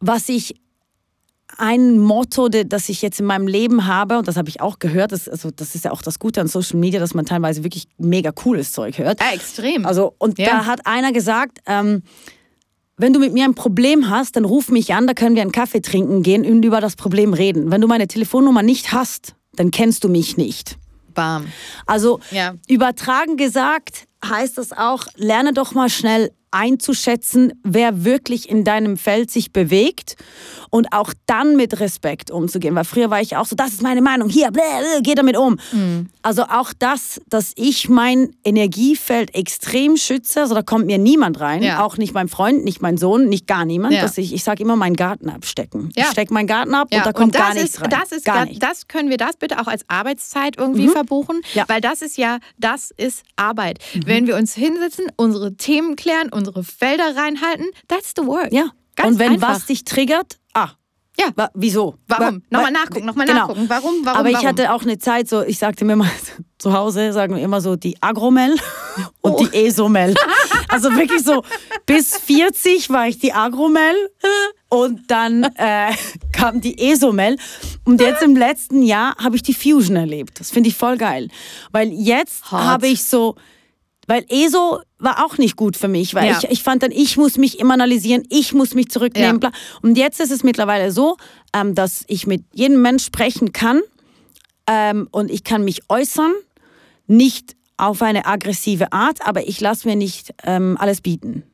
[0.00, 0.56] was ich
[1.58, 5.12] ein Motto, das ich jetzt in meinem Leben habe, und das habe ich auch gehört,
[5.12, 7.88] das, also das ist ja auch das Gute an Social Media, dass man teilweise wirklich
[7.98, 9.20] mega cooles Zeug hört.
[9.20, 9.84] Ja, extrem.
[9.84, 10.46] Also, und Ja.
[10.50, 12.02] da hat einer gesagt, ähm,
[12.96, 15.52] wenn du mit mir ein Problem hast, dann ruf mich an, da können wir einen
[15.52, 17.70] Kaffee trinken gehen und über das Problem reden.
[17.70, 20.76] Wenn du meine Telefonnummer nicht hast, dann kennst du mich nicht.
[21.14, 21.46] Bam.
[21.86, 22.54] Also Ja.
[22.68, 29.30] übertragen gesagt, heißt das auch, lerne doch mal schnell einzuschätzen, wer wirklich in deinem Feld
[29.30, 30.16] sich bewegt
[30.70, 32.74] und auch dann mit Respekt umzugehen.
[32.74, 35.36] Weil früher war ich auch so, das ist meine Meinung, hier, bläh, bläh, geh damit
[35.36, 35.58] um.
[35.72, 36.06] Mhm.
[36.22, 41.62] Also auch das, dass ich mein Energiefeld extrem schütze, also da kommt mir niemand rein,
[41.62, 41.84] Ja.
[41.84, 43.94] auch nicht mein Freund, nicht mein Sohn, nicht gar niemand.
[43.94, 44.00] Ja.
[44.02, 45.90] Dass ich ich sage immer, meinen Garten abstecken.
[45.96, 46.04] Ja.
[46.04, 47.90] Ich stecke meinen Garten ab Ja, und da kommt das gar nichts ist, rein.
[47.90, 48.62] Das ist gar nicht.
[48.62, 51.42] das können wir das bitte auch als Arbeitszeit irgendwie verbuchen, Mhm.
[51.54, 51.64] Ja.
[51.64, 51.68] Mhm.
[51.68, 53.78] weil das ist ja, das ist Arbeit.
[54.08, 58.52] Wenn wir uns hinsetzen, unsere Themen klären, unsere Felder reinhalten, that's the work.
[58.52, 58.70] ja.
[58.96, 59.50] Ganz und wenn einfach.
[59.50, 60.70] was dich triggert, ah,
[61.16, 61.26] Ja.
[61.36, 61.94] wa wieso?
[62.08, 62.36] Warum?
[62.36, 63.40] Wa- Nochmal nachgucken, nochmal genau.
[63.46, 63.66] nachgucken.
[63.68, 64.48] Warum, warum, Aber ich warum?
[64.48, 66.10] hatte auch eine Zeit so, ich sagte mir mal,
[66.58, 68.56] zu Hause sagen wir immer so die Agromel
[69.20, 69.46] und Oh.
[69.46, 70.16] die Esomel.
[70.68, 71.44] Also wirklich so,
[71.86, 73.94] bis 40 war ich die Agromel
[74.68, 75.92] und dann äh,
[76.32, 77.36] kam die Esomel.
[77.84, 80.40] Und jetzt im letzten Jahr habe ich die Fusion erlebt.
[80.40, 81.28] Das finde ich voll geil.
[81.70, 83.36] Weil jetzt habe ich so,
[84.08, 86.38] weil ESO war auch nicht gut für mich, weil Ja.
[86.42, 89.40] ich, ich fand dann, ich muss mich immer analysieren, ich muss mich zurücknehmen.
[89.40, 89.52] Ja.
[89.82, 91.16] Und jetzt ist es mittlerweile so,
[91.54, 93.80] ähm, dass ich mit jedem Mensch sprechen kann
[94.66, 96.32] ähm, und ich kann mich äußern,
[97.06, 101.44] nicht auf eine aggressive Art, aber ich lasse mir nicht ähm, alles bieten.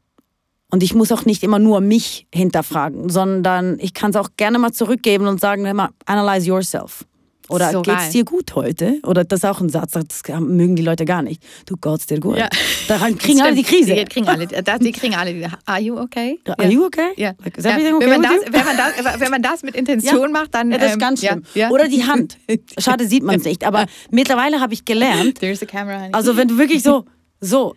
[0.70, 4.58] Und ich muss auch nicht immer nur mich hinterfragen, sondern ich kann es auch gerne
[4.58, 7.04] mal zurückgeben und sagen, mal, analyze yourself.
[7.48, 8.10] Oder So geht's geil.
[8.12, 9.00] dir gut heute?
[9.04, 11.42] Oder das ist auch ein Satz, das mögen die Leute gar nicht.
[11.66, 12.38] Du geht's dir gut.
[12.38, 12.48] Ja.
[12.88, 13.94] Daran kriegen alle die Krise.
[13.94, 16.38] Die kriegen alle, das, die kriegen alle die, are you okay?
[16.46, 17.10] Are you okay?
[17.16, 17.32] Ja.
[17.44, 17.74] Like, Ja.
[17.76, 18.40] okay Wenn, man das, you?
[18.50, 20.70] wenn, man das, wenn man das mit Intention macht, dann.
[20.70, 21.42] Ja, das ist ähm, ganz schlimm.
[21.54, 21.70] Ja, ja.
[21.70, 22.38] Oder die Hand.
[22.78, 23.64] Schade sieht man es nicht.
[23.64, 26.12] Aber mittlerweile habe ich gelernt, There's a camera, honey.
[26.14, 27.04] also wenn du wirklich so,
[27.40, 27.74] so,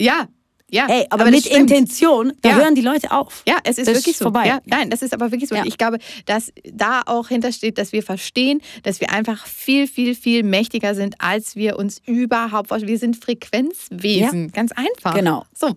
[0.00, 0.26] ja,
[0.74, 0.86] ja.
[0.88, 1.70] ey, aber, das mit stimmt.
[1.70, 2.56] Intention, da Ja.
[2.56, 3.42] hören die Leute auf.
[3.46, 4.26] Ja, es ist Das wirklich ist so.
[4.26, 4.46] vorbei.
[4.46, 5.54] Ja, nein, das ist aber wirklich so.
[5.54, 5.62] Ja.
[5.62, 10.14] Und ich glaube, dass da auch hintersteht, dass wir verstehen, dass wir einfach viel, viel,
[10.14, 12.90] viel mächtiger sind, als wir uns überhaupt vorstellen.
[12.90, 14.52] Wir sind Frequenzwesen.
[14.52, 15.14] Ganz einfach.
[15.14, 15.44] Genau.
[15.54, 15.74] So.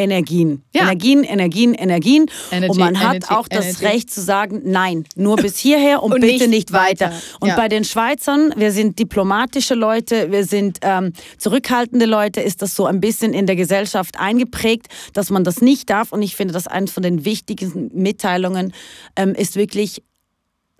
[0.00, 0.62] Energien.
[0.74, 0.82] Ja.
[0.82, 2.26] Energien, Energien, Energien.
[2.50, 3.84] Energy, und man hat Energy, auch das Energy.
[3.86, 7.06] Recht zu sagen, nein, nur bis hierher und, Und bitte nicht weiter.
[7.10, 7.12] weiter.
[7.40, 7.56] Und Ja.
[7.56, 12.86] bei den Schweizern, wir sind diplomatische Leute, wir sind ähm, zurückhaltende Leute, ist das so
[12.86, 16.12] ein bisschen in der Gesellschaft eingeprägt, dass man das nicht darf.
[16.12, 18.72] Und ich finde, dass eines von den wichtigsten Mitteilungen
[19.16, 20.02] ähm, ist wirklich,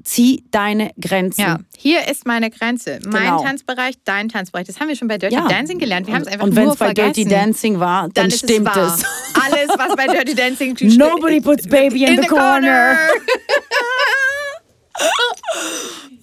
[0.04, 1.40] zieh deine Grenzen.
[1.40, 2.98] Ja, hier ist meine Grenze.
[3.06, 3.42] Mein Genau.
[3.42, 4.66] Tanzbereich, dein Tanzbereich.
[4.66, 5.48] Das haben wir schon bei Dirty Ja.
[5.48, 6.06] Dancing gelernt.
[6.06, 6.92] Wir haben es einfach und wenn es bei.
[6.94, 8.94] Dirty Dancing war, dann, dann stimmt es.
[8.98, 9.04] Es.
[9.44, 12.96] Alles, was bei Dirty Dancing Nobody puts baby in, the, corner.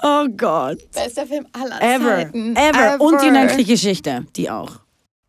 [0.04, 0.78] Oh Gott.
[0.94, 2.18] Bester Film aller Ever.
[2.18, 2.56] Zeiten.
[2.56, 3.02] Ever.
[3.02, 4.80] Und die unendliche Geschichte, die auch.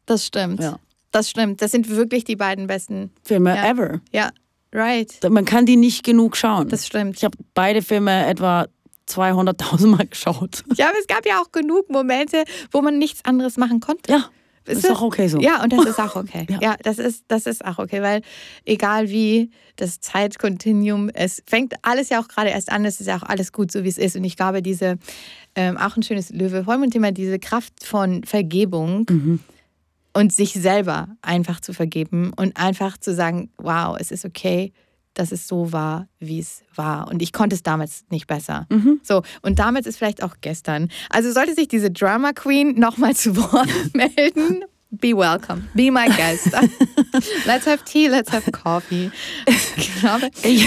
[0.06, 0.60] Das stimmt.
[0.60, 0.78] Ja.
[1.10, 1.62] Das stimmt.
[1.62, 3.10] Das sind wirklich die beiden besten.
[3.24, 3.70] Filme Ja.
[3.70, 4.00] ever.
[4.12, 4.30] Ja,
[4.74, 5.12] right.
[5.30, 6.68] Man kann die nicht genug schauen.
[6.68, 7.16] Das stimmt.
[7.16, 8.66] ich habe beide Filme etwa
[9.08, 10.62] 200.000 Mal geschaut.
[10.76, 14.12] Ja, aber es gab ja auch genug Momente, wo man nichts anderes machen konnte.
[14.12, 14.26] Ja,
[14.66, 15.38] Ist ist auch okay so.
[15.40, 16.46] Ja, und das ist auch okay.
[16.50, 16.58] ja.
[16.60, 16.76] Ja.
[16.82, 18.20] das, ist, das ist auch okay, weil
[18.66, 23.16] egal wie das Zeitkontinuum, es fängt alles ja auch gerade erst an, es ist ja
[23.16, 24.16] auch alles gut, so wie es ist.
[24.16, 24.98] Und ich glaube, diese,
[25.54, 29.40] ähm, auch ein schönes Löwe, Vollmond-Thema, diese Kraft von Vergebung Mhm.
[30.18, 34.72] Und sich selber einfach zu vergeben und einfach zu sagen, wow, es ist okay,
[35.14, 37.06] dass es so war, wie es war.
[37.06, 38.66] Und ich konnte es damals nicht besser.
[38.68, 39.00] Mhm.
[39.04, 40.88] So, und damals ist vielleicht auch gestern.
[41.08, 44.64] Also sollte sich diese Drama Queen nochmal zu Wort melden.
[44.90, 45.68] Be welcome.
[45.74, 46.48] Be my guest.
[47.46, 49.10] let's have tea, let's have coffee.
[50.42, 50.66] Ich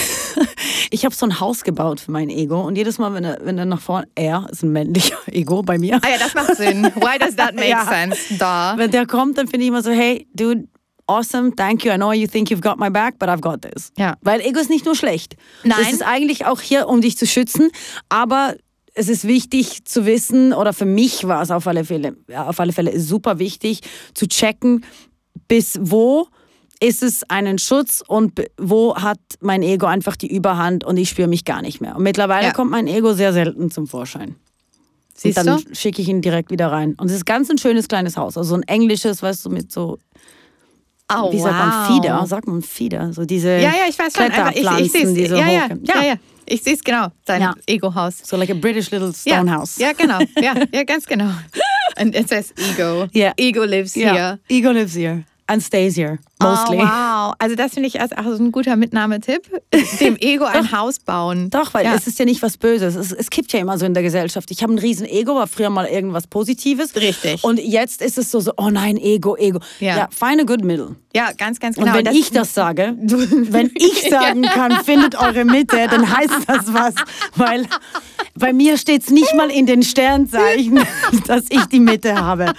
[0.91, 3.57] ich habe so ein Haus gebaut für mein Ego und jedes Mal, wenn er, wenn
[3.57, 5.99] er nach vorne, er ist ein männlicher Ego bei mir.
[6.03, 6.83] ah ja, das macht Sinn.
[6.95, 7.83] Why does that make Ja.
[7.87, 8.37] sense?
[8.37, 8.73] Da.
[8.77, 10.67] Wenn der kommt, dann finde ich immer so, hey, dude,
[11.07, 11.91] awesome, thank you.
[11.91, 13.91] I know you think you've got my back, but I've got this.
[13.97, 14.17] Ja.
[14.21, 15.35] Weil Ego ist nicht nur schlecht.
[15.63, 15.79] Nein.
[15.81, 17.71] Es ist eigentlich auch hier, um dich zu schützen,
[18.09, 18.55] aber
[18.93, 22.59] es ist wichtig zu wissen, oder für mich war es auf alle Fälle, ja, auf
[22.59, 23.81] alle Fälle super wichtig,
[24.13, 24.83] zu checken,
[25.47, 26.27] bis wo
[26.79, 31.27] ist es einen Schutz und wo hat mein Ego einfach die Überhand und ich spüre
[31.27, 31.95] mich gar nicht mehr.
[31.95, 32.53] Und mittlerweile Ja.
[32.53, 34.35] kommt mein Ego sehr selten zum Vorschein.
[35.13, 36.95] Siehst und dann schicke ich ihn direkt wieder rein.
[36.97, 38.35] Und es ist ganz ein schönes kleines Haus.
[38.35, 39.99] Also so ein englisches, weißt du, mit so,
[41.13, 41.87] Oh, wie sagt man, wow.
[41.87, 42.25] Fieder?
[42.25, 43.11] Sagt man Fieder?
[43.13, 44.23] So diese Ja, ja, ich weiß schon.
[44.25, 45.13] Einfach, ich, ich Kletterpflanzen, sehe es.
[45.13, 45.83] die so Ja, ja, hochgehen.
[45.85, 46.13] ja, ja.
[46.51, 47.07] Ich sehe es genau.
[47.25, 47.53] Sein Ja.
[47.65, 48.19] Ego-Haus.
[48.23, 49.35] So like a British little Ja.
[49.37, 49.77] stone house.
[49.77, 50.19] Ja, genau.
[50.41, 51.31] Ja, ja, ganz genau.
[51.97, 53.07] And it says ego.
[53.13, 53.33] Ja.
[53.37, 54.13] Ego lives Yeah.
[54.13, 54.39] here.
[54.49, 56.77] Ego lives here and stays here, mostly.
[56.77, 57.33] Oh, wow.
[57.39, 59.49] Also das finde ich als auch so ein guter Mitnahmetipp.
[59.99, 61.49] Dem Ego ein Haus bauen.
[61.49, 61.95] Doch, weil ja.
[61.95, 62.95] es ist ja nicht was Böses.
[62.95, 64.51] Es, es kippt ja immer so in der Gesellschaft.
[64.51, 66.95] Ich habe ein riesen Ego, war früher mal irgendwas Positives.
[66.95, 67.43] Richtig.
[67.43, 69.59] Und jetzt ist es so, so oh nein, Ego, Ego.
[69.79, 69.97] Ja.
[69.97, 70.95] Ja, find a good middle.
[71.13, 71.97] ja, ganz, ganz genau.
[71.97, 76.73] Und wenn ich das sage, wenn ich sagen kann, findet eure Mitte, dann heißt das
[76.73, 76.95] was.
[77.35, 77.67] Weil
[78.35, 80.79] bei mir steht es nicht mal in den Sternzeichen,
[81.27, 82.53] dass ich die Mitte habe.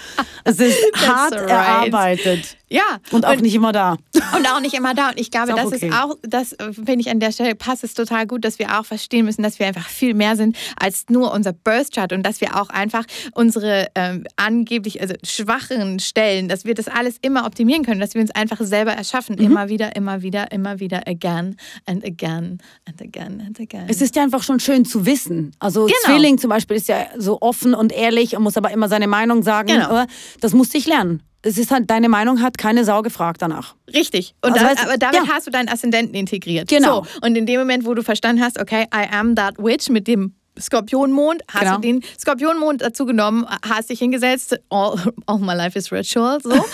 [0.45, 1.51] Es ist hart right.
[1.51, 2.57] erarbeitet.
[2.69, 3.97] Ja, Und auch nicht immer da.
[4.37, 5.09] Und auch nicht immer da.
[5.11, 5.89] Und ich glaube, Ist das okay.
[5.89, 8.85] ist auch, das finde ich an der Stelle passt es total gut, dass wir auch
[8.85, 12.41] verstehen müssen, dass wir einfach viel mehr sind als nur unser Birth Chart und dass
[12.41, 13.05] wir auch einfach
[13.35, 18.21] unsere ähm, angeblich, also schwachen Stellen, dass wir das alles immer optimieren können, dass wir
[18.21, 19.37] uns einfach selber erschaffen.
[19.37, 19.45] Mhm.
[19.45, 21.57] Immer wieder, immer wieder, immer wieder, again
[21.87, 23.87] and again and again and again.
[23.89, 25.53] Es ist ja einfach schon schön zu wissen.
[25.59, 26.15] Also Genau.
[26.15, 29.43] Zwilling zum Beispiel ist ja so offen und ehrlich und muss aber immer seine Meinung
[29.43, 29.69] sagen.
[29.69, 30.05] Genau.
[30.41, 31.23] Das musste ich lernen.
[31.45, 33.75] Es ist halt, deine Meinung hat keine Sau gefragt danach.
[33.93, 34.35] Richtig.
[34.43, 35.33] Und Also da, weißt du, aber damit ja.
[35.33, 36.69] hast du deinen Aszendenten integriert.
[36.69, 37.03] Genau.
[37.05, 37.27] So.
[37.27, 40.35] Und in dem Moment, wo du verstanden hast, okay, I am that witch mit dem
[40.61, 41.75] Skorpionmond, hast Genau.
[41.77, 46.51] du den Skorpionmond dazu genommen, hast dich hingesetzt, all, all my life is ritual, so.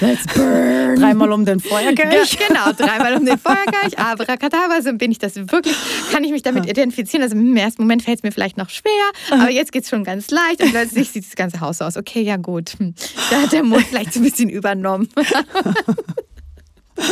[0.00, 0.96] Let's burn.
[0.96, 2.38] Dreimal um den Feuerkelch.
[2.48, 5.76] Genau, dreimal um den Feuerkelch, abracadabra, so bin ich das wirklich,
[6.10, 7.22] kann ich mich damit identifizieren.
[7.22, 8.90] Also im ersten Moment fällt es mir vielleicht noch schwer,
[9.30, 11.96] aber jetzt geht es schon ganz leicht und plötzlich sieht das ganze Haus aus.
[11.96, 12.72] Okay, ja gut,
[13.30, 15.08] da hat der Mond vielleicht so ein bisschen übernommen.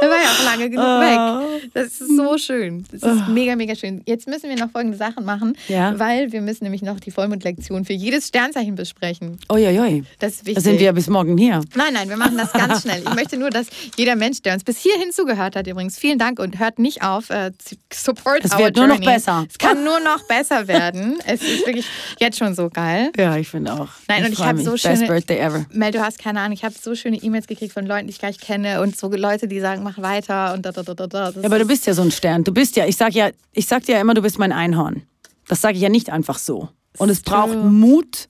[0.00, 1.70] Er war ja auch lange genug weg.
[1.74, 2.84] Das ist so schön.
[2.92, 4.02] Das ist mega, mega schön.
[4.06, 5.98] Jetzt müssen wir noch folgende Sachen machen, Ja.
[5.98, 9.38] weil wir müssen nämlich noch die Vollmondlektion für jedes Sternzeichen besprechen.
[9.50, 10.04] Uiuiui.
[10.20, 10.54] Das ist wichtig.
[10.56, 11.60] Da sind wir ja bis morgen hier.
[11.74, 13.02] Nein, nein, wir machen das ganz schnell.
[13.04, 13.66] Ich möchte nur, dass
[13.96, 17.30] jeder Mensch, der uns bis hierhin zugehört hat, übrigens, vielen Dank und hört nicht auf.
[17.30, 17.50] Äh,
[17.92, 19.06] support Es wird nur noch journey.
[19.06, 19.46] besser.
[19.50, 21.18] Es kann nur noch besser werden.
[21.26, 21.86] Es ist wirklich
[22.20, 23.10] jetzt schon so geil.
[23.16, 23.88] Ja, ich finde auch.
[24.08, 24.64] Nein, und ich freu hab mich.
[24.64, 25.66] so Best schöne- Birthday ever.
[25.72, 28.20] Mel, du hast keine Ahnung, ich habe so schöne E-Mails gekriegt von Leuten, die ich
[28.20, 31.30] gar nicht kenne und so Leute, die sagen, mach weiter und da, da, da, da,
[31.30, 32.42] Ja, aber du ist- bist ja so ein Stern.
[32.44, 35.02] Du bist ja, ich sag ja, ich sag dir ja immer, du bist mein Einhorn.
[35.48, 36.68] Das sage ich ja nicht einfach so.
[36.98, 37.54] Und es braucht.
[37.56, 38.28] Mut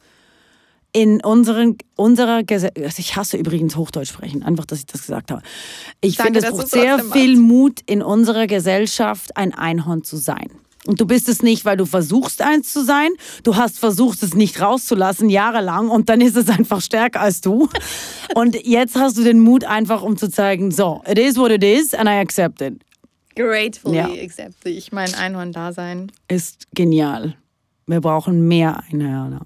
[0.93, 2.85] in unseren, unserer Gesellschaft.
[2.85, 5.43] Also ich hasse übrigens Hochdeutsch sprechen, einfach, dass ich das gesagt habe.
[6.01, 10.51] Ich Danke, finde, es braucht sehr viel Mut in unserer Gesellschaft, ein Einhorn zu sein.
[10.87, 13.09] Und du bist es nicht, weil du versuchst, eins zu sein.
[13.43, 15.89] Du hast versucht, es nicht rauszulassen, jahrelang.
[15.89, 17.69] Und dann ist es einfach stärker als du.
[18.35, 21.65] Und jetzt hast du den Mut einfach, um zu zeigen, so, it is what it
[21.65, 22.81] is and I accept it.
[23.35, 24.07] gratefully Ja.
[24.07, 26.11] accept ich mein Einhorn-Dasein.
[26.29, 27.35] ist genial.
[27.87, 29.43] Wir brauchen mehr Einhörner.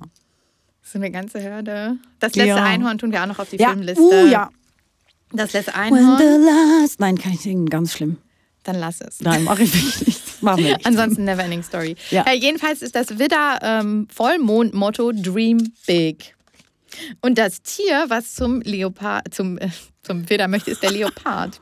[0.83, 1.97] So eine ganze Herde.
[2.21, 2.65] Das letzte Ja.
[2.65, 4.03] Einhorn tun wir auch noch auf die Ja, Filmliste.
[4.03, 4.51] uh, ja.
[5.33, 6.25] Das letzte When Einhorn, the
[6.83, 7.01] last...
[7.01, 8.17] Nein, kann ich singen, ganz schlimm.
[8.65, 9.21] dann lass es.
[9.21, 10.20] Nein, mache ich wirklich nicht.
[10.41, 10.87] Machen wir nicht.
[10.87, 11.97] Ansonsten Neverending Story.
[12.11, 12.25] Ja.
[12.27, 16.35] Äh, jedenfalls ist das Widder ähm, Vollmond-Motto Dream Big.
[17.21, 19.69] Und das Tier, was zum Leopard, zum, äh,
[20.03, 21.61] zum Widder möchte, ist der Leopard.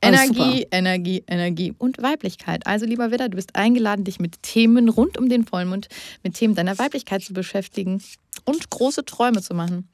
[0.00, 0.66] Ah, Energie.
[0.70, 2.66] Energie, Energie und Weiblichkeit.
[2.66, 5.88] Also, lieber Widder, du bist eingeladen, dich mit Themen rund um den Vollmond,
[6.22, 8.02] mit Themen deiner Weiblichkeit zu beschäftigen
[8.44, 9.88] und große Träume zu machen.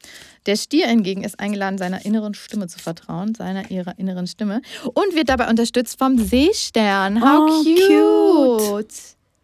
[0.47, 5.14] Der Stier hingegen ist eingeladen, seiner inneren Stimme zu vertrauen, seiner ihrer inneren Stimme und
[5.14, 7.22] wird dabei unterstützt vom Seestern.
[7.22, 8.72] How Oh, cute!
[8.72, 8.93] Und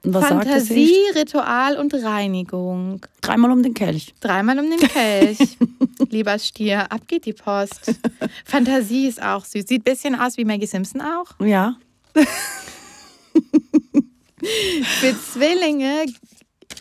[0.02, 0.26] was?
[0.26, 3.04] Fantasie, Ritual und Reinigung.
[3.20, 4.14] Dreimal um den Kelch.
[4.20, 5.38] Dreimal um den Kelch.
[6.10, 7.94] Lieber Stier, ab geht die Post.
[8.44, 9.66] Fantasie ist auch süß.
[9.66, 11.38] Sieht ein bisschen aus wie Maggie Simpson auch.
[11.40, 11.76] Ja.
[14.42, 16.06] Für Zwillinge,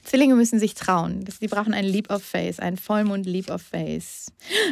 [0.04, 1.26] Zwillinge müssen sich trauen.
[1.42, 4.32] Die brauchen ein Leap of Face, ein Vollmond Leap of Face.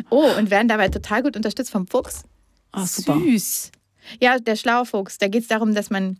[0.09, 2.23] Oh, und werden dabei total gut unterstützt vom Fuchs.
[2.71, 3.19] Ah, super.
[3.19, 3.71] Süß.
[4.21, 5.17] Ja, der schlaue Fuchs.
[5.17, 6.19] Da geht es darum, dass man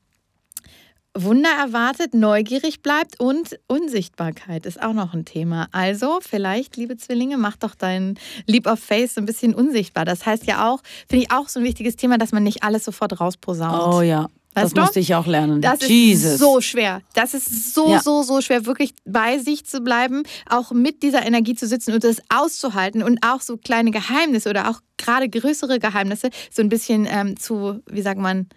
[1.24, 5.68] Wunder erwartet, neugierig bleibt und Unsichtbarkeit ist auch noch ein Thema.
[5.72, 10.06] Also vielleicht, liebe Zwillinge, mach doch dein Leap of Face so ein bisschen unsichtbar.
[10.06, 12.86] Das heißt ja auch, finde ich auch so ein wichtiges Thema, dass man nicht alles
[12.86, 13.96] sofort rausposaunt.
[13.96, 14.28] Oh ja.
[14.54, 14.82] das Weißt du?
[14.82, 15.62] musste ich auch lernen.
[15.62, 16.34] Das Jesus.
[16.34, 17.02] ist so schwer.
[17.14, 18.00] Das ist so, Ja.
[18.02, 22.04] so, so schwer, wirklich bei sich zu bleiben, auch mit dieser Energie zu sitzen und
[22.04, 27.08] das auszuhalten und auch so kleine Geheimnisse oder auch gerade größere Geheimnisse so ein bisschen
[27.10, 28.48] ähm, zu, wie sagt man,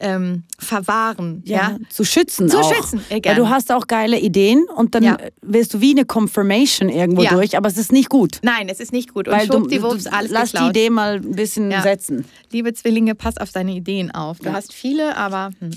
[0.00, 1.42] ähm, verwahren.
[1.44, 1.56] Ja.
[1.72, 2.74] ja, zu schützen Zu auch.
[2.74, 5.16] schützen, äh, Weil du hast auch geile Ideen und dann Ja.
[5.42, 7.30] wirst du wie eine Confirmation irgendwo Ja.
[7.34, 8.38] durch, aber es ist nicht gut.
[8.42, 9.28] Nein, es ist nicht gut.
[9.28, 10.74] Und Weil du, du alles lass geklaut.
[10.74, 12.24] die Idee mal ein bisschen setzen.
[12.52, 14.38] Liebe Zwillinge, pass auf deine Ideen auf.
[14.38, 15.70] Du hast viele, aber hm.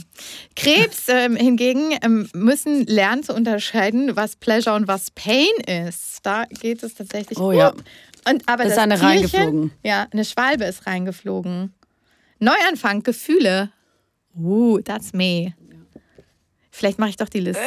[0.56, 5.48] Krebs ähm, hingegen ähm, müssen lernen zu unterscheiden, was Pleasure und was Pain
[5.88, 6.20] ist.
[6.24, 7.40] Da geht es tatsächlich.
[7.40, 7.74] Oh ja.
[8.30, 9.72] Und aber Ist das eine Tierchen, reingeflogen.
[9.84, 11.74] Ja, eine Schwalbe ist reingeflogen.
[12.40, 13.72] Neuanfang, Gefühle.
[14.38, 15.54] Uh, that's me.
[16.74, 17.62] Vielleicht mache ich doch die Liste.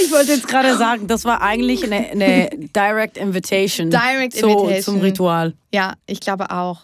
[0.00, 3.90] Ich wollte jetzt gerade sagen, das war eigentlich eine, eine Direct Invitation.
[3.90, 4.82] Direct so, Invitation.
[4.94, 5.54] Zum Ritual.
[5.74, 6.82] Ja, ich glaube auch.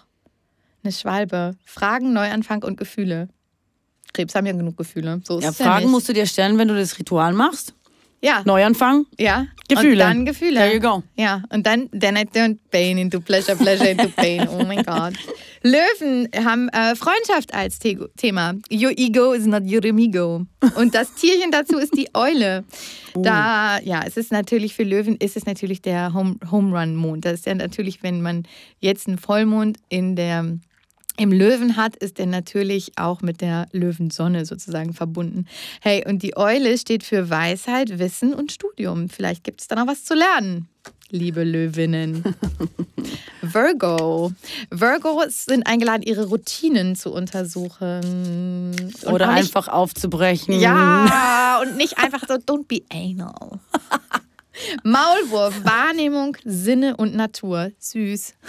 [0.83, 1.57] Eine Schwalbe.
[1.65, 3.29] Fragen, Neuanfang und Gefühle.
[4.13, 5.21] Krebs haben ja genug Gefühle.
[5.25, 5.93] So ist Ja, es ja Fragen nicht.
[5.93, 7.75] musst du dir stellen, wenn du das Ritual machst.
[8.25, 9.07] Ja, Neuanfang.
[9.19, 9.47] ja.
[9.69, 9.93] Gefühle.
[9.93, 10.55] Und dann Gefühle.
[10.57, 11.03] There you go.
[11.17, 14.47] Ja, und dann then I turned pain into pleasure, pleasure into pain.
[14.49, 15.15] Oh mein Gott.
[15.63, 18.55] Löwen haben äh, Freundschaft als The Thema.
[18.71, 20.45] Your ego is not your amigo.
[20.77, 22.65] Und das Tierchen dazu ist die Eule.
[23.15, 27.25] Da, ja, es ist natürlich für Löwen ist es natürlich der Home, Home Run Mond.
[27.25, 28.43] Das ist ja natürlich, wenn man
[28.81, 30.59] jetzt einen Vollmond in der
[31.17, 35.47] im Löwen hat, ist er natürlich auch mit der Löwensonne sozusagen verbunden.
[35.81, 39.09] Hey, und die Eule steht für Weisheit, Wissen und Studium.
[39.09, 40.69] Vielleicht gibt es da noch was zu lernen,
[41.11, 42.25] liebe Löwinnen.
[43.43, 44.33] Virgo.
[44.71, 48.75] Virgos sind eingeladen, ihre Routinen zu untersuchen.
[49.05, 50.59] Und Oder nicht, einfach aufzubrechen.
[50.59, 53.61] Ja, und nicht einfach so, don't be anal.
[54.83, 57.71] Maulwurf, Wahrnehmung, Sinne und Natur.
[57.79, 58.35] Süß.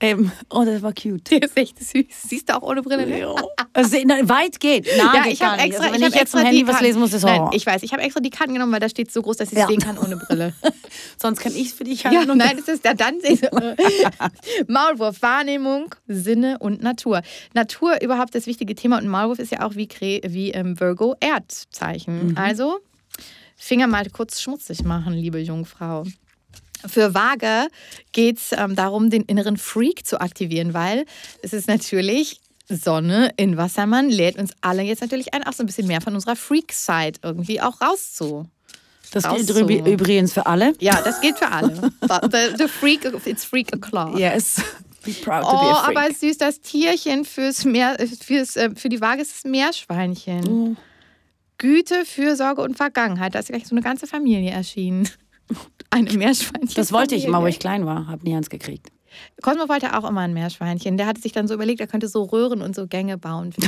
[0.00, 1.30] Ähm, oh, das war cute.
[1.30, 2.04] Der ist echt süß.
[2.28, 3.06] Siehst du auch ohne Brille?
[3.06, 3.34] ne?
[3.72, 4.86] Also, na, weit geht.
[4.98, 6.80] Na, Ja, geht ich habe extra, also, wenn ich ich, jetzt vom Handy die was
[6.80, 9.12] lesen muss, ist Nein, ich weiß, ich habe extra die Karten genommen, weil da steht
[9.12, 9.66] so groß, dass ich es Ja.
[9.68, 10.52] sehen kann ohne Brille.
[11.20, 12.30] Sonst kann ich es für dich ja, halten.
[12.32, 13.14] und- nein, das ist ja dann
[14.68, 17.22] Maulwurf, Wahrnehmung, Sinne und Natur.
[17.54, 21.14] Natur überhaupt das wichtige Thema und Maulwurf ist ja auch wie, Kre wie ähm, Virgo
[21.20, 22.28] Erdzeichen.
[22.28, 22.36] Mhm.
[22.38, 22.78] Also
[23.56, 26.04] Finger mal kurz schmutzig machen, liebe Jungfrau.
[26.86, 27.68] Für Waage
[28.12, 31.04] geht es ähm, darum, den inneren Freak zu aktivieren, weil
[31.42, 35.66] es ist natürlich Sonne in Wassermann, lädt uns alle jetzt natürlich ein, auch so ein
[35.66, 38.46] bisschen mehr von unserer Freak-Side irgendwie auch rauszu.
[39.12, 40.72] Das gilt übrigens für alle.
[40.80, 41.92] Ja, das gilt für alle.
[42.02, 44.18] The, the freak, it's freak o'clock.
[44.18, 44.56] Yes.
[45.04, 45.98] Be proud to Oh, be a freak.
[45.98, 50.48] aber süß, das Tierchen fürs Meer, fürs, äh, für die Waage ist das Meerschweinchen.
[50.48, 50.76] Oh.
[51.58, 53.34] Güte, Fürsorge und Vergangenheit.
[53.34, 55.08] Da ist gleich so eine ganze Familie erschienen.
[55.94, 56.74] Eine Meerschweinchen.
[56.74, 58.06] das wollte ich immer, wo ich klein war.
[58.08, 58.88] Hab nie eins gekriegt.
[59.42, 60.96] Cosmo wollte auch immer ein Meerschweinchen.
[60.96, 63.54] Der hatte sich dann so überlegt, er könnte so Röhren und so Gänge bauen.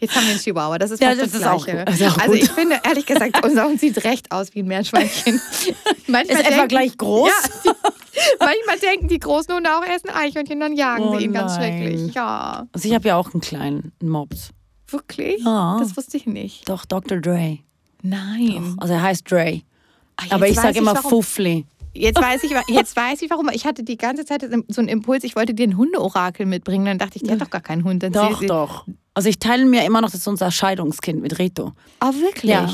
[0.00, 1.84] Jetzt haben wir einen Chihuahua, das ist Ja, das das, ist auch Gleiche.
[1.84, 4.66] Das ist auch also ich finde, ehrlich gesagt, unser Hund sieht recht aus wie ein
[4.66, 5.40] Meerschweinchen.
[6.08, 7.30] Manchmal Ist etwa denken- gleich groß?
[7.64, 7.72] Ja,
[8.40, 11.32] manchmal denken die großen Hunde auch, er ist ein Eichhörnchen, dann jagen Oh sie ihn
[11.32, 11.78] ganz nein.
[11.80, 12.12] schrecklich.
[12.14, 14.50] Ja, Also ich habe ja auch einen kleinen einen Mops.
[14.88, 15.44] wirklich?
[15.44, 15.76] Ja.
[15.78, 16.68] Das wusste ich nicht.
[16.68, 17.18] Doch, Dr.
[17.20, 17.58] Dre.
[18.02, 18.74] Nein.
[18.78, 19.62] Also er heißt Dre.
[20.18, 21.10] Ah, jetzt Aber ich sage immer warum.
[21.10, 21.64] Fuffli.
[21.94, 23.48] Jetzt weiß, ich, jetzt weiß ich warum.
[23.52, 26.84] Ich hatte die ganze Zeit so einen Impuls, ich wollte dir ein Hundeorakel mitbringen.
[26.84, 28.02] Dann dachte ich, die hat doch gar keinen Hund.
[28.02, 28.84] Dann Doch, sie- doch.
[29.14, 31.72] Also ich teile mir immer noch, das ist unser Scheidungskind mit Reto.
[32.00, 32.50] Oh, wirklich?
[32.52, 32.68] Ja.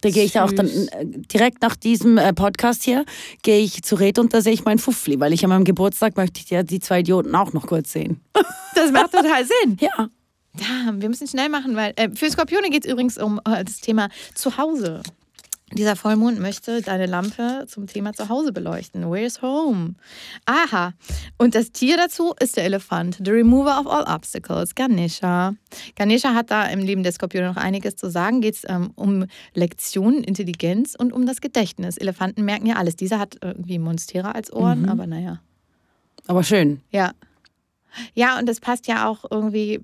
[0.00, 3.04] Da gehe ich da auch dann äh, direkt nach diesem äh, Podcast hier,
[3.42, 6.16] gehe ich zu Reto und da sehe ich meinen Fuffli, weil ich an meinem Geburtstag
[6.16, 8.20] möchte ich ja die zwei Idioten auch noch kurz sehen.
[8.74, 9.76] Das macht total Sinn.
[9.80, 10.08] Ja.
[10.58, 13.80] Ja, wir müssen schnell machen, weil äh, für Skorpione geht es übrigens um äh, das
[13.80, 15.02] Thema Zuhause.
[15.74, 19.10] Dieser Vollmond möchte deine Lampe zum Thema Zuhause beleuchten.
[19.10, 19.94] Where's home?
[20.44, 20.92] Aha.
[21.38, 23.18] Und das Tier dazu ist der Elefant.
[23.24, 24.74] The remover of all obstacles.
[24.74, 25.54] Ganesha.
[25.94, 28.40] Ganesha hat da im Leben der Skorpione noch einiges zu sagen.
[28.40, 29.24] Geht es ähm, um
[29.54, 31.96] Lektionen, Intelligenz und um das Gedächtnis.
[31.96, 32.96] Elefanten merken ja alles.
[32.96, 35.40] Dieser hat irgendwie Monstera als Ohren, aber naja.
[36.26, 36.80] Aber schön.
[36.90, 37.12] Ja.
[38.14, 39.80] Ja, und das passt ja auch irgendwie,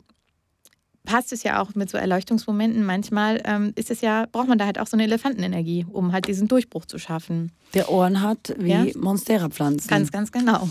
[1.09, 2.85] passt es ja auch mit so Erleuchtungsmomenten.
[2.85, 6.29] Manchmal ähm, ist es ja, braucht man da halt auch so eine Elefantenenergie, um halt
[6.29, 7.51] diesen Durchbruch zu schaffen.
[7.73, 8.85] Der Ohren hat wie Ja.
[8.95, 9.89] Monstera-Pflanzen.
[9.89, 10.69] Ganz, ganz genau.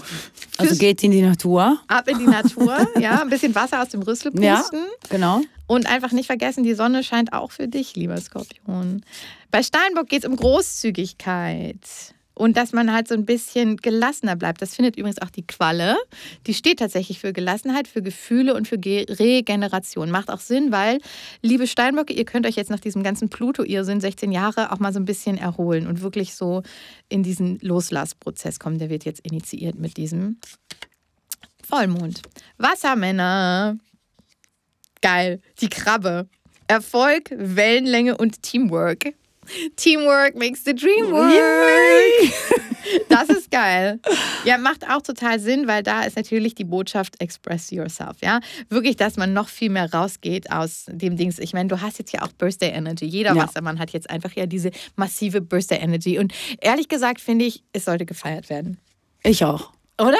[0.58, 1.80] also geht in die Natur.
[1.88, 4.58] Ab in die Natur, ja, ein bisschen Wasser aus dem Rüssel Ja.
[4.60, 4.82] pusten.
[5.10, 5.42] Genau.
[5.66, 9.02] Und einfach nicht vergessen, die Sonne scheint auch für dich, lieber Skorpion.
[9.50, 11.80] Bei Steinbock geht es um Großzügigkeit.
[12.38, 14.62] Und dass man halt so ein bisschen gelassener bleibt.
[14.62, 15.98] Das findet übrigens auch die Qualle.
[16.46, 20.12] Die steht tatsächlich für Gelassenheit, für Gefühle und für Ge Regeneration.
[20.12, 21.00] Macht auch Sinn, weil,
[21.42, 25.00] liebe Steinböcke, ihr könnt euch jetzt nach diesem ganzen Pluto-Irrsinn 16 Jahre auch mal so
[25.00, 26.62] ein bisschen erholen und wirklich so
[27.10, 28.78] in diesen Loslassprozess kommen.
[28.78, 30.38] Der wird jetzt initiiert mit diesem
[31.68, 32.22] Vollmond.
[32.58, 33.78] Wassermänner.
[35.02, 35.42] Geil.
[35.60, 36.30] Die Krabbe.
[36.68, 39.16] Erfolg, Wellenlänge und Teamwork.
[39.76, 41.34] Teamwork makes the dream work.
[43.10, 43.99] Das ist geil.
[44.45, 48.40] Ja, macht auch total Sinn, weil da ist natürlich die Botschaft express yourself, ja?
[48.69, 51.38] Wirklich, dass man noch viel mehr rausgeht aus dem Dings.
[51.40, 53.03] Ich meine, du hast jetzt ja auch Birthday Energy.
[53.06, 53.44] Jeder Ja.
[53.44, 57.84] Wassermann hat jetzt einfach ja diese massive Birthday Energy und ehrlich gesagt finde ich, es
[57.86, 58.78] sollte gefeiert werden.
[59.22, 59.72] Ich auch.
[59.99, 60.18] Oder?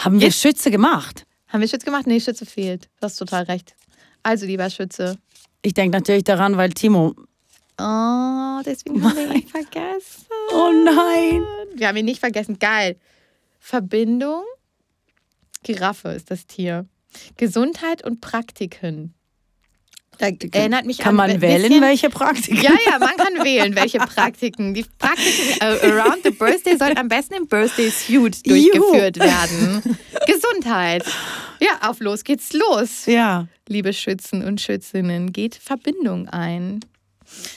[0.00, 1.24] Haben wir Jetzt- Schütze gemacht?
[1.46, 2.08] Haben wir Schütze gemacht?
[2.08, 2.86] Nee, Schütze fehlt.
[3.00, 3.76] Du hast total recht.
[4.24, 5.18] Also, lieber Schütze.
[5.62, 7.14] Ich denke natürlich daran, weil Timo.
[7.80, 10.26] Oh, deswegen haben wir ihn vergessen.
[10.52, 11.42] Oh nein.
[11.74, 12.58] Wir haben ihn nicht vergessen.
[12.58, 12.96] Geil.
[13.60, 14.42] Verbindung.
[15.62, 16.86] Giraffe ist das Tier.
[17.36, 19.14] Gesundheit und Praktiken.
[20.18, 22.60] Da erinnert mich Kann an man wählen, bisschen- welche Praktik?
[22.60, 24.74] Ja, ja, man kann wählen, welche Praktiken.
[24.74, 29.96] Die Praktiken äh, around the birthday sollen am besten im Birthday Suit durchgeführt werden.
[30.26, 31.04] Gesundheit.
[31.60, 33.06] Ja, auf los geht's los.
[33.06, 33.46] Ja.
[33.68, 36.80] Liebe Schützen und Schützinnen, geht Verbindung ein.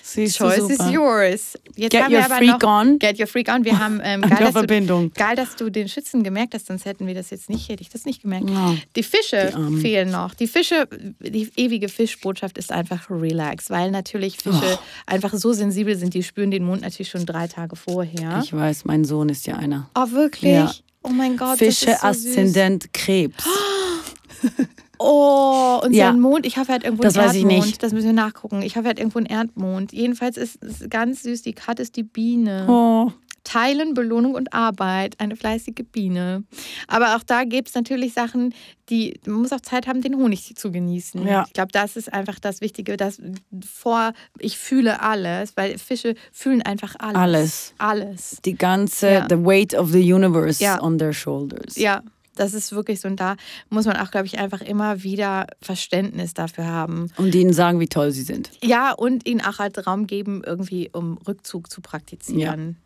[0.03, 1.57] Siehst Choice is yours.
[1.75, 2.99] Jetzt Get haben your wir aber freak noch, on.
[2.99, 3.63] Get your freak on.
[3.63, 7.07] Wir haben ähm, geil, dass du, geil, dass du den Schützen gemerkt hast, sonst hätten
[7.07, 8.49] wir das jetzt nicht, hätte ich das nicht gemerkt.
[8.49, 8.75] Ja.
[8.95, 10.33] Die Fische Die fehlen noch.
[10.33, 10.87] Die Fische,
[11.19, 14.79] die ewige Fischbotschaft ist einfach relax, weil natürlich Fische Oh.
[15.05, 18.41] einfach so sensibel sind, die spüren den Mond natürlich schon drei Tage vorher.
[18.43, 19.89] Ich weiß, mein Sohn ist ja einer.
[19.95, 20.51] oh, wirklich?
[20.51, 20.71] Ja.
[21.03, 21.57] Oh mein Gott.
[21.57, 22.07] Fische so.
[22.07, 23.43] Aszendent Krebs.
[23.45, 24.47] Oh,
[25.03, 26.07] und Ja.
[26.11, 27.65] sein Mond, ich hoffe, er hat irgendwo Das einen weiß ich Erdmond.
[27.65, 27.83] nicht.
[27.83, 28.61] Das müssen wir nachgucken.
[28.61, 29.91] Ich hoffe, er hat irgendwo einen Erdmond.
[29.93, 31.41] Jedenfalls ist es ganz süß.
[31.41, 32.65] Die Kat ist die Biene.
[32.69, 33.11] Oh.
[33.43, 35.19] Teilen, Belohnung und Arbeit.
[35.19, 36.43] Eine fleißige Biene.
[36.87, 38.53] Aber auch da gibt es natürlich Sachen,
[38.89, 41.25] die, man muss auch Zeit haben, den Honig zu genießen.
[41.25, 41.45] Ja.
[41.47, 43.19] Ich glaube, das ist einfach das Wichtige, dass
[43.65, 47.15] vor, ich fühle alles, weil Fische fühlen einfach alles.
[47.17, 47.73] Alles.
[47.79, 48.37] Alles.
[48.45, 49.27] Die ganze, Ja.
[49.27, 50.79] the weight of the universe Ja.
[50.79, 51.75] on their shoulders.
[51.77, 52.03] Ja,
[52.35, 53.07] das ist wirklich so.
[53.07, 53.35] Und da
[53.69, 57.11] muss man auch, glaube ich, einfach immer wieder Verständnis dafür haben.
[57.17, 58.51] Und ihnen sagen, wie toll sie sind.
[58.63, 62.77] Ja, und ihnen auch halt Raum geben, irgendwie, um Rückzug zu praktizieren.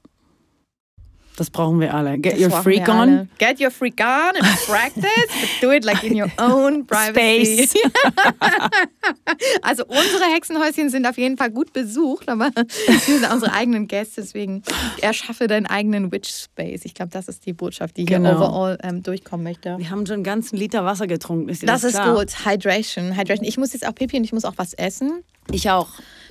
[1.38, 2.18] Das brauchen wir alle.
[2.18, 3.30] Get Das your freak on.
[3.40, 7.68] Get your freak on and practice, but do it like in your own privacy.
[7.68, 7.74] Space.
[9.62, 14.22] Also unsere Hexenhäuschen sind auf jeden Fall gut besucht, aber wir sind unsere eigenen Gäste,
[14.22, 14.64] deswegen
[15.02, 16.82] erschaffe deinen eigenen Witch Space.
[16.86, 18.36] Ich glaube, das ist die Botschaft, die hier Genau.
[18.38, 19.78] overall ähm, durchkommen möchte.
[19.78, 21.50] Wir haben schon einen ganzen Liter Wasser getrunken.
[21.50, 22.16] Ist Das das, ist klar?
[22.16, 22.46] gut.
[22.46, 23.16] Hydration.
[23.18, 23.46] Hydration.
[23.48, 25.24] Ich muss jetzt auch pipi und ich muss auch was essen.
[25.52, 25.90] Ich auch.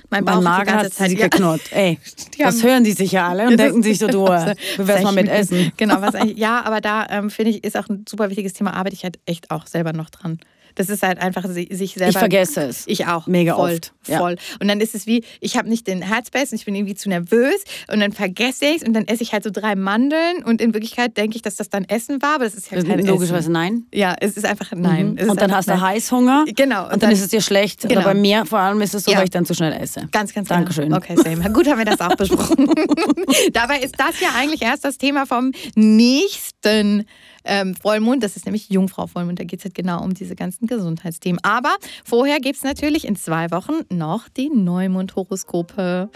[0.09, 1.27] Mein Bauch Mein Magen hat Zeit- sich Ja.
[1.27, 1.61] geknurrt.
[1.71, 1.99] Ey,
[2.39, 5.11] das hören die sicher alle und denken sich so, du, Was- äh, wie wär's mal
[5.13, 5.71] mit Essen?
[5.77, 8.73] Genau, was eigentlich, ja, aber da ähm, finde ich, ist auch ein super wichtiges Thema,
[8.73, 10.39] arbeite ich halt echt auch selber noch dran.
[10.75, 12.09] Das ist halt einfach si- sich selber.
[12.09, 12.83] Ich vergesse es.
[12.87, 13.27] Ich auch.
[13.27, 14.19] Mega voll, oft, ja.
[14.19, 14.35] Voll.
[14.59, 17.09] Und dann ist es wie, ich habe nicht den Headspace und ich bin irgendwie zu
[17.09, 20.61] nervös und dann vergesse ich es und dann esse ich halt so drei Mandeln und
[20.61, 23.51] in Wirklichkeit denke ich, dass das dann Essen war, aber das ist ja kein Logischerweise
[23.51, 23.85] nein.
[23.93, 25.11] Ja, es ist einfach nein.
[25.13, 25.17] Mhm.
[25.17, 25.81] Ist Und dann hast du nein.
[25.81, 26.45] Heißhunger.
[26.55, 26.91] Genau.
[26.91, 27.81] Und, dann, ist es dir schlecht.
[27.81, 27.93] Genau.
[28.01, 29.17] Oder bei mir vor allem ist es so, Ja.
[29.19, 30.07] weil ich dann zu schnell esse.
[30.11, 30.85] Ganz, ganz Dankeschön.
[30.85, 30.97] Genau.
[30.97, 31.49] Okay, same.
[31.53, 32.67] Gut haben wir das auch besprochen.
[33.53, 37.05] Dabei ist das ja eigentlich erst das Thema vom nächsten
[37.45, 38.23] ähm, Vollmond.
[38.23, 39.39] Das ist nämlich Jungfrau Vollmond.
[39.39, 41.39] Da geht es halt genau um diese ganzen Gesundheitsthemen.
[41.43, 46.09] Aber vorher gibt es natürlich in zwei Wochen noch die Neumond-Horoskope.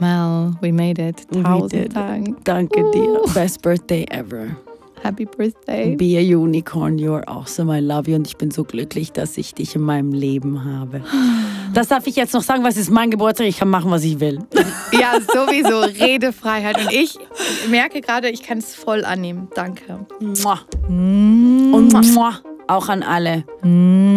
[0.00, 1.26] Mel, we made it.
[1.30, 1.96] We Tausend did.
[1.96, 2.44] Dank.
[2.44, 3.22] Danke dir.
[3.22, 3.32] Uh.
[3.32, 4.56] Best birthday ever.
[5.04, 5.94] Happy Birthday.
[5.96, 9.52] Be a unicorn, you're awesome, I love you und ich bin so glücklich, dass ich
[9.54, 11.02] dich in meinem Leben habe.
[11.74, 13.46] Das darf ich jetzt noch sagen, was ist mein Geburtstag?
[13.46, 14.38] Ich kann machen, was ich will.
[14.92, 15.80] Ja, sowieso.
[16.04, 16.78] Redefreiheit.
[16.78, 17.18] Und ich
[17.68, 19.48] merke gerade, ich kann es voll annehmen.
[19.54, 20.06] Danke.
[20.20, 20.60] Mua.
[20.88, 23.44] Und mua, auch an alle.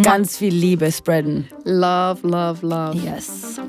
[0.03, 1.47] Ganz viel Liebe spreaden.
[1.63, 2.95] Love, love, love.
[3.03, 3.59] Yes.